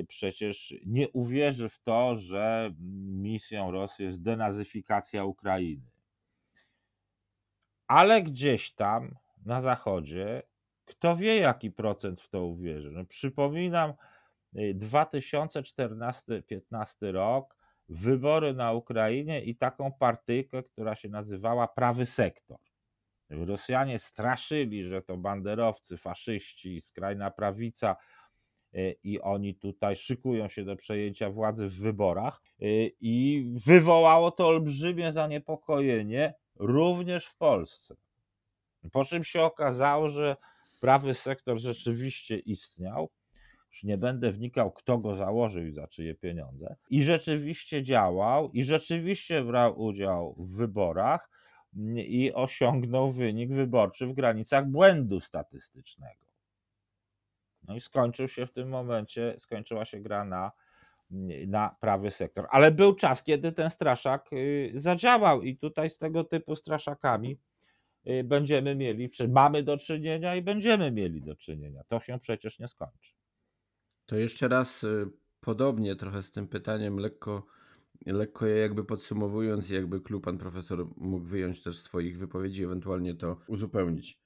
przecież 0.09 0.75
nie 0.87 1.09
uwierzy 1.09 1.69
w 1.69 1.79
to, 1.79 2.17
że 2.17 2.75
misją 3.07 3.71
Rosji 3.71 4.05
jest 4.05 4.23
denazyfikacja 4.23 5.25
Ukrainy. 5.25 5.91
Ale 7.87 8.23
gdzieś 8.23 8.75
tam 8.75 9.17
na 9.45 9.61
zachodzie, 9.61 10.43
kto 10.85 11.17
wie, 11.17 11.37
jaki 11.37 11.71
procent 11.71 12.21
w 12.21 12.29
to 12.29 12.45
uwierzy. 12.45 12.91
No, 12.91 13.05
przypominam, 13.05 13.93
2014-15 14.55 17.13
rok, 17.13 17.57
wybory 17.89 18.55
na 18.55 18.73
Ukrainie 18.73 19.43
i 19.43 19.57
taką 19.57 19.93
partyjkę, 19.93 20.63
która 20.63 20.97
się 20.97 21.09
nazywała 21.09 21.69
Prawy 21.69 22.07
Sektor. 22.07 22.59
Rosjanie 23.31 23.99
straszyli, 23.99 24.85
że 24.85 25.03
to 25.03 25.17
banderowcy, 25.17 25.97
faszyści, 25.97 26.81
skrajna 26.81 27.31
prawica 27.31 27.97
e, 28.75 28.91
i 28.91 29.21
oni 29.21 29.55
tutaj 29.55 29.97
szykują 29.97 30.49
się 30.49 30.65
do 30.65 30.77
przejęcia 30.77 31.31
władzy 31.31 31.67
w 31.67 31.81
wyborach 31.81 32.43
e, 32.61 32.65
i 33.01 33.45
wywołało 33.67 34.31
to 34.31 34.47
olbrzymie 34.47 35.13
zaniepokojenie 35.13 36.35
również 36.57 37.27
w 37.27 37.37
Polsce. 37.37 37.95
Po 38.93 39.05
czym 39.05 39.25
się 39.25 39.43
okazało, 39.43 40.09
że 40.09 40.37
prawy 40.81 41.15
sektor 41.15 41.59
rzeczywiście 41.59 42.39
istniał, 42.39 43.11
już 43.71 43.85
nie 43.85 43.99
będę 43.99 44.31
wnikał, 44.31 44.73
kto 44.73 44.99
go 44.99 45.17
założył 45.17 45.67
i 45.67 45.73
za 45.73 45.87
czyje 45.87 46.15
pieniądze. 46.15 46.77
I 46.91 47.03
rzeczywiście 47.03 47.83
działał, 47.83 48.51
i 48.53 48.63
rzeczywiście 48.63 49.45
brał 49.45 49.81
udział 49.81 50.35
w 50.39 50.57
wyborach 50.57 51.31
mm, 51.77 51.99
i 51.99 52.33
osiągnął 52.33 53.11
wynik 53.11 53.53
wyborczy 53.53 54.07
w 54.07 54.13
granicach 54.13 54.67
błędu 54.67 55.21
statystycznego. 55.21 56.27
No 57.63 57.77
i 57.77 57.81
skończył 57.81 58.29
się 58.29 58.47
w 58.47 58.53
tym 58.53 58.69
momencie, 58.69 59.35
skończyła 59.39 59.85
się 59.85 60.01
gra 60.01 60.25
na 60.25 60.53
na 61.47 61.77
prawy 61.81 62.11
sektor. 62.11 62.47
Ale 62.51 62.71
był 62.71 62.95
czas, 62.95 63.25
kiedy 63.25 63.53
ten 63.53 63.71
straszak 63.71 64.33
y, 64.33 64.73
zadziałał 64.75 65.43
i 65.43 65.57
tutaj 65.57 65.91
z 65.91 65.99
tego 65.99 66.25
typu 66.25 66.57
straszakami 66.57 67.39
y, 68.07 68.25
będziemy 68.25 68.75
mieli, 68.75 69.11
czy 69.11 69.29
mamy 69.29 69.63
do 69.63 69.77
czynienia 69.77 70.37
i 70.37 70.43
będziemy 70.43 70.93
mieli 70.93 71.23
do 71.23 71.37
czynienia. 71.37 71.85
To 71.89 72.01
się 72.01 72.19
przecież 72.19 72.59
nie 72.59 72.69
skończy. 72.69 73.20
To 74.11 74.17
jeszcze 74.17 74.49
raz 74.49 74.85
y, 74.85 75.11
podobnie 75.41 75.97
trochę 75.97 76.23
z 76.23 76.31
tym 76.31 76.49
pytaniem, 76.49 76.97
lekko, 76.97 77.47
lekko 78.07 78.47
je 78.47 78.57
jakby 78.57 78.85
podsumowując, 78.85 79.71
jakby 79.71 80.01
klub 80.01 80.25
pan 80.25 80.39
profesor 80.39 80.87
mógł 80.97 81.25
wyjąć 81.25 81.63
też 81.63 81.79
swoich 81.79 82.19
wypowiedzi, 82.19 82.65
ewentualnie 82.65 83.15
to 83.15 83.41
uzupełnić. 83.49 84.21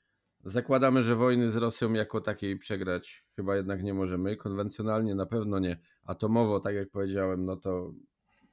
Zakładamy, 0.44 1.02
że 1.02 1.16
wojny 1.16 1.50
z 1.50 1.56
Rosją 1.56 1.92
jako 1.92 2.20
takiej 2.20 2.58
przegrać 2.58 3.24
chyba 3.36 3.56
jednak 3.56 3.82
nie 3.82 3.94
możemy. 3.94 4.36
Konwencjonalnie 4.36 5.14
na 5.14 5.26
pewno 5.26 5.58
nie. 5.58 5.80
Atomowo, 6.04 6.60
tak 6.60 6.74
jak 6.74 6.90
powiedziałem, 6.90 7.44
no 7.44 7.56
to 7.56 7.94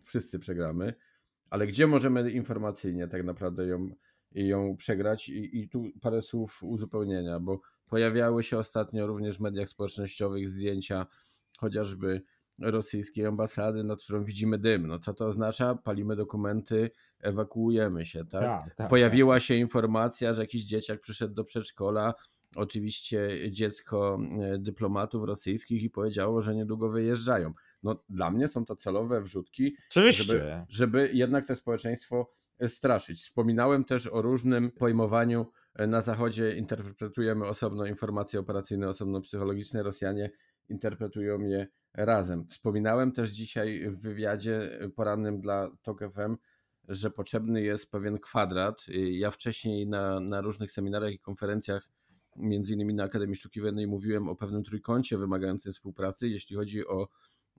wszyscy 0.03 0.39
przegramy. 0.39 0.93
Ale 1.49 1.67
gdzie 1.67 1.87
możemy 1.87 2.31
informacyjnie 2.31 3.07
tak 3.07 3.23
naprawdę 3.23 3.67
ją, 3.67 3.89
ją 4.31 4.75
przegrać? 4.77 5.29
I, 5.29 5.59
I 5.59 5.69
tu 5.69 5.83
parę 6.01 6.21
słów 6.21 6.63
uzupełnienia, 6.63 7.39
bo 7.39 7.61
pojawiały 7.91 8.43
się 8.43 8.57
ostatnio 8.57 9.07
również 9.07 9.37
w 9.37 9.39
mediach 9.39 9.69
społecznościowych 9.69 10.49
zdjęcia 10.49 11.05
chociażby 11.57 12.21
rosyjskiej 12.59 13.25
ambasady, 13.25 13.83
nad 13.83 14.03
którą 14.03 14.23
widzimy 14.23 14.57
dym. 14.57 14.87
No 14.87 14.99
co 14.99 15.13
to 15.13 15.25
oznacza? 15.25 15.75
Palimy 15.75 16.15
dokumenty, 16.15 16.91
ewakuujemy 17.19 18.05
się, 18.05 18.25
tak? 18.25 18.41
Tak, 18.41 18.75
tak, 18.75 18.89
Pojawiła 18.89 19.39
się 19.39 19.55
informacja, 19.55 20.33
że 20.33 20.41
jakiś 20.41 20.63
dzieciak 20.63 20.99
przyszedł 20.99 21.33
do 21.33 21.43
przedszkola, 21.43 22.13
oczywiście 22.55 23.51
dziecko 23.51 24.19
e, 24.41 24.57
dyplomatów 24.57 25.23
rosyjskich 25.23 25.83
i 25.83 25.89
powiedziało, 25.89 26.41
że 26.41 26.55
niedługo 26.55 26.89
wyjeżdżają. 26.89 27.53
No 27.83 28.03
dla 28.09 28.31
mnie 28.31 28.47
są 28.47 28.65
to 28.65 28.75
celowe 28.75 29.21
wrzutki, 29.21 29.75
Oczywiście. 29.89 30.23
żeby, 30.23 30.65
żeby 30.69 31.09
jednak 31.13 31.45
to 31.45 31.55
społeczeństwo 31.55 32.31
straszyć. 32.67 33.21
Wspominałem 33.21 33.83
też 33.83 34.07
o 34.07 34.21
różnym 34.21 34.71
pojmowaniu. 34.71 35.45
E, 35.75 35.87
Na 35.87 36.01
zachodzie 36.01 36.55
interpretujemy 36.55 37.45
osobno 37.45 37.85
informacje 37.85 38.39
operacyjne, 38.39 38.89
osobno 38.89 39.21
psychologiczne. 39.21 39.83
Rosjanie 39.83 40.31
interpretują 40.69 41.39
je 41.41 41.67
razem. 41.93 42.47
Wspominałem 42.47 43.11
też 43.11 43.29
dzisiaj 43.29 43.89
w 43.89 44.01
wywiadzie 44.01 44.79
porannym 44.95 45.41
dla 45.41 45.71
TOK 45.81 45.99
FM, 46.13 46.37
że 46.87 47.11
potrzebny 47.11 47.61
jest 47.61 47.91
pewien 47.91 48.19
kwadrat. 48.19 48.85
Ja 49.11 49.31
wcześniej 49.31 49.87
na, 49.87 50.19
na 50.19 50.41
różnych 50.41 50.71
seminariach 50.71 51.13
i 51.13 51.19
konferencjach, 51.19 51.89
między 52.35 52.73
innymi 52.73 52.93
na 52.93 53.03
Akademii 53.03 53.35
Sztuki 53.35 53.61
Wojennej, 53.61 53.87
mówiłem 53.87 54.29
o 54.29 54.35
pewnym 54.35 54.63
trójkącie 54.63 55.17
wymagającym 55.17 55.71
współpracy, 55.71 56.29
jeśli 56.29 56.55
chodzi 56.55 56.87
o, 56.87 57.07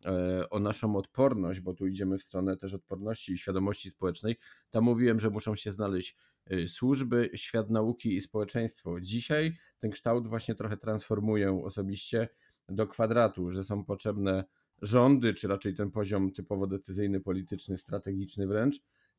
e, 0.04 0.50
o 0.50 0.58
naszą 0.58 0.96
odporność, 0.96 1.60
bo 1.60 1.74
tu 1.74 1.86
idziemy 1.86 2.18
w 2.18 2.22
stronę 2.22 2.56
też 2.56 2.74
odporności 2.74 3.32
i 3.32 3.38
świadomości 3.38 3.90
społecznej. 3.90 4.36
Tam 4.70 4.84
mówiłem, 4.84 5.20
że 5.20 5.30
muszą 5.30 5.56
się 5.56 5.72
znaleźć 5.72 6.10
e, 6.12 6.16
służby, 6.66 7.30
świat 7.34 7.70
nauki 7.70 8.16
i 8.16 8.20
społeczeństwo. 8.20 9.00
Dzisiaj 9.00 9.56
ten 9.78 9.90
kształt 9.90 10.26
właśnie 10.26 10.54
trochę 10.54 10.76
transformuję 10.76 11.62
osobiście 11.64 12.28
do 12.68 12.86
kwadratu, 12.86 13.50
że 13.50 13.64
są 13.64 13.84
potrzebne 13.84 14.44
rządy, 14.82 15.34
czy 15.34 15.48
raczej 15.48 15.74
ten 15.74 15.90
poziom 15.90 16.32
typowo 16.32 16.66
decyzyjny, 16.66 17.20
polityczny, 17.20 17.76
strategiczny 17.76 18.46
wręcz, 18.46 18.76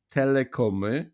telekomy, 0.08 1.12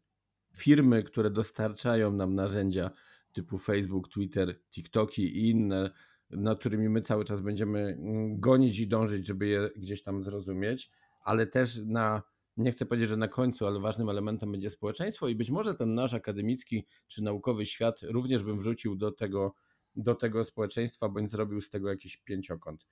firmy, 0.56 1.02
które 1.02 1.30
dostarczają 1.30 2.12
nam 2.12 2.34
narzędzia 2.34 2.90
typu 3.32 3.58
Facebook, 3.58 4.08
Twitter, 4.08 4.60
TikToki 4.70 5.22
i 5.22 5.50
inne, 5.50 5.90
nad 6.30 6.58
którymi 6.58 6.88
my 6.88 7.02
cały 7.02 7.24
czas 7.24 7.40
będziemy 7.40 7.80
mm, 7.80 8.40
gonić 8.40 8.78
i 8.78 8.88
dążyć, 8.88 9.26
żeby 9.26 9.46
je 9.46 9.70
gdzieś 9.76 10.02
tam 10.02 10.24
zrozumieć, 10.24 10.90
ale 11.22 11.46
też 11.46 11.80
na, 11.86 12.22
nie 12.60 12.72
chcę 12.72 12.86
powiedzieć, 12.86 13.08
że 13.08 13.16
na 13.16 13.28
końcu, 13.28 13.66
ale 13.66 13.80
ważnym 13.80 14.08
elementem 14.08 14.52
będzie 14.52 14.70
społeczeństwo 14.70 15.28
i 15.28 15.34
być 15.34 15.50
może 15.50 15.74
ten 15.74 15.94
nasz 15.94 16.14
akademicki 16.14 16.86
czy 17.06 17.22
naukowy 17.22 17.66
świat 17.66 18.00
również 18.02 18.42
bym 18.42 18.58
wrzucił 18.58 18.96
do 18.96 19.12
tego, 19.12 19.54
do 19.96 20.14
tego 20.14 20.44
społeczeństwa, 20.44 21.08
bądź 21.08 21.30
zrobił 21.30 21.60
z 21.60 21.70
tego 21.70 21.88
jakiś 21.88 22.16
pięciokąt. 22.16 22.86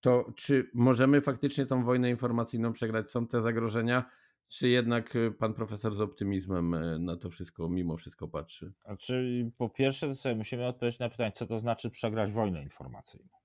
To 0.00 0.32
czy 0.36 0.70
możemy 0.74 1.20
faktycznie 1.20 1.66
tą 1.66 1.84
wojnę 1.84 2.10
informacyjną 2.10 2.72
przegrać? 2.72 3.10
Są 3.10 3.26
te 3.26 3.42
zagrożenia? 3.42 4.04
Czy 4.48 4.68
jednak 4.68 5.16
y, 5.16 5.30
pan 5.30 5.54
profesor 5.54 5.94
z 5.94 6.00
optymizmem 6.00 6.74
y, 6.74 6.98
na 6.98 7.16
to 7.16 7.30
wszystko, 7.30 7.68
mimo 7.68 7.96
wszystko 7.96 8.28
patrzy? 8.28 8.72
Znaczy, 8.84 9.50
po 9.58 9.68
pierwsze, 9.68 10.14
sobie 10.14 10.34
musimy 10.34 10.66
odpowiedzieć 10.66 11.00
na 11.00 11.08
pytanie, 11.08 11.32
co 11.32 11.46
to 11.46 11.58
znaczy 11.58 11.90
przegrać 11.90 12.32
wojnę 12.32 12.62
informacyjną. 12.62 13.41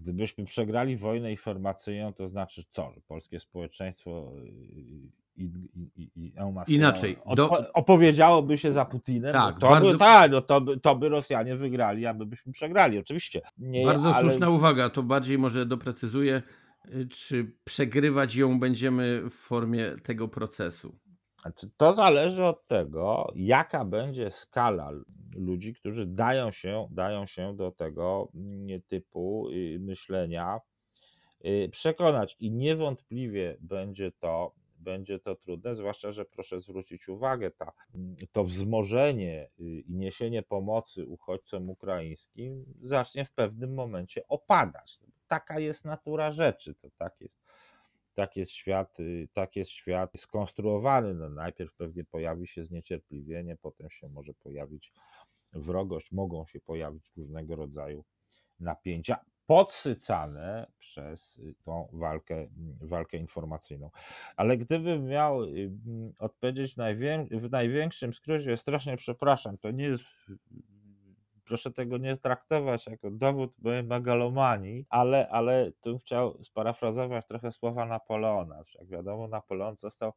Gdybyśmy 0.00 0.44
przegrali 0.44 0.96
wojnę 0.96 1.30
informacyjną, 1.30 2.12
to 2.12 2.28
znaczy 2.28 2.64
co? 2.70 2.92
Polskie 3.08 3.40
społeczeństwo 3.40 4.32
y, 4.36 4.48
i, 5.36 5.44
i, 5.74 5.90
i, 5.96 6.10
i 6.16 6.74
Inaczej, 6.74 7.18
do- 7.36 7.72
opowiedziałoby 7.72 8.58
się 8.58 8.72
za 8.72 8.84
Putinem. 8.84 9.32
Tak, 9.32 9.54
no 9.54 9.60
to, 9.60 9.68
bardzo- 9.68 9.92
by, 9.92 9.98
tak 9.98 10.30
no 10.30 10.40
to, 10.40 10.60
by, 10.60 10.80
to 10.80 10.96
by 10.96 11.08
Rosjanie 11.08 11.56
wygrali, 11.56 12.06
a 12.06 12.14
my 12.14 12.26
byśmy 12.26 12.52
przegrali, 12.52 12.98
oczywiście. 12.98 13.40
Nie, 13.58 13.86
Bardzo 13.86 14.14
ale- 14.14 14.30
słuszna 14.30 14.48
uwaga, 14.50 14.90
to 14.90 15.02
bardziej 15.02 15.38
może 15.38 15.66
doprecyzuję, 15.66 16.42
y, 16.94 17.08
czy 17.08 17.52
przegrywać 17.64 18.34
ją 18.36 18.60
będziemy 18.60 19.22
w 19.30 19.34
formie 19.34 19.96
tego 20.02 20.28
procesu. 20.28 20.98
Znaczy, 21.42 21.66
to 21.78 21.92
zależy 21.92 22.44
od 22.44 22.66
tego, 22.66 23.32
jaka 23.34 23.84
będzie 23.84 24.30
skala 24.30 24.90
ludzi, 25.36 25.74
którzy 25.74 26.06
dają 26.06 26.50
się, 26.50 26.88
dają 26.90 27.26
się 27.26 27.56
do 27.56 27.72
tego 27.72 28.28
mm, 28.34 28.82
typu 28.82 29.48
y, 29.50 29.78
myślenia 29.80 30.60
y, 31.44 31.68
przekonać. 31.72 32.36
I 32.40 32.50
niewątpliwie 32.50 33.56
będzie 33.60 34.12
to, 34.12 34.54
będzie 34.78 35.18
to 35.18 35.34
trudne, 35.34 35.74
zwłaszcza, 35.74 36.12
że 36.12 36.24
proszę 36.24 36.60
zwrócić 36.60 37.08
uwagę, 37.08 37.50
ta, 37.50 37.72
to 38.32 38.44
wzmożenie 38.44 39.50
y, 39.60 39.80
i 39.80 39.94
niesienie 39.96 40.42
pomocy 40.42 41.06
uchodźcom 41.06 41.70
ukraińskim 41.70 42.64
zacznie 42.82 43.24
w 43.24 43.32
pewnym 43.32 43.74
momencie 43.74 44.28
opadać. 44.28 45.00
Taka 45.26 45.58
jest 45.58 45.84
natura 45.84 46.30
rzeczy, 46.30 46.74
to 46.74 46.90
tak 46.98 47.20
jest 47.20 47.49
tak 48.14 48.36
jest 48.36 48.52
świat, 48.52 49.00
y, 49.00 49.28
tak 49.32 49.56
jest 49.56 49.70
świat 49.70 50.10
skonstruowany. 50.16 51.14
No 51.14 51.28
najpierw 51.28 51.74
pewnie 51.74 52.04
pojawi 52.04 52.48
się 52.48 52.64
zniecierpliwienie, 52.64 53.56
potem 53.56 53.90
się 53.90 54.08
może 54.08 54.34
pojawić 54.34 54.92
wrogość, 55.54 56.12
mogą 56.12 56.46
się 56.46 56.60
pojawić 56.60 57.04
różnego 57.16 57.56
rodzaju 57.56 58.04
napięcia, 58.60 59.24
podsycane 59.46 60.66
przez 60.78 61.36
y, 61.36 61.54
tą 61.64 61.88
walkę, 61.92 62.34
mm, 62.34 62.78
walkę 62.80 63.16
informacyjną. 63.16 63.90
Ale 64.36 64.56
gdybym 64.56 65.04
miał 65.04 65.42
y, 65.44 65.70
mm, 65.88 66.12
odpowiedzieć 66.18 66.74
w 67.30 67.50
największym 67.50 68.14
skrócie, 68.14 68.56
strasznie 68.56 68.96
przepraszam, 68.96 69.56
to 69.62 69.70
nie 69.70 69.84
jest 69.84 70.04
proszę 71.50 71.70
tego 71.70 71.98
nie 71.98 72.16
traktować 72.16 72.86
jako 72.86 73.10
dowód 73.10 73.58
mojej 73.58 73.82
megalomanii, 73.82 74.86
ale, 74.88 75.28
ale 75.28 75.72
tu 75.80 75.98
chciał 75.98 76.44
sparafrazować 76.44 77.26
trochę 77.26 77.52
słowa 77.52 77.86
Napoleona. 77.86 78.64
Jak 78.78 78.88
wiadomo, 78.88 79.28
Napoleon 79.28 79.76
został 79.76 80.12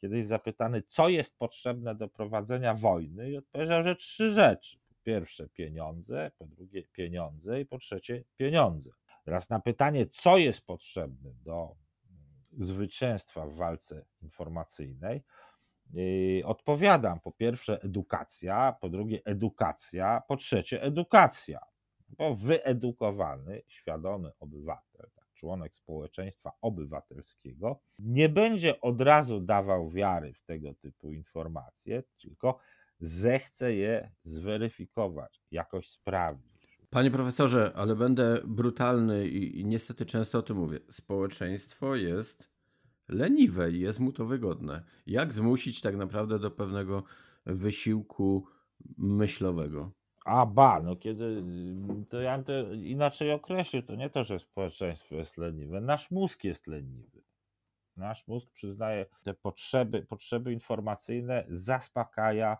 kiedyś 0.00 0.26
zapytany, 0.26 0.82
co 0.82 1.08
jest 1.08 1.38
potrzebne 1.38 1.94
do 1.94 2.08
prowadzenia 2.08 2.74
wojny 2.74 3.30
i 3.30 3.36
odpowiedział, 3.36 3.82
że 3.82 3.96
trzy 3.96 4.30
rzeczy. 4.30 4.78
Po 4.88 4.94
pierwsze 5.02 5.48
pieniądze, 5.48 6.30
po 6.38 6.46
drugie 6.46 6.82
pieniądze 6.92 7.60
i 7.60 7.66
po 7.66 7.78
trzecie 7.78 8.24
pieniądze. 8.36 8.90
Teraz 9.24 9.50
na 9.50 9.60
pytanie, 9.60 10.06
co 10.06 10.38
jest 10.38 10.66
potrzebne 10.66 11.30
do 11.44 11.76
mm, 12.10 12.64
zwycięstwa 12.64 13.46
w 13.46 13.54
walce 13.54 14.04
informacyjnej, 14.22 15.22
odpowiadam. 16.44 17.20
Po 17.20 17.32
pierwsze 17.32 17.82
edukacja, 17.82 18.76
po 18.80 18.88
drugie 18.88 19.20
edukacja, 19.24 20.22
po 20.28 20.36
trzecie 20.36 20.82
edukacja. 20.82 21.60
Bo 22.08 22.34
wyedukowany, 22.34 23.62
świadomy 23.66 24.30
obywatel, 24.40 25.10
tak, 25.14 25.24
członek 25.34 25.76
społeczeństwa 25.76 26.52
obywatelskiego, 26.60 27.80
nie 27.98 28.28
będzie 28.28 28.80
od 28.80 29.00
razu 29.00 29.40
dawał 29.40 29.88
wiary 29.88 30.32
w 30.32 30.42
tego 30.42 30.74
typu 30.74 31.12
informacje, 31.12 32.02
tylko 32.22 32.58
zechce 33.00 33.74
je 33.74 34.12
zweryfikować, 34.24 35.42
jakoś 35.50 35.88
sprawdzić. 35.88 36.80
Panie 36.90 37.10
profesorze, 37.10 37.72
ale 37.74 37.96
będę 37.96 38.38
brutalny 38.44 39.28
i, 39.28 39.60
i 39.60 39.64
niestety 39.64 40.06
często 40.06 40.38
o 40.38 40.42
tym 40.42 40.56
mówię. 40.56 40.78
Społeczeństwo 40.90 41.96
jest 41.96 42.49
leniwe 43.10 43.70
i 43.72 43.80
jest 43.80 44.00
mu 44.00 44.12
to 44.12 44.26
wygodne. 44.26 44.82
Jak 45.06 45.32
zmusić 45.32 45.80
tak 45.80 45.96
naprawdę 45.96 46.38
do 46.38 46.50
pewnego 46.50 47.02
wysiłku 47.46 48.46
myślowego? 48.98 49.92
A 50.24 50.46
ba, 50.46 50.80
no 50.82 50.96
kiedy, 50.96 51.44
to 52.08 52.20
ja 52.20 52.42
to 52.42 52.72
inaczej 52.72 53.32
określił, 53.32 53.82
to 53.82 53.94
nie 53.94 54.10
to, 54.10 54.24
że 54.24 54.38
społeczeństwo 54.38 55.16
jest 55.16 55.36
leniwe, 55.36 55.80
nasz 55.80 56.10
mózg 56.10 56.44
jest 56.44 56.66
leniwy. 56.66 57.22
Nasz 57.96 58.26
mózg 58.26 58.50
przyznaje 58.52 59.06
te 59.22 59.34
potrzeby, 59.34 60.02
potrzeby 60.02 60.52
informacyjne, 60.52 61.44
zaspokaja 61.48 62.58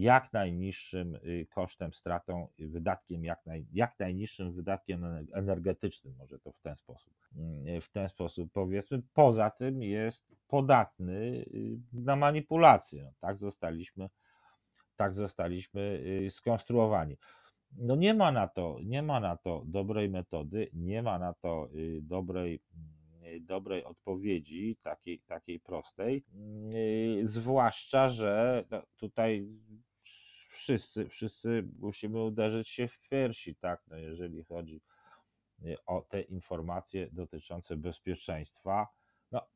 jak 0.00 0.32
najniższym 0.32 1.14
y, 1.14 1.46
kosztem, 1.50 1.92
stratą, 1.92 2.48
wydatkiem, 2.58 3.24
jak, 3.24 3.46
naj, 3.46 3.66
jak 3.72 3.98
najniższym 3.98 4.52
wydatkiem 4.52 5.04
energetycznym, 5.32 6.14
może 6.18 6.38
to 6.38 6.52
w 6.52 6.60
ten 6.60 6.76
sposób, 6.76 7.14
mm, 7.36 7.80
w 7.80 7.90
ten 7.90 8.08
sposób 8.08 8.52
powiedzmy. 8.52 9.02
Poza 9.12 9.50
tym 9.50 9.82
jest 9.82 10.34
podatny 10.48 11.14
y, 11.14 11.78
na 11.92 12.16
manipulację. 12.16 13.02
No, 13.04 13.12
tak 13.20 13.36
zostaliśmy, 13.36 14.08
tak 14.96 15.14
zostaliśmy 15.14 16.02
skonstruowani. 16.30 17.16
No 17.72 17.96
nie 17.96 18.14
ma 18.14 18.32
na 18.32 18.48
to, 18.48 18.78
nie 18.84 19.02
ma 19.02 19.20
na 19.20 19.36
to 19.36 19.62
dobrej 19.66 20.10
metody, 20.10 20.70
nie 20.72 21.02
ma 21.02 21.18
na 21.18 21.32
to 21.32 21.68
dobrej 22.02 22.60
dobrej 23.40 23.84
odpowiedzi, 23.84 24.76
takiej, 24.82 25.20
takiej 25.20 25.60
prostej. 25.60 26.24
Zwłaszcza, 27.22 28.08
że 28.08 28.64
no, 28.70 28.82
tutaj 28.96 29.46
wszyscy, 30.48 31.08
wszyscy 31.08 31.68
musimy 31.78 32.22
uderzyć 32.22 32.68
się 32.68 32.88
w 32.88 33.00
piersi, 33.00 33.54
tak, 33.54 33.82
no 33.86 33.96
jeżeli 33.96 34.44
chodzi 34.44 34.82
yy, 35.58 35.76
o 35.86 36.00
te 36.00 36.20
informacje 36.20 37.08
dotyczące 37.12 37.76
bezpieczeństwa. 37.76 38.86
No, 39.32 39.46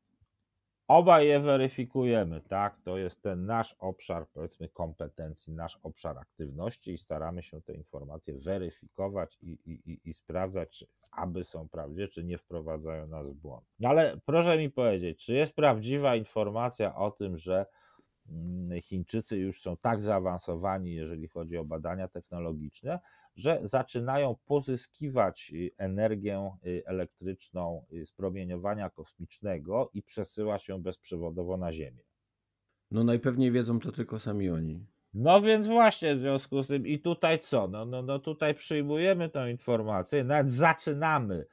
Obaj 0.87 1.27
je 1.27 1.39
weryfikujemy, 1.39 2.41
tak? 2.41 2.81
To 2.81 2.97
jest 2.97 3.21
ten 3.21 3.45
nasz 3.45 3.75
obszar, 3.79 4.27
powiedzmy, 4.33 4.69
kompetencji, 4.69 5.53
nasz 5.53 5.79
obszar 5.83 6.17
aktywności 6.17 6.93
i 6.93 6.97
staramy 6.97 7.43
się 7.43 7.61
te 7.61 7.73
informacje 7.73 8.37
weryfikować 8.37 9.37
i, 9.41 9.51
i, 9.65 9.99
i 10.09 10.13
sprawdzać, 10.13 10.77
czy 10.77 10.87
aby 11.11 11.43
są 11.43 11.69
prawdziwe, 11.69 12.07
czy 12.07 12.23
nie 12.23 12.37
wprowadzają 12.37 13.07
nas 13.07 13.27
w 13.27 13.33
błąd. 13.33 13.65
No 13.79 13.89
ale 13.89 14.17
proszę 14.25 14.57
mi 14.57 14.69
powiedzieć, 14.69 15.25
czy 15.25 15.33
jest 15.33 15.55
prawdziwa 15.55 16.15
informacja 16.15 16.95
o 16.95 17.11
tym, 17.11 17.37
że 17.37 17.65
Chińczycy 18.81 19.37
już 19.37 19.61
są 19.61 19.77
tak 19.77 20.01
zaawansowani, 20.01 20.93
jeżeli 20.93 21.27
chodzi 21.27 21.57
o 21.57 21.65
badania 21.65 22.07
technologiczne, 22.07 22.99
że 23.35 23.59
zaczynają 23.63 24.35
pozyskiwać 24.45 25.51
y, 25.53 25.71
energię 25.77 26.51
y, 26.65 26.83
elektryczną 26.85 27.85
y, 27.93 28.05
z 28.05 28.11
promieniowania 28.11 28.89
kosmicznego 28.89 29.89
i 29.93 30.03
przesyłać 30.03 30.67
ją 30.67 30.81
bezprzewodowo 30.81 31.57
na 31.57 31.71
Ziemię. 31.71 32.03
No 32.91 33.03
najpewniej 33.03 33.51
wiedzą 33.51 33.79
to 33.79 33.91
tylko 33.91 34.19
sami 34.19 34.49
oni. 34.49 34.85
No 35.13 35.41
więc 35.41 35.67
właśnie 35.67 36.15
w 36.15 36.19
związku 36.19 36.63
z 36.63 36.67
tym 36.67 36.87
i 36.87 36.99
tutaj 36.99 37.39
co? 37.39 37.67
No, 37.67 37.85
no, 37.85 38.01
no 38.01 38.19
tutaj 38.19 38.55
przyjmujemy 38.55 39.29
tę 39.29 39.51
informację, 39.51 40.23
nawet 40.23 40.49
zaczynamy 40.49 41.45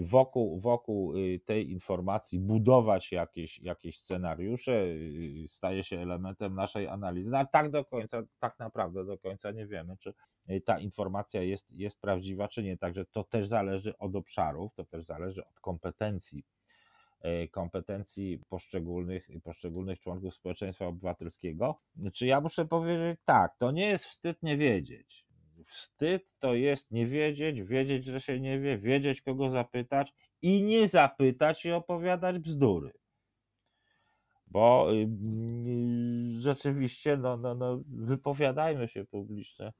wokół, 0.00 0.60
wokół 0.60 1.16
y, 1.16 1.40
tej 1.44 1.70
informacji 1.70 2.38
budować 2.38 3.12
jakieś, 3.12 3.58
jakieś 3.58 3.98
scenariusze, 3.98 4.84
y, 4.84 5.48
staje 5.48 5.84
się 5.84 5.98
elementem 5.98 6.54
naszej 6.54 6.88
analizy. 6.88 7.30
No, 7.30 7.38
ale 7.38 7.46
tak 7.52 7.70
do 7.70 7.84
końca, 7.84 8.22
tak 8.38 8.58
naprawdę 8.58 9.04
do 9.04 9.18
końca 9.18 9.50
nie 9.50 9.66
wiemy, 9.66 9.96
czy 9.96 10.14
y, 10.50 10.60
ta 10.60 10.78
informacja 10.78 11.42
jest, 11.42 11.70
jest 11.70 12.00
prawdziwa, 12.00 12.48
czy 12.48 12.62
nie. 12.62 12.76
Także 12.76 13.04
to 13.04 13.24
też 13.24 13.46
zależy 13.46 13.98
od 13.98 14.16
obszarów, 14.16 14.74
to 14.74 14.84
też 14.84 15.04
zależy 15.04 15.46
od 15.46 15.60
kompetencji 15.60 16.44
kompetencji 17.50 18.38
poszczególnych, 18.48 19.28
poszczególnych 19.44 20.00
członków 20.00 20.34
społeczeństwa 20.34 20.86
obywatelskiego. 20.86 21.78
Czy 22.14 22.26
ja 22.26 22.40
muszę 22.40 22.66
powiedzieć 22.66 23.20
tak, 23.24 23.58
to 23.58 23.70
nie 23.70 23.86
jest 23.86 24.04
wstyd 24.04 24.42
nie 24.42 24.56
wiedzieć. 24.56 25.27
Wstyd 25.64 26.34
to 26.38 26.54
jest 26.54 26.92
nie 26.92 27.06
wiedzieć, 27.06 27.62
wiedzieć, 27.62 28.04
że 28.04 28.20
się 28.20 28.40
nie 28.40 28.60
wie, 28.60 28.78
wiedzieć 28.78 29.22
kogo 29.22 29.50
zapytać 29.50 30.12
i 30.42 30.62
nie 30.62 30.88
zapytać 30.88 31.64
i 31.64 31.72
opowiadać 31.72 32.38
bzdury. 32.38 32.92
Bo 34.46 34.92
yy, 34.92 36.40
rzeczywiście, 36.40 37.16
no, 37.16 37.36
no, 37.36 37.54
no, 37.54 37.80
wypowiadajmy 37.88 38.88
się 38.88 39.04
publicznie, 39.04 39.72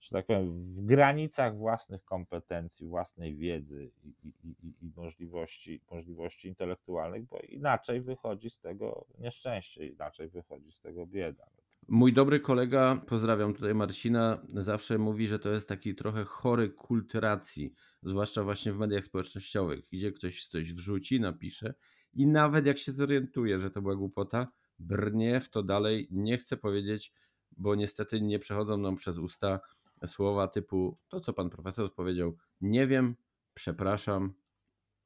że 0.00 0.10
tak 0.10 0.26
powiem, 0.26 0.72
w 0.72 0.84
granicach 0.84 1.56
własnych 1.56 2.04
kompetencji, 2.04 2.86
własnej 2.86 3.36
wiedzy 3.36 3.90
i, 4.04 4.08
i, 4.08 4.32
i, 4.48 4.86
i 4.86 4.92
możliwości, 4.96 5.80
możliwości 5.90 6.48
intelektualnych, 6.48 7.24
bo 7.24 7.38
inaczej 7.40 8.00
wychodzi 8.00 8.50
z 8.50 8.60
tego 8.60 9.06
nieszczęście, 9.18 9.86
inaczej 9.86 10.28
wychodzi 10.28 10.72
z 10.72 10.80
tego 10.80 11.06
bieda. 11.06 11.46
Mój 11.88 12.12
dobry 12.12 12.40
kolega, 12.40 13.02
pozdrawiam 13.06 13.54
tutaj 13.54 13.74
Marcina, 13.74 14.42
zawsze 14.54 14.98
mówi, 14.98 15.26
że 15.26 15.38
to 15.38 15.48
jest 15.48 15.68
taki 15.68 15.94
trochę 15.94 16.24
chory 16.24 16.70
kult 16.70 17.14
racji, 17.14 17.74
zwłaszcza 18.02 18.44
właśnie 18.44 18.72
w 18.72 18.78
mediach 18.78 19.04
społecznościowych, 19.04 19.88
gdzie 19.92 20.12
ktoś 20.12 20.46
coś 20.46 20.72
wrzuci, 20.72 21.20
napisze 21.20 21.74
i 22.14 22.26
nawet 22.26 22.66
jak 22.66 22.78
się 22.78 22.92
zorientuje, 22.92 23.58
że 23.58 23.70
to 23.70 23.82
była 23.82 23.96
głupota, 23.96 24.48
brnie 24.78 25.40
w 25.40 25.50
to 25.50 25.62
dalej, 25.62 26.08
nie 26.10 26.38
chce 26.38 26.56
powiedzieć, 26.56 27.12
bo 27.56 27.74
niestety 27.74 28.20
nie 28.20 28.38
przechodzą 28.38 28.76
nam 28.76 28.96
przez 28.96 29.18
usta 29.18 29.60
słowa 30.06 30.48
typu 30.48 30.98
to, 31.08 31.20
co 31.20 31.32
pan 31.32 31.50
profesor 31.50 31.94
powiedział, 31.94 32.36
nie 32.60 32.86
wiem, 32.86 33.16
przepraszam, 33.54 34.34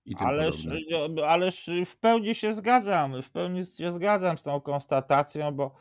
i 0.04 0.16
tym 0.16 0.26
ależ, 0.26 0.68
ależ 1.26 1.70
w 1.86 2.00
pełni 2.00 2.34
się 2.34 2.54
zgadzam, 2.54 3.22
w 3.22 3.30
pełni 3.30 3.66
się 3.66 3.92
zgadzam 3.92 4.38
z 4.38 4.42
tą 4.42 4.60
konstatacją, 4.60 5.52
bo 5.52 5.74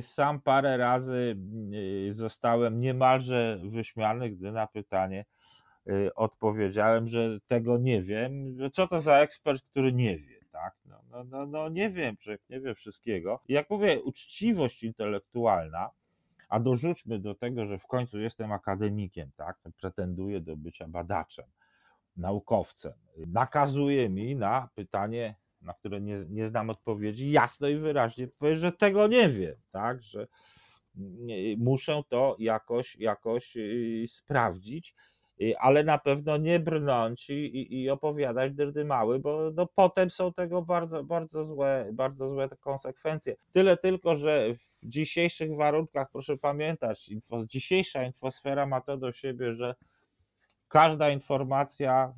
sam 0.00 0.40
parę 0.40 0.76
razy 0.76 1.36
yy, 1.70 2.14
zostałem 2.14 2.80
niemalże 2.80 3.60
wyśmiany, 3.64 4.30
gdy 4.30 4.52
na 4.52 4.66
pytanie 4.66 5.24
yy, 5.86 6.14
odpowiedziałem, 6.14 7.06
że 7.06 7.40
tego 7.48 7.78
nie 7.78 8.02
wiem. 8.02 8.58
Co 8.72 8.88
to 8.88 9.00
za 9.00 9.18
ekspert, 9.18 9.62
który 9.62 9.92
nie 9.92 10.18
wie, 10.18 10.40
tak? 10.52 10.74
No, 10.84 11.02
no, 11.10 11.24
no, 11.24 11.46
no 11.46 11.68
nie 11.68 11.90
wiem, 11.90 12.16
że 12.20 12.38
nie 12.50 12.60
wie 12.60 12.74
wszystkiego. 12.74 13.40
Jak 13.48 13.70
mówię, 13.70 14.02
uczciwość 14.02 14.82
intelektualna, 14.82 15.90
a 16.48 16.60
dorzućmy 16.60 17.18
do 17.18 17.34
tego, 17.34 17.66
że 17.66 17.78
w 17.78 17.86
końcu 17.86 18.18
jestem 18.18 18.52
akademikiem, 18.52 19.30
tak? 19.36 19.58
Pretenduję 19.80 20.40
do 20.40 20.56
bycia 20.56 20.88
badaczem, 20.88 21.44
naukowcem. 22.16 22.92
Nakazuje 23.26 24.08
mi 24.10 24.36
na 24.36 24.68
pytanie 24.74 25.34
na 25.62 25.74
które 25.74 26.00
nie, 26.00 26.24
nie 26.28 26.48
znam 26.48 26.70
odpowiedzi, 26.70 27.30
jasno 27.30 27.68
i 27.68 27.76
wyraźnie 27.76 28.28
powie, 28.38 28.56
że 28.56 28.72
tego 28.72 29.06
nie 29.06 29.28
wiem, 29.28 29.54
tak, 29.70 30.02
że 30.02 30.26
muszę 31.58 32.02
to 32.08 32.36
jakoś, 32.38 32.96
jakoś 32.96 33.56
y, 33.56 34.04
sprawdzić, 34.08 34.94
y, 35.40 35.58
ale 35.58 35.84
na 35.84 35.98
pewno 35.98 36.36
nie 36.36 36.60
brnąć 36.60 37.30
i, 37.30 37.82
i 37.82 37.90
opowiadać 37.90 38.52
dyrdy 38.52 38.84
mały, 38.84 39.18
bo 39.18 39.50
no, 39.54 39.66
potem 39.74 40.10
są 40.10 40.32
tego 40.32 40.62
bardzo, 40.62 41.04
bardzo 41.04 41.44
złe, 41.44 41.90
bardzo 41.92 42.28
złe 42.28 42.48
konsekwencje. 42.60 43.36
Tyle 43.52 43.76
tylko, 43.76 44.16
że 44.16 44.54
w 44.54 44.86
dzisiejszych 44.88 45.56
warunkach, 45.56 46.08
proszę 46.12 46.36
pamiętać, 46.36 47.08
info, 47.08 47.46
dzisiejsza 47.46 48.04
infosfera 48.04 48.66
ma 48.66 48.80
to 48.80 48.96
do 48.96 49.12
siebie, 49.12 49.54
że 49.54 49.74
każda 50.68 51.10
informacja 51.10 52.14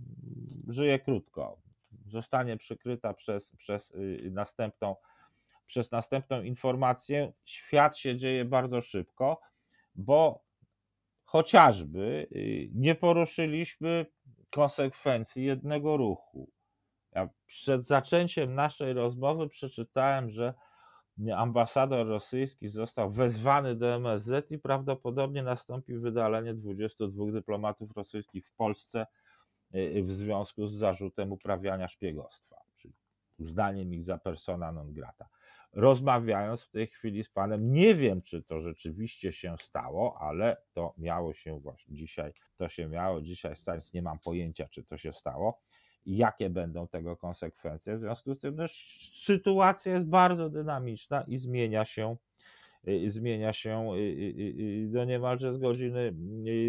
żyje 0.68 0.99
krótko 0.99 1.64
zostanie 2.15 2.57
przykryta 2.57 3.15
przez, 3.15 3.57
przez 3.57 3.91
y, 3.91 4.31
następną 4.31 4.97
przez 5.67 5.91
następną 5.91 6.43
informację. 6.43 7.31
Świat 7.47 7.97
się 7.97 8.17
dzieje 8.17 8.45
bardzo 8.45 8.81
szybko, 8.81 9.41
bo 9.95 10.45
chociażby 11.25 12.27
y, 12.33 12.71
nie 12.75 12.95
poruszyliśmy 12.95 14.07
konsekwencji 14.51 15.45
jednego 15.45 15.97
ruchu. 15.97 16.51
Ja 17.12 17.29
przed 17.47 17.87
zaczęciem 17.87 18.47
naszej 18.55 18.93
rozmowy 18.93 19.49
przeczytałem, 19.49 20.31
że 20.31 20.55
ambasador 21.37 22.07
rosyjski 22.07 22.69
został 22.69 23.11
wezwany 23.11 23.77
do 23.77 23.95
MSZ 23.95 24.53
i 24.53 24.59
prawdopodobnie 24.59 25.43
nastąpi 25.43 25.99
wydalenie 25.99 26.55
22 26.55 27.33
dyplomatów 27.33 27.97
rosyjskich 27.97 28.47
w 28.47 28.53
Polsce 28.53 29.07
Y, 29.07 29.24
w 30.03 30.12
związku 30.12 30.66
z 30.66 30.75
zarzutem 30.75 31.33
uprawiania 31.33 31.89
szpiegostwa, 31.89 32.57
czyli 32.75 32.95
uznaniem 33.41 33.95
ich 33.95 34.05
za 34.05 34.18
persona 34.18 34.72
non 34.72 34.93
grata. 34.93 35.29
Rozmawiając 35.72 36.62
w 36.62 36.70
tej 36.70 36.87
chwili 36.87 37.25
z 37.25 37.31
panem, 37.31 37.72
nie 37.72 37.95
wiem, 37.95 38.22
czy 38.22 38.43
to 38.43 38.61
rzeczywiście 38.61 39.33
się 39.33 39.57
stało, 39.61 40.18
ale 40.20 40.57
to 40.72 40.95
miało 40.99 41.35
się 41.35 41.61
właśnie 41.61 41.95
dzisiaj, 41.97 42.33
to 42.57 42.68
się 42.68 42.89
miało 42.89 43.22
dzisiaj 43.22 43.57
stać, 43.57 43.93
nie 43.93 44.03
mam 44.03 44.18
pojęcia, 44.18 44.66
czy 44.72 44.85
to 44.85 44.97
się 44.97 45.12
stało 45.12 45.55
jakie 46.07 46.51
będą 46.51 46.89
tego 46.89 47.16
konsekwencje. 47.16 47.97
W 47.97 48.01
związku 48.01 48.35
z 48.35 48.41
tym 48.41 48.55
no, 48.59 48.64
sytuacja 49.12 49.93
jest 49.93 50.07
bardzo 50.07 50.51
dynamiczna 50.51 51.25
i 51.29 51.37
zmienia 51.37 51.85
się 51.85 52.16
Y, 52.16 52.34
zmienia 53.07 53.53
się 53.53 53.91
do 54.87 55.05
niemalże 55.05 55.53
z 55.53 55.59
godziny, 55.59 56.14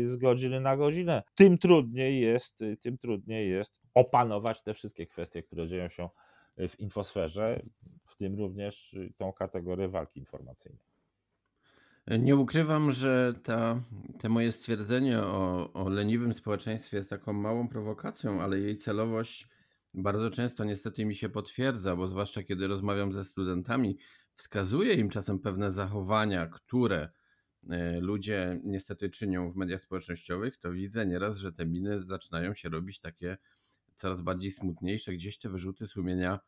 z 0.06 0.16
godziny 0.16 0.62
na 0.62 0.78
godzinę. 0.78 1.24
Tym 1.36 1.58
trudniej 1.58 2.22
jest, 2.22 2.60
tym 2.82 2.98
trudniej 2.98 3.50
jest 3.50 3.74
opanować 3.94 4.64
te 4.64 4.74
wszystkie 4.74 5.08
kwestie, 5.08 5.44
które 5.44 5.68
dzieją 5.68 5.90
się 5.90 6.10
w 6.58 6.80
infosferze, 6.80 7.56
w 8.14 8.18
tym 8.18 8.38
również 8.38 8.96
tą 9.20 9.30
kategorię 9.40 9.88
walki 9.88 10.20
informacyjnej. 10.20 10.86
Nie 12.20 12.36
ukrywam, 12.36 12.92
że 12.92 13.34
ta, 13.44 13.84
te 14.20 14.30
moje 14.30 14.52
stwierdzenie 14.52 15.20
o, 15.20 15.74
o 15.74 15.90
leniwym 15.90 16.34
społeczeństwie 16.34 16.98
jest 16.98 17.10
taką 17.10 17.34
małą 17.34 17.68
prowokacją, 17.68 18.42
ale 18.42 18.60
jej 18.60 18.78
celowość 18.78 19.48
bardzo 19.94 20.30
często 20.30 20.64
niestety 20.64 21.06
mi 21.06 21.16
się 21.16 21.30
potwierdza, 21.30 21.96
bo 21.96 22.08
zwłaszcza 22.08 22.44
kiedy 22.44 22.68
rozmawiam 22.68 23.14
ze 23.14 23.24
studentami 23.24 23.98
wskazuje 24.36 24.94
im 24.94 25.10
czasem 25.10 25.40
pewne 25.40 25.72
zachowania, 25.72 26.48
które 26.48 27.10
e, 27.70 28.00
ludzie 28.00 28.60
niestety 28.64 29.10
czynią 29.10 29.52
w 29.52 29.56
mediach 29.56 29.82
społecznościowych, 29.82 30.58
to 30.58 30.72
widzę 30.72 31.06
nieraz, 31.06 31.38
że 31.38 31.52
te 31.52 31.66
miny 31.66 32.00
zaczynają 32.00 32.54
się 32.54 32.70
robić 32.70 33.00
takie 33.00 33.38
coraz 33.96 34.22
bardziej 34.22 34.52
smutniejsze, 34.52 35.14
gdzieś 35.14 35.38
te 35.38 35.50
wyrzuty 35.50 35.88
sumienia 35.88 36.40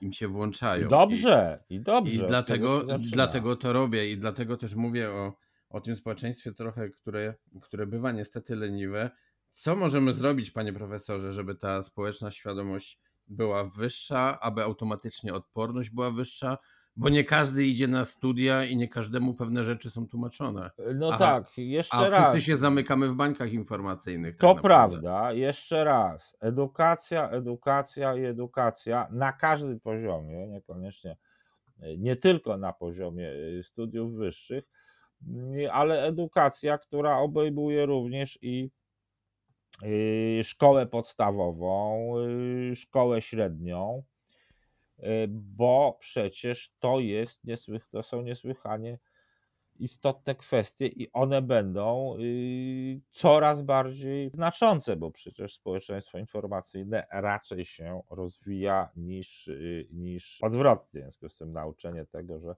im 0.00 0.12
się 0.12 0.28
włączają. 0.28 0.88
Dobrze, 0.88 1.64
i, 1.70 1.74
i 1.74 1.80
dobrze. 1.80 2.24
I 2.24 2.28
dlatego, 2.28 2.84
dlatego 3.12 3.56
to 3.56 3.72
robię 3.72 4.10
i 4.12 4.18
dlatego 4.18 4.56
też 4.56 4.74
mówię 4.74 5.10
o, 5.10 5.36
o 5.70 5.80
tym 5.80 5.96
społeczeństwie 5.96 6.52
trochę, 6.52 6.90
które, 6.90 7.34
które 7.62 7.86
bywa 7.86 8.12
niestety 8.12 8.56
leniwe. 8.56 9.10
Co 9.50 9.76
możemy 9.76 10.14
zrobić, 10.14 10.50
panie 10.50 10.72
profesorze, 10.72 11.32
żeby 11.32 11.54
ta 11.54 11.82
społeczna 11.82 12.30
świadomość 12.30 12.98
była 13.28 13.64
wyższa, 13.64 14.40
aby 14.40 14.62
automatycznie 14.62 15.34
odporność 15.34 15.90
była 15.90 16.10
wyższa, 16.10 16.58
bo 16.96 17.08
nie 17.08 17.24
każdy 17.24 17.64
idzie 17.64 17.88
na 17.88 18.04
studia 18.04 18.64
i 18.64 18.76
nie 18.76 18.88
każdemu 18.88 19.34
pewne 19.34 19.64
rzeczy 19.64 19.90
są 19.90 20.06
tłumaczone. 20.06 20.70
No 20.94 21.08
Aha, 21.12 21.18
tak, 21.18 21.58
jeszcze 21.58 21.96
a 21.96 22.04
raz. 22.04 22.14
A 22.14 22.22
wszyscy 22.22 22.40
się 22.40 22.56
zamykamy 22.56 23.08
w 23.08 23.14
bańkach 23.14 23.52
informacyjnych. 23.52 24.36
Tak 24.36 24.40
to 24.40 24.62
prawda, 24.62 25.32
jeszcze 25.32 25.84
raz. 25.84 26.36
Edukacja, 26.40 27.30
edukacja 27.30 28.16
i 28.16 28.24
edukacja 28.24 29.08
na 29.10 29.32
każdym 29.32 29.80
poziomie, 29.80 30.46
niekoniecznie, 30.46 31.16
nie 31.98 32.16
tylko 32.16 32.56
na 32.56 32.72
poziomie 32.72 33.30
y, 33.30 33.62
studiów 33.62 34.14
wyższych, 34.14 34.64
y, 35.58 35.72
ale 35.72 36.02
edukacja, 36.02 36.78
która 36.78 37.18
obejmuje 37.18 37.86
również 37.86 38.38
i 38.42 38.70
y, 39.82 40.40
szkołę 40.44 40.86
podstawową, 40.86 42.12
szkołę 42.74 43.22
średnią, 43.22 44.00
bo 45.28 45.96
przecież 46.00 46.74
to 46.78 47.00
jest 47.00 47.44
niesłych, 47.44 47.86
to 47.86 48.02
są 48.02 48.22
niesłychanie 48.22 48.96
istotne 49.78 50.34
kwestie 50.34 50.86
i 50.86 51.12
one 51.12 51.42
będą 51.42 52.16
y, 52.20 53.00
coraz 53.12 53.62
bardziej 53.62 54.30
znaczące, 54.34 54.96
bo 54.96 55.10
przecież 55.10 55.54
społeczeństwo 55.54 56.18
informacyjne 56.18 57.04
raczej 57.12 57.64
się 57.64 58.02
rozwija 58.10 58.90
niż, 58.96 59.48
y, 59.48 59.88
niż 59.92 60.38
odwrotnie. 60.42 61.00
W 61.00 61.02
związku 61.02 61.28
z 61.28 61.36
tym 61.36 61.52
nauczenie 61.52 62.06
tego, 62.06 62.40
że 62.40 62.56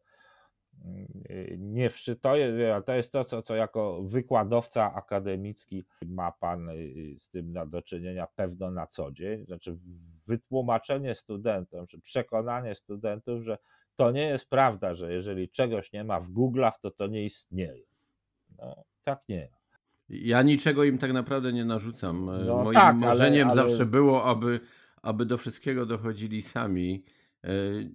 nie 1.59 1.91
to 2.21 2.37
jest, 2.37 2.87
to 2.87 2.93
jest 2.93 3.13
to, 3.13 3.25
co, 3.25 3.43
co 3.43 3.55
jako 3.55 4.03
wykładowca 4.03 4.95
akademicki 4.95 5.85
ma 6.07 6.33
pan 6.33 6.69
y, 6.69 7.15
z 7.19 7.31
tym 7.31 7.55
do 7.67 7.83
czynienia 7.83 8.27
pewno 8.37 8.71
na 8.71 8.87
co 8.87 9.13
dzień. 9.13 9.47
Znaczy, 9.47 9.79
wytłumaczenie 10.27 11.15
studentom, 11.15 11.87
czy 11.87 12.01
przekonanie 12.01 12.75
studentów, 12.75 13.43
że 13.43 13.59
to 13.97 14.11
nie 14.11 14.27
jest 14.27 14.51
prawda, 14.51 14.95
że 14.95 15.13
jeżeli 15.13 15.49
czegoś 15.49 15.93
nie 15.93 16.05
ma 16.05 16.21
w 16.21 16.31
Google'ach, 16.31 16.73
to 16.83 16.91
to 16.91 17.07
nie 17.07 17.25
istnieje. 17.25 17.85
No, 18.59 18.85
tak 19.05 19.23
nie. 19.29 19.49
Ja 20.09 20.43
niczego 20.43 20.85
im 20.85 20.99
tak 20.99 21.13
naprawdę 21.13 21.53
nie 21.53 21.65
narzucam. 21.65 22.25
No, 22.47 22.65
Moim 22.65 22.75
tak, 22.75 22.97
marzeniem 22.97 23.51
ale, 23.51 23.61
ale... 23.61 23.69
zawsze 23.71 23.87
było, 23.87 24.25
aby, 24.25 24.61
aby 25.03 25.27
do 25.27 25.39
wszystkiego 25.39 25.87
dochodzili 25.87 26.43
sami 26.43 27.05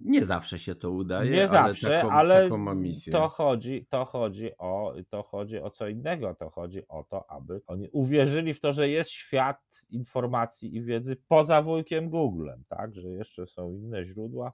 nie 0.04 0.24
zawsze 0.24 0.58
się 0.58 0.74
to 0.74 0.90
udaje, 0.90 1.30
nie 1.30 1.38
ale 1.38 1.48
zawsze, 1.48 1.88
taką, 1.88 2.10
ale 2.10 2.42
taką 2.42 2.58
ma 2.58 2.74
misję. 2.74 3.12
To 3.12 3.28
chodzi, 3.28 3.86
to, 3.90 4.04
chodzi 4.04 4.50
o, 4.58 4.94
to 5.10 5.22
chodzi 5.22 5.58
o 5.58 5.70
co 5.70 5.88
innego. 5.88 6.34
To 6.34 6.50
chodzi 6.50 6.88
o 6.88 7.04
to, 7.04 7.30
aby 7.30 7.60
oni 7.66 7.88
uwierzyli 7.92 8.54
w 8.54 8.60
to, 8.60 8.72
że 8.72 8.88
jest 8.88 9.10
świat 9.10 9.60
informacji 9.90 10.76
i 10.76 10.82
wiedzy 10.82 11.16
poza 11.28 11.62
wujkiem 11.62 12.10
Googlem, 12.10 12.64
tak? 12.68 12.94
Że 12.94 13.08
jeszcze 13.08 13.46
są 13.46 13.72
inne 13.72 14.04
źródła 14.04 14.52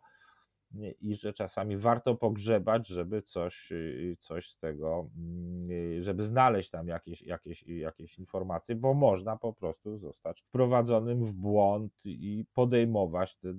i 1.00 1.14
że 1.14 1.32
czasami 1.32 1.76
warto 1.76 2.14
pogrzebać, 2.14 2.88
żeby 2.88 3.22
coś, 3.22 3.72
coś 4.18 4.50
z 4.50 4.58
tego, 4.58 5.10
mm, 5.16 6.02
żeby 6.02 6.24
znaleźć 6.24 6.70
tam 6.70 6.88
jakieś, 6.88 7.22
jakieś, 7.22 7.62
jakieś 7.62 8.18
informacje, 8.18 8.74
bo 8.74 8.94
można 8.94 9.36
po 9.36 9.52
prostu 9.52 9.98
zostać 9.98 10.40
wprowadzonym 10.42 11.24
w 11.24 11.32
błąd 11.32 11.92
i 12.04 12.44
podejmować 12.54 13.36
te 13.36 13.54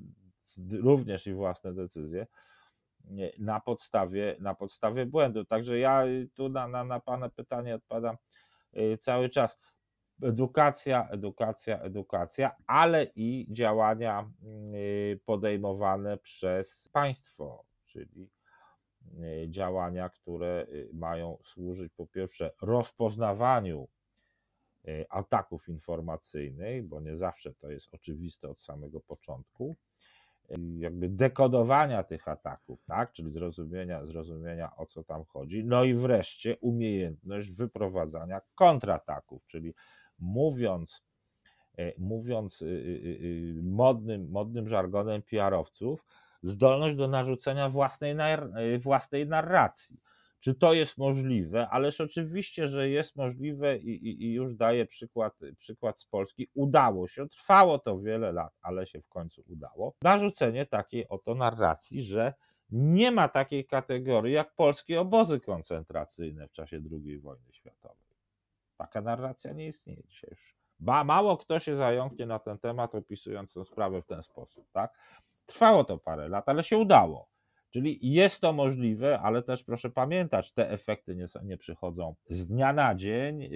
również 0.72 1.28
i 1.28 1.34
własne 1.34 1.74
decyzje 1.74 2.28
na 3.40 3.60
podstawie, 3.60 4.36
na 4.40 4.56
podstawie 4.56 5.06
błędu. 5.06 5.46
Także 5.46 5.80
ja 5.80 6.04
tu 6.34 6.50
na, 6.50 6.68
na, 6.68 6.84
na 6.84 7.00
Pana 7.00 7.30
pytanie 7.30 7.76
odpowiadam 7.76 8.18
y, 8.78 8.98
cały 8.98 9.30
czas. 9.30 9.60
Edukacja, 10.24 11.10
edukacja, 11.10 11.80
edukacja, 11.80 12.56
ale 12.68 13.04
i 13.16 13.48
działania 13.50 14.32
y, 14.74 15.20
podejmowane 15.26 16.18
przez 16.18 16.90
państwo, 16.92 17.66
czyli 17.86 18.32
y, 19.20 19.48
działania, 19.50 20.10
które 20.10 20.68
mają 20.94 21.38
służyć 21.44 21.94
po 21.94 22.08
pierwsze 22.08 22.52
rozpoznawaniu 22.62 23.88
ataków 25.10 25.70
informacyjnych, 25.70 26.88
bo 26.88 27.02
nie 27.02 27.18
zawsze 27.18 27.54
to 27.54 27.70
jest 27.70 27.88
oczywiste 27.92 28.50
od 28.50 28.62
samego 28.62 29.00
początku, 29.00 29.76
jakby 30.78 31.10
dekodowania 31.10 32.04
tych 32.04 32.28
ataków, 32.28 32.84
tak? 32.86 33.12
czyli 33.12 33.32
zrozumienia, 33.32 34.06
zrozumienia 34.06 34.76
o 34.76 34.86
co 34.86 35.04
tam 35.04 35.26
chodzi. 35.26 35.66
No 35.66 35.84
i 35.84 35.94
wreszcie 35.94 36.58
umiejętność 36.58 37.52
wyprowadzania 37.52 38.42
kontrataków, 38.56 39.48
czyli 39.48 39.74
mówiąc, 40.20 41.04
e, 41.78 41.94
mówiąc 41.98 42.62
y, 42.62 42.66
y, 42.66 42.70
y, 43.58 43.64
modnym, 43.64 44.30
modnym 44.32 44.68
żargonem 44.68 45.22
PR-owców, 45.22 46.06
zdolność 46.44 46.98
do 46.98 47.08
narzucenia 47.08 47.70
własnej, 47.70 48.16
własnej 48.80 49.28
narracji 49.28 50.00
czy 50.42 50.54
to 50.56 50.74
jest 50.74 50.98
możliwe, 50.98 51.70
ależ 51.70 52.02
oczywiście, 52.02 52.68
że 52.68 52.90
jest 52.90 53.16
możliwe 53.16 53.78
i, 53.78 53.90
i, 53.90 54.24
i, 54.24 54.34
już 54.34 54.56
daję 54.56 54.86
przykład, 54.86 55.40
przykład 55.58 56.02
z 56.02 56.06
Polski. 56.06 56.48
Udało 56.54 57.08
się, 57.08 57.30
trwało 57.30 57.80
to 57.80 58.00
wiele 58.00 58.32
lat, 58.32 58.54
ale 58.62 58.88
się 58.88 59.02
w 59.02 59.08
końcu 59.08 59.44
udało. 59.48 59.94
Narzucenie 60.02 60.66
takiej 60.66 61.08
oto 61.08 61.36
narracji, 61.36 62.02
że 62.02 62.34
nie 62.72 63.12
ma 63.12 63.28
takiej 63.28 63.66
kategorii 63.66 64.34
jak 64.34 64.56
polskie 64.56 65.02
obozy 65.02 65.40
koncentracyjne 65.40 66.48
w 66.48 66.52
czasie 66.52 66.82
II 66.92 67.20
wojny 67.20 67.54
światowej. 67.54 68.16
Taka 68.78 69.02
narracja 69.02 69.54
nie 69.54 69.68
istnieje 69.68 70.04
dzisiaj 70.08 70.30
już. 70.32 70.56
Ba, 70.80 71.04
mało 71.04 71.38
kto 71.38 71.60
się 71.60 71.76
zająknie 71.76 72.26
na 72.26 72.40
ten 72.40 72.58
temat, 72.58 72.96
opisując 72.96 73.54
tę 73.54 73.66
sprawę 73.66 74.02
w 74.02 74.06
ten 74.06 74.24
sposób. 74.24 74.72
Tak? 74.72 74.98
Trwało 75.46 75.84
to 75.84 75.98
parę 75.98 76.30
lat, 76.30 76.50
ale 76.50 76.64
się 76.64 76.78
udało. 76.78 77.30
Czyli 77.72 78.00
jest 78.02 78.42
to 78.42 78.54
możliwe, 78.54 79.20
ale 79.20 79.44
też 79.44 79.64
proszę 79.64 79.90
pamiętać, 79.90 80.54
te 80.54 80.72
efekty 80.72 81.16
nie, 81.16 81.26
nie 81.44 81.58
przychodzą 81.58 82.16
z 82.26 82.48
dnia 82.48 82.74
na 82.74 82.96
dzień, 82.96 83.50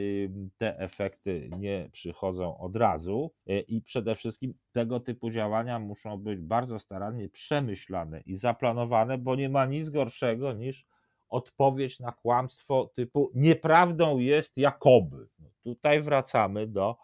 te 0.58 0.80
efekty 0.80 1.50
nie 1.60 1.90
przychodzą 1.92 2.58
od 2.58 2.76
razu 2.76 3.30
y, 3.50 3.60
i 3.60 3.82
przede 3.82 4.16
wszystkim 4.16 4.54
tego 4.72 5.00
typu 5.00 5.30
działania 5.30 5.80
muszą 5.80 6.18
być 6.18 6.40
bardzo 6.40 6.80
starannie 6.80 7.30
przemyślane 7.30 8.22
i 8.22 8.36
zaplanowane, 8.36 9.18
bo 9.18 9.36
nie 9.36 9.50
ma 9.50 9.66
nic 9.66 9.90
gorszego 9.90 10.54
niż 10.54 10.86
odpowiedź 11.30 12.00
na 12.00 12.12
kłamstwo 12.12 12.92
typu 12.96 13.32
nieprawdą 13.34 14.20
jest 14.20 14.58
jakoby. 14.58 15.28
No 15.40 15.50
tutaj 15.64 16.02
wracamy 16.02 16.68
do 16.68 16.98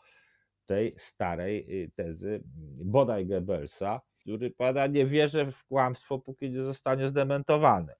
tej 0.66 0.94
starej 0.98 1.84
y, 1.84 1.92
tezy 1.96 2.44
bodaj 2.86 3.26
Goebbelsa, 3.26 4.02
który 4.22 4.52
pada, 4.52 4.88
nie 4.88 5.06
wierzę 5.06 5.52
w 5.52 5.66
kłamstwo, 5.66 6.20
póki 6.20 6.52
nie 6.52 6.62
zostanie 6.62 7.08
zdementowane. 7.08 7.96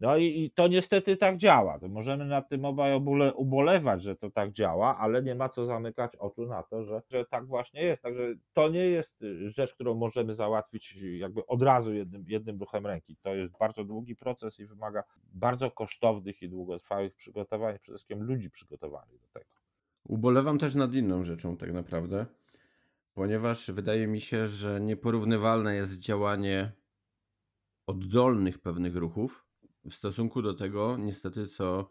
No 0.00 0.16
i, 0.16 0.24
i, 0.24 0.50
to 0.50 0.68
niestety 0.68 1.16
tak 1.16 1.36
działa. 1.36 1.78
To 1.78 1.88
możemy 1.88 2.26
nad 2.26 2.48
tym 2.48 2.64
obaj 2.64 2.92
obule, 2.92 3.34
ubolewać, 3.34 4.02
że 4.02 4.16
to 4.16 4.30
tak 4.30 4.52
działa, 4.52 4.98
ale 4.98 5.22
nie 5.22 5.34
ma 5.34 5.48
co 5.48 5.64
zamykać 5.64 6.16
oczu 6.16 6.46
na 6.46 6.62
to, 6.62 6.82
że, 6.82 7.02
że 7.10 7.24
tak 7.24 7.46
właśnie 7.46 7.82
jest. 7.82 8.02
Także 8.02 8.34
to 8.52 8.68
nie 8.68 8.84
jest 8.84 9.22
y, 9.22 9.50
rzecz, 9.50 9.74
którą 9.74 9.94
możemy 9.94 10.34
załatwić 10.34 10.96
jakby 11.02 11.46
od 11.46 11.62
razu 11.62 11.94
jednym, 11.94 12.24
jednym 12.28 12.58
ruchem 12.58 12.86
ręki. 12.86 13.14
To 13.22 13.34
jest 13.34 13.52
bardzo 13.58 13.84
długi 13.84 14.16
proces 14.16 14.60
i 14.60 14.66
wymaga 14.66 15.04
bardzo 15.32 15.70
kosztownych 15.70 16.42
i 16.42 16.48
długotrwałych 16.48 17.14
przygotowań, 17.14 17.78
przede 17.78 17.98
wszystkim 17.98 18.22
ludzi 18.22 18.50
przygotowanych 18.50 19.20
do 19.20 19.28
tego. 19.28 19.50
Ubolewam 20.08 20.58
też 20.58 20.74
nad 20.74 20.94
inną 20.94 21.24
rzeczą 21.24 21.56
tak 21.56 21.72
naprawdę 21.72 22.26
ponieważ 23.16 23.70
wydaje 23.70 24.06
mi 24.06 24.20
się, 24.20 24.48
że 24.48 24.80
nieporównywalne 24.80 25.76
jest 25.76 25.98
działanie 25.98 26.72
oddolnych 27.86 28.58
pewnych 28.58 28.96
ruchów 28.96 29.46
w 29.84 29.94
stosunku 29.94 30.42
do 30.42 30.54
tego, 30.54 30.96
niestety, 30.98 31.46
co 31.46 31.90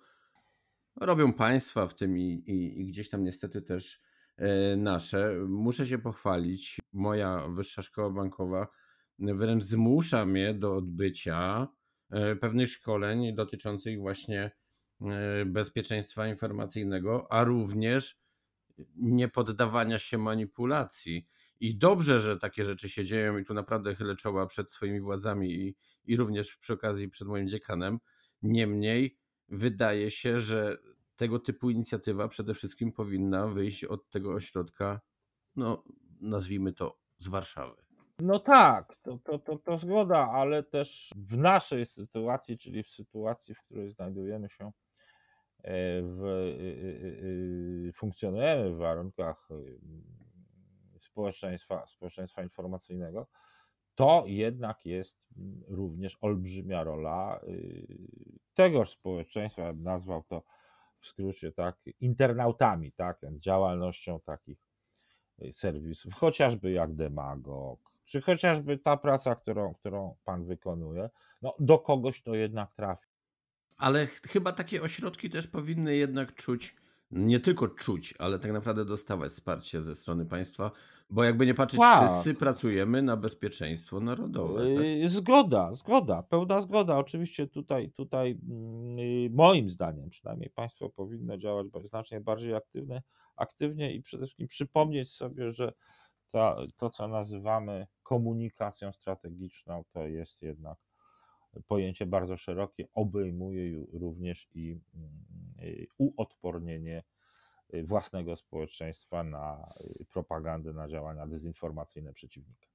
robią 0.96 1.34
państwa, 1.34 1.88
w 1.88 1.94
tym 1.94 2.18
i, 2.18 2.24
i, 2.24 2.82
i 2.82 2.86
gdzieś 2.88 3.10
tam 3.10 3.24
niestety 3.24 3.62
też 3.62 4.02
e, 4.38 4.76
nasze. 4.76 5.36
Muszę 5.48 5.88
się 5.88 5.98
pochwalić, 5.98 6.80
moja 6.94 7.48
wyższa 7.48 7.82
szkoła 7.82 8.10
bankowa 8.10 8.68
wręcz 9.20 9.64
zmusza 9.64 10.26
mnie 10.26 10.54
do 10.54 10.76
odbycia 10.76 11.68
e, 12.10 12.36
pewnych 12.36 12.70
szkoleń 12.70 13.36
dotyczących 13.36 14.00
właśnie 14.00 14.52
e, 15.02 15.46
bezpieczeństwa 15.46 16.28
informacyjnego, 16.28 17.32
a 17.32 17.44
również 17.44 18.25
nie 18.96 19.28
poddawania 19.28 20.00
się 20.00 20.18
manipulacji. 20.18 21.28
I 21.60 21.78
dobrze, 21.78 22.20
że 22.20 22.40
takie 22.40 22.66
rzeczy 22.66 22.90
się 22.90 23.06
dzieją, 23.06 23.38
i 23.38 23.46
tu 23.46 23.54
naprawdę 23.54 23.96
chylę 23.96 24.16
czoła 24.16 24.48
przed 24.48 24.72
swoimi 24.72 25.02
władzami 25.02 25.52
i, 25.54 25.76
i 26.06 26.18
również 26.18 26.56
przy 26.56 26.74
okazji 26.74 27.10
przed 27.10 27.28
moim 27.28 27.48
dziekanem. 27.48 28.00
Niemniej 28.42 29.18
wydaje 29.50 30.12
się, 30.12 30.40
że 30.40 30.78
tego 31.16 31.40
typu 31.40 31.70
inicjatywa 31.70 32.28
przede 32.28 32.54
wszystkim 32.54 32.92
powinna 32.92 33.48
wyjść 33.48 33.84
od 33.84 34.10
tego 34.10 34.34
ośrodka, 34.34 35.02
no 35.56 35.84
nazwijmy 36.22 36.74
to 36.74 37.00
z 37.18 37.28
Warszawy. 37.28 37.76
No 38.20 38.40
tak, 38.40 38.96
to, 39.02 39.20
to, 39.24 39.40
to, 39.40 39.58
to 39.58 39.78
zgoda, 39.78 40.30
ale 40.32 40.64
też 40.64 41.14
w 41.16 41.38
naszej 41.38 41.86
sytuacji, 41.86 42.58
czyli 42.58 42.84
w 42.84 42.90
sytuacji, 42.90 43.56
w 43.56 43.60
której 43.60 43.92
znajdujemy 43.92 44.50
się 44.50 44.72
w, 46.04 46.24
e, 46.26 47.90
e, 47.90 47.92
funkcjonujemy 47.92 48.72
w 48.72 48.78
warunkach 48.78 49.50
społeczeństwa, 51.00 51.86
społeczeństwa 51.88 52.44
informacyjnego, 52.44 53.28
to 53.96 54.24
jednak 54.28 54.86
jest 54.86 55.18
również 55.68 56.18
olbrzymia 56.22 56.84
rola 56.84 57.42
tegoż 58.54 58.90
społeczeństwa, 58.90 59.74
nazwał 59.74 60.24
to 60.24 60.44
w 61.00 61.08
skrócie 61.08 61.52
tak, 61.52 61.80
internautami, 62.00 62.92
tak, 62.92 63.16
działalnością 63.42 64.18
takich 64.26 64.58
serwisów, 65.52 66.14
chociażby 66.14 66.72
jak 66.72 66.96
demagog, 66.96 67.80
czy 68.06 68.22
chociażby 68.22 68.78
ta 68.78 68.98
praca, 68.98 69.36
którą, 69.36 69.74
którą 69.74 70.16
pan 70.24 70.46
wykonuje, 70.46 71.10
no 71.42 71.56
do 71.60 71.80
kogoś 71.80 72.22
to 72.22 72.36
jednak 72.36 72.74
trafi. 72.74 73.15
Ale 73.78 74.08
chyba 74.08 74.52
takie 74.52 74.82
ośrodki 74.82 75.30
też 75.30 75.48
powinny 75.48 75.96
jednak 75.96 76.34
czuć, 76.34 76.76
nie 77.12 77.40
tylko 77.40 77.68
czuć, 77.68 78.14
ale 78.20 78.40
tak 78.40 78.54
naprawdę 78.54 78.86
dostawać 78.86 79.32
wsparcie 79.32 79.82
ze 79.82 79.96
strony 79.96 80.26
państwa, 80.26 80.72
bo 81.10 81.24
jakby 81.24 81.46
nie 81.46 81.54
patrzeć, 81.54 81.80
tak. 81.80 82.10
wszyscy 82.10 82.34
pracujemy 82.34 83.02
na 83.02 83.18
bezpieczeństwo 83.18 84.00
narodowe. 84.00 84.76
Tak? 84.76 84.86
Yy, 84.86 85.10
zgoda, 85.10 85.72
zgoda, 85.72 86.24
pełna 86.24 86.62
zgoda. 86.62 86.98
Oczywiście 86.98 87.48
tutaj, 87.48 87.92
tutaj 87.92 88.40
yy, 88.98 89.30
moim 89.30 89.70
zdaniem 89.70 90.10
przynajmniej 90.10 90.50
państwo 90.50 90.90
powinno 90.90 91.38
działać 91.38 91.68
znacznie 91.84 92.22
bardziej 92.22 92.56
aktywne, 92.56 93.02
aktywnie 93.36 93.94
i 93.94 94.02
przede 94.02 94.26
wszystkim 94.26 94.48
przypomnieć 94.48 95.12
sobie, 95.12 95.52
że 95.52 95.74
to, 96.80 96.90
co 96.90 97.08
nazywamy 97.08 97.84
komunikacją 98.04 98.92
strategiczną, 98.92 99.84
to 99.92 100.08
jest 100.08 100.42
jednak 100.42 100.78
pojęcie 101.68 102.06
bardzo 102.06 102.38
szerokie, 102.38 102.88
obejmuje 102.94 103.86
również 103.94 104.50
i 104.54 104.80
mm, 104.96 105.26
uodpornienie 106.00 107.04
własnego 107.84 108.36
społeczeństwa 108.36 109.24
na 109.24 109.74
propagandę, 110.10 110.74
na 110.74 110.88
działania 110.88 111.28
dezinformacyjne 111.28 112.14
przeciwnika. 112.14 112.68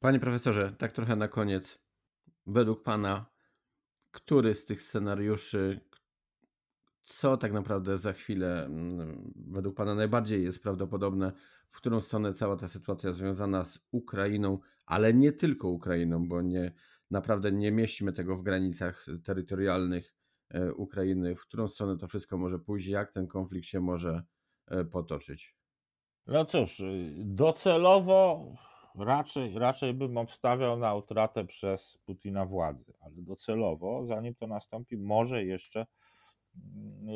Panie 0.00 0.20
profesorze, 0.20 0.72
tak 0.78 0.92
trochę 0.92 1.16
na 1.16 1.28
koniec, 1.28 1.78
według 2.46 2.82
Pana, 2.82 3.26
który 4.10 4.54
z 4.54 4.64
tych 4.64 4.82
scenariuszy, 4.82 5.80
co 7.02 7.36
tak 7.36 7.52
naprawdę 7.52 7.98
za 7.98 8.12
chwilę 8.12 8.64
mm, 8.64 9.32
według 9.36 9.76
Pana 9.76 9.94
najbardziej 9.94 10.42
jest 10.44 10.62
prawdopodobne, 10.62 11.32
w 11.70 11.76
którą 11.76 12.00
stronę 12.00 12.32
cała 12.32 12.56
ta 12.56 12.68
sytuacja 12.68 13.12
związana 13.12 13.64
z 13.64 13.78
Ukrainą, 13.90 14.58
ale 14.86 15.14
nie 15.14 15.32
tylko 15.32 15.68
Ukrainą, 15.68 16.28
bo 16.28 16.42
nie, 16.42 16.72
naprawdę 17.10 17.52
nie 17.52 17.72
mieścimy 17.72 18.12
tego 18.12 18.36
w 18.36 18.42
granicach 18.42 19.06
terytorialnych 19.24 20.14
e, 20.50 20.72
Ukrainy, 20.72 21.34
w 21.34 21.40
którą 21.40 21.68
stronę 21.68 21.98
to 21.98 22.08
wszystko 22.08 22.38
może 22.38 22.58
pójść, 22.58 22.86
jak 22.86 23.12
ten 23.12 23.26
konflikt 23.26 23.66
się 23.66 23.80
może 23.80 24.22
e, 24.66 24.84
potoczyć. 24.84 25.56
No 26.26 26.44
cóż, 26.44 26.82
docelowo 27.16 28.42
raczej, 28.98 29.58
raczej 29.58 29.94
bym 29.94 30.16
obstawiał 30.16 30.78
na 30.78 30.94
utratę 30.94 31.44
przez 31.44 32.02
Putina 32.06 32.46
władzy, 32.46 32.92
ale 33.00 33.14
docelowo, 33.16 34.02
zanim 34.02 34.34
to 34.34 34.46
nastąpi, 34.46 34.96
może 34.96 35.44
jeszcze 35.44 35.86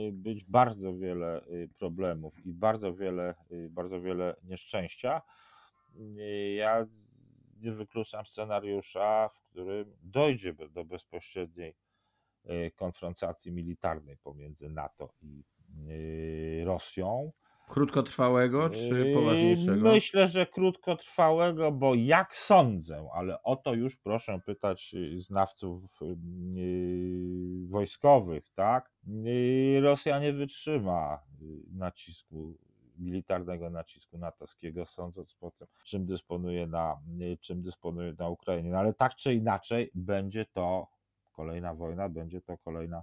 Y, 0.09 0.13
być 0.13 0.45
bardzo 0.45 0.97
wiele 0.97 1.47
y, 1.47 1.69
problemów 1.79 2.47
i 2.47 2.53
bardzo 2.53 2.95
wiele, 2.95 3.35
y, 3.51 3.69
bardzo 3.77 4.01
wiele 4.01 4.37
nieszczęścia. 4.43 5.23
Ja 6.57 6.87
nie 7.61 7.73
wykluczam 7.73 8.25
scenariusza, 8.25 9.29
w 9.29 9.43
którym 9.43 9.97
dojdzie 10.03 10.55
do 10.71 10.85
bezpośredniej 10.85 11.75
konfrontacji 12.77 13.53
militarnej 13.53 14.17
pomiędzy 14.17 14.69
NATO 14.69 15.15
i 15.21 15.45
Rosją. 16.65 17.33
Krótkotrwałego 17.69 18.71
czy 18.71 19.13
poważniejszego? 19.15 19.93
Myślę, 19.93 20.29
że 20.29 20.47
krótkotrwałego, 20.47 21.73
bo 21.73 21.95
jak 21.95 22.37
sądzę, 22.37 23.09
ale 23.15 23.43
o 23.43 23.57
to 23.57 23.75
już 23.75 23.97
proszę 23.97 24.39
pytać 24.47 24.95
znawców 25.17 25.99
wojskowych, 27.67 28.51
tak? 28.55 28.93
Rosja 29.83 30.19
nie 30.19 30.33
wytrzyma 30.33 31.23
nacisku 31.73 32.59
militarnego 32.99 33.71
nacisku 33.71 34.19
natowskiego, 34.19 34.87
sądząc 34.87 35.35
po 35.35 35.51
tym, 35.51 35.67
czym 35.85 36.07
dysponuje 36.07 36.67
na, 36.67 37.01
czym 37.41 37.63
dysponuje 37.63 38.15
na 38.19 38.29
Ukrainie. 38.29 38.71
No 38.71 38.79
ale 38.79 38.95
tak 38.95 39.15
czy 39.15 39.35
inaczej 39.35 39.91
będzie 39.95 40.47
to 40.47 40.87
kolejna 41.33 41.75
wojna, 41.75 42.09
będzie 42.09 42.41
to 42.41 42.59
kolejna, 42.59 43.03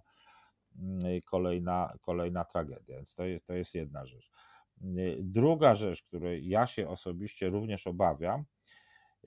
kolejna, 1.26 1.94
kolejna 2.02 2.46
tragedia. 2.46 2.96
Więc 2.96 3.16
to 3.16 3.26
jest, 3.26 3.48
to 3.48 3.54
jest 3.54 3.76
jedna 3.76 4.06
rzecz. 4.06 4.32
Druga 5.20 5.76
rzecz, 5.76 6.04
której 6.04 6.48
ja 6.48 6.68
się 6.68 6.90
osobiście 6.90 7.50
również 7.50 7.88
obawiam, 7.88 8.40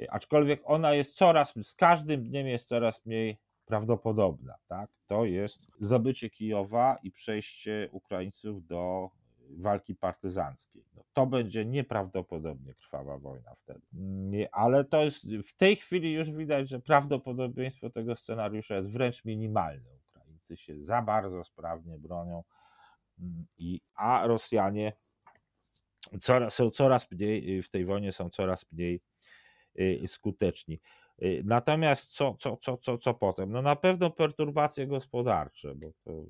aczkolwiek 0.09 0.61
ona 0.64 0.95
jest 0.95 1.14
coraz, 1.14 1.55
z 1.62 1.75
każdym 1.75 2.25
dniem 2.25 2.47
jest 2.47 2.69
coraz 2.69 3.07
mniej 3.07 3.39
prawdopodobna, 3.66 4.55
tak? 4.66 4.91
to 5.07 5.25
jest 5.25 5.73
zdobycie 5.81 6.31
Kijowa 6.31 6.99
i 7.03 7.11
przejście 7.11 7.89
Ukraińców 7.93 8.66
do 8.66 9.11
walki 9.57 9.95
partyzanckiej. 9.95 10.85
No, 10.95 11.05
to 11.13 11.27
będzie 11.27 11.65
nieprawdopodobnie 11.65 12.75
krwawa 12.75 13.19
wojna 13.19 13.55
wtedy. 13.55 13.81
Ale 14.53 14.85
to 14.85 15.05
jest 15.05 15.27
w 15.49 15.57
tej 15.57 15.77
chwili 15.77 16.13
już 16.13 16.31
widać, 16.31 16.69
że 16.69 16.81
prawdopodobieństwo 16.81 17.91
tego 17.91 18.17
scenariusza 18.17 18.77
jest 18.77 18.91
wręcz 18.91 19.25
minimalne. 19.25 19.91
Ukraińcy 20.11 20.57
się 20.57 20.85
za 20.85 21.03
bardzo 21.03 21.45
sprawnie 21.45 21.99
bronią, 21.99 22.45
mm, 23.19 23.47
i, 23.59 23.81
a 23.95 24.27
Rosjanie 24.27 24.93
coraz, 26.21 26.55
są 26.55 26.71
coraz 26.71 27.11
mniej, 27.11 27.59
y, 27.59 27.63
w 27.63 27.71
tej 27.71 27.85
wojnie 27.85 28.13
są 28.13 28.31
coraz 28.31 28.73
mniej 28.73 29.01
y, 29.81 30.03
skuteczni. 30.07 30.81
Y, 31.23 31.43
natomiast 31.45 32.13
co, 32.13 32.37
co, 32.41 32.57
co, 32.57 32.77
co, 32.77 32.99
co 32.99 33.15
potem? 33.15 33.53
No 33.53 33.63
na 33.63 33.77
pewno 33.77 34.11
perturbacje 34.11 34.87
gospodarcze, 34.87 35.75
bo 35.75 35.93
to 36.05 36.25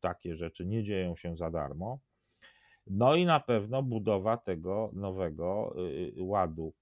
takie 0.00 0.34
rzeczy 0.34 0.66
nie 0.66 0.82
dzieją 0.82 1.16
się 1.16 1.36
za 1.36 1.50
darmo. 1.50 1.98
No 2.86 3.14
i 3.14 3.24
na 3.24 3.40
pewno 3.40 3.82
budowa 3.82 4.36
tego 4.36 4.90
nowego 4.92 5.74
ładu 6.18 6.72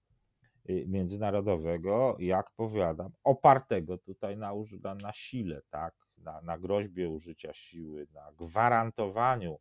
międzynarodowego, 0.88 2.16
jak 2.18 2.50
powiadam, 2.57 3.12
opartego 3.24 3.98
tutaj 3.98 4.36
na, 4.36 4.52
na 5.02 5.12
sile, 5.12 5.62
tak? 5.70 5.94
na, 6.24 6.40
na 6.40 6.59
groźbie 6.59 7.11
użycia 7.11 7.52
siły, 7.52 8.07
na 8.14 8.32
gwarantowaniu 8.38 9.59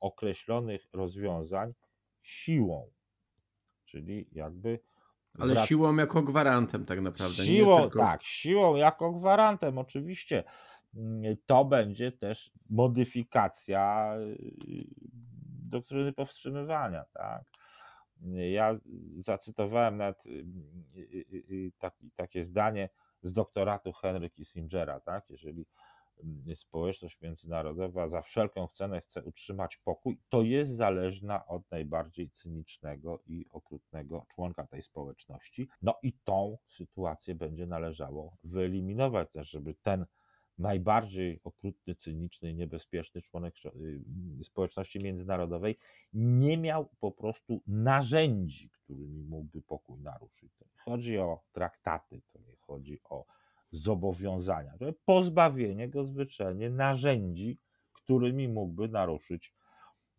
określonych 0.00 0.88
rozwiązań 0.92 1.74
siłą. 2.22 2.90
Czyli 3.84 4.28
jakby. 4.32 4.80
Ale 5.38 5.54
wrac... 5.54 5.68
siłą 5.68 5.96
jako 5.96 6.22
gwarantem, 6.22 6.84
tak 6.84 7.00
naprawdę. 7.00 7.46
Siłą, 7.46 7.80
tylko... 7.80 7.98
tak, 7.98 8.22
siłą 8.22 8.76
jako 8.76 9.12
gwarantem, 9.12 9.78
oczywiście. 9.78 10.44
Mm, 10.96 11.36
to 11.46 11.64
będzie 11.64 12.12
też 12.12 12.50
modyfikacja 12.70 14.14
y, 14.18 14.84
doktryny 15.78 16.12
powstrzymywania, 16.12 17.04
tak. 17.12 17.44
Ja 18.52 18.78
zacytowałem 19.18 19.96
nawet 19.96 20.26
y, 20.26 20.46
y, 21.50 21.72
takie 22.16 22.44
zdanie 22.44 22.88
z 23.22 23.32
doktoratu 23.32 23.92
Henry 23.92 24.30
Kissingera, 24.30 25.00
tak? 25.00 25.30
Jeżeli 25.30 25.64
społeczność 26.54 27.22
międzynarodowa 27.22 28.08
za 28.08 28.22
wszelką 28.22 28.68
cenę 28.68 29.00
chce 29.00 29.22
utrzymać 29.22 29.76
pokój, 29.84 30.20
to 30.28 30.42
jest 30.42 30.70
zależna 30.70 31.46
od 31.46 31.70
najbardziej 31.70 32.30
cynicznego 32.30 33.22
i 33.26 33.46
okrutnego 33.50 34.26
członka 34.34 34.66
tej 34.66 34.82
społeczności. 34.82 35.68
No 35.82 35.94
i 36.02 36.12
tą 36.24 36.58
sytuację 36.68 37.34
będzie 37.34 37.66
należało 37.66 38.36
wyeliminować 38.44 39.32
też, 39.32 39.50
żeby 39.50 39.74
ten 39.74 40.06
najbardziej 40.58 41.38
okrutny, 41.44 41.94
cyniczny 41.94 42.50
i 42.50 42.54
niebezpieczny 42.54 43.22
członek 43.22 43.54
y, 43.66 44.44
społeczności 44.44 44.98
międzynarodowej 45.04 45.78
nie 46.12 46.58
miał 46.58 46.88
po 47.00 47.12
prostu 47.12 47.62
narzędzi, 47.66 48.70
którymi 48.70 49.24
mógłby 49.24 49.62
pokój 49.62 50.00
naruszyć. 50.00 50.52
To 50.58 50.64
nie 50.64 50.78
chodzi 50.78 51.18
o 51.18 51.42
traktaty, 51.52 52.22
to 52.32 52.38
nie 52.38 52.56
chodzi 52.56 52.98
o 53.04 53.24
zobowiązania, 53.70 54.72
pozbawienie 55.04 55.88
go 55.88 56.04
zwyczajnie 56.04 56.70
narzędzi, 56.70 57.58
którymi 57.92 58.48
mógłby 58.48 58.88
naruszyć 58.88 59.54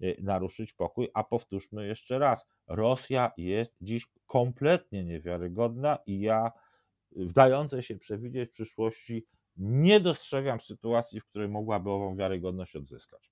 y, 0.03 0.17
naruszyć 0.21 0.73
pokój. 0.73 1.07
A 1.13 1.23
powtórzmy 1.23 1.87
jeszcze 1.87 2.19
raz: 2.19 2.45
Rosja 2.67 3.31
jest 3.37 3.75
dziś 3.81 4.07
kompletnie 4.25 5.03
niewiarygodna 5.03 5.97
i 6.05 6.19
ja, 6.19 6.51
w 7.11 7.33
dającej 7.33 7.83
się 7.83 7.97
przewidzieć 7.97 8.51
przyszłości, 8.51 9.23
nie 9.57 9.99
dostrzegam 9.99 10.59
sytuacji, 10.59 11.21
w 11.21 11.25
której 11.25 11.49
mogłaby 11.49 11.89
ową 11.89 12.15
wiarygodność 12.15 12.75
odzyskać. 12.75 13.31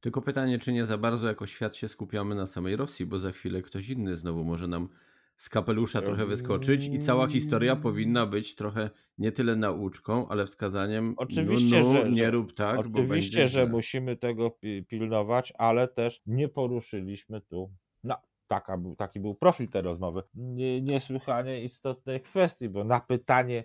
Tylko 0.00 0.22
pytanie, 0.22 0.58
czy 0.58 0.72
nie 0.72 0.84
za 0.86 0.98
bardzo 0.98 1.28
jako 1.28 1.46
świat 1.46 1.76
się 1.76 1.88
skupiamy 1.88 2.34
na 2.34 2.46
samej 2.46 2.76
Rosji, 2.76 3.06
bo 3.06 3.18
za 3.18 3.32
chwilę 3.32 3.62
ktoś 3.62 3.88
inny 3.88 4.16
znowu 4.16 4.44
może 4.44 4.68
nam 4.68 4.88
z 5.36 5.48
kapelusza 5.48 6.02
trochę 6.02 6.26
wyskoczyć 6.26 6.86
i 6.86 6.98
cała 6.98 7.26
historia 7.26 7.76
powinna 7.76 8.26
być 8.26 8.54
trochę 8.54 8.90
nie 9.18 9.32
tyle 9.32 9.56
nauczką, 9.56 10.28
ale 10.28 10.46
wskazaniem. 10.46 11.14
Oczywiście, 11.16 11.80
no, 11.80 11.92
no, 11.92 12.04
że, 12.04 12.10
nie 12.10 12.24
że, 12.24 12.30
rób 12.30 12.54
tak. 12.54 12.78
Oczywiście, 12.78 13.42
bo 13.42 13.48
że 13.48 13.66
musimy 13.66 14.16
tego 14.16 14.58
pilnować, 14.88 15.52
ale 15.58 15.88
też 15.88 16.20
nie 16.26 16.48
poruszyliśmy 16.48 17.40
tu. 17.40 17.72
No, 18.04 18.16
taka 18.48 18.78
był, 18.78 18.96
taki 18.96 19.20
był 19.20 19.34
profil 19.34 19.68
tej 19.68 19.82
rozmowy. 19.82 20.22
Nie, 20.34 20.82
niesłychanie 20.82 21.62
istotnej 21.62 22.20
kwestii, 22.20 22.68
bo 22.68 22.84
na 22.84 23.00
pytanie, 23.00 23.64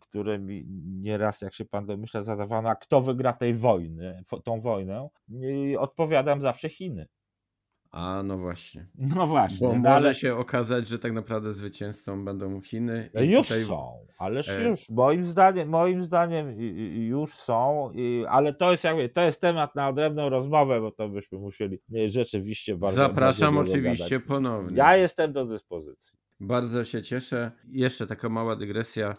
które 0.00 0.38
mi 0.38 0.64
nieraz, 0.86 1.40
jak 1.40 1.54
się 1.54 1.64
pan 1.64 1.86
domyśla, 1.86 2.22
zadawano, 2.22 2.68
a 2.68 2.76
kto 2.76 3.00
wygra 3.00 3.32
tej 3.32 3.54
wojny, 3.54 4.22
tą 4.44 4.60
wojnę, 4.60 5.08
odpowiadam 5.78 6.40
zawsze 6.40 6.68
Chiny. 6.68 7.06
A 7.90 8.22
no 8.22 8.38
właśnie. 8.38 8.86
No 8.98 9.26
właśnie. 9.26 9.66
Bo 9.66 9.72
no 9.72 9.78
może 9.78 10.06
ale... 10.06 10.14
się 10.14 10.36
okazać, 10.36 10.88
że 10.88 10.98
tak 10.98 11.12
naprawdę 11.12 11.52
zwycięzcą 11.52 12.24
będą 12.24 12.60
Chiny. 12.60 13.10
I 13.22 13.30
już 13.30 13.48
tutaj... 13.48 13.64
są, 13.64 14.06
ależ 14.18 14.48
e... 14.48 14.68
już. 14.68 14.90
Moim 14.90 15.24
zdaniem, 15.24 15.68
moim 15.68 16.04
zdaniem 16.04 16.60
już 17.08 17.34
są, 17.34 17.90
ale 18.28 18.54
to 18.54 18.70
jest 18.70 18.84
jakby, 18.84 19.08
to 19.08 19.20
jest 19.20 19.40
temat 19.40 19.74
na 19.74 19.88
odrębną 19.88 20.28
rozmowę, 20.28 20.80
bo 20.80 20.90
to 20.90 21.08
byśmy 21.08 21.38
musieli 21.38 21.78
rzeczywiście 22.06 22.76
bardzo. 22.76 22.96
Zapraszam 22.96 23.54
bardzo 23.54 23.72
oczywiście 23.72 24.14
gadać. 24.14 24.28
ponownie. 24.28 24.76
Ja 24.76 24.96
jestem 24.96 25.32
do 25.32 25.46
dyspozycji. 25.46 26.18
Bardzo 26.40 26.84
się 26.84 27.02
cieszę. 27.02 27.52
Jeszcze 27.68 28.06
taka 28.06 28.28
mała 28.28 28.56
dygresja. 28.56 29.16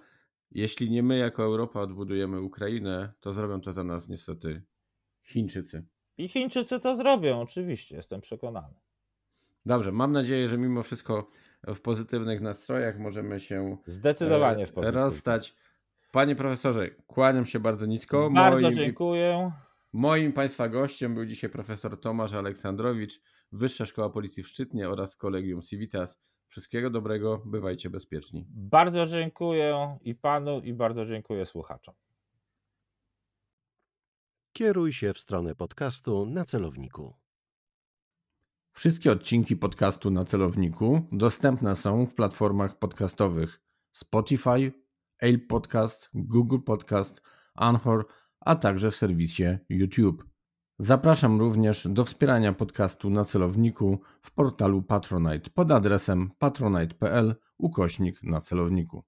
Jeśli 0.52 0.89
nie 0.89 1.04
my 1.04 1.18
jako 1.18 1.43
Europa 1.43 1.82
odbudujemy 1.82 2.41
Ukrainę, 2.41 3.14
to 3.20 3.34
zrobią 3.34 3.62
to 3.62 3.74
za 3.74 3.84
nas 3.84 4.10
niestety 4.10 4.64
Chińczycy. 5.24 5.86
I 6.18 6.28
Chińczycy 6.28 6.80
to 6.80 6.95
zrobią, 6.95 7.41
oczywiście, 7.41 7.95
jestem 7.95 8.22
przekonany. 8.22 8.76
Dobrze, 9.66 9.91
mam 9.91 10.12
nadzieję, 10.12 10.48
że 10.48 10.58
mimo 10.58 10.84
wszystko 10.84 11.30
w 11.68 11.80
pozytywnych 11.80 12.41
nastrojach 12.41 13.00
możemy 13.00 13.39
się 13.39 13.78
zdecydowanie 13.86 14.68
w 14.68 14.72
rozstać. 14.78 15.56
Panie 16.12 16.36
profesorze, 16.36 16.89
kłaniam 16.89 17.45
się 17.45 17.60
bardzo 17.60 17.86
nisko. 17.86 18.30
Bardzo 18.34 18.62
moim, 18.62 18.74
dziękuję. 18.74 19.52
Moim 19.93 20.34
Państwa 20.34 20.70
gościem 20.70 21.16
był 21.16 21.26
dzisiaj 21.26 21.50
profesor 21.50 22.00
Tomasz 22.00 22.34
Aleksandrowicz, 22.34 23.22
Wyższa 23.52 23.86
Szkoła 23.86 24.10
Policji 24.10 24.43
w 24.43 24.48
Szczytnie 24.48 24.89
oraz 24.89 25.16
Kolegium 25.16 25.62
Civitas. 25.62 26.22
Wszystkiego 26.48 26.89
dobrego, 26.89 27.41
bywajcie 27.45 27.89
bezpieczni. 27.89 28.45
Bardzo 28.50 29.06
dziękuję 29.06 29.98
i 30.02 30.16
panu, 30.16 30.60
i 30.60 30.74
bardzo 30.74 31.06
dziękuję 31.06 31.45
słuchaczom. 31.45 31.95
Kieruj 34.54 34.93
się 34.93 35.14
w 35.14 35.20
stronę 35.20 35.56
podcastu 35.56 36.26
na 36.26 36.45
celowniku. 36.45 37.16
Wszystkie 38.72 39.12
odcinki 39.12 39.56
podcastu 39.56 40.12
na 40.12 40.26
celowniku 40.26 41.02
dostępne 41.12 41.76
są 41.76 42.06
w 42.06 42.16
platformach 42.16 42.80
podcastowych 42.80 43.62
Spotify, 43.91 44.72
Apple 45.20 45.48
Podcast, 45.48 46.10
Google 46.14 46.60
Podcast, 46.60 47.22
Anchor, 47.56 48.06
a 48.39 48.56
także 48.56 48.91
w 48.91 48.95
serwisie 48.95 49.58
YouTube. 49.70 50.37
Zapraszam 50.80 51.39
również 51.39 51.88
do 51.89 52.05
wspierania 52.05 52.53
podcastu 52.53 53.09
na 53.09 53.23
celowniku 53.23 53.99
w 54.21 54.32
portalu 54.32 54.82
Patronite 54.82 55.49
pod 55.49 55.71
adresem 55.71 56.32
patronite.pl 56.39 57.36
ukośnik 57.57 58.23
na 58.23 58.41
celowniku. 58.41 59.03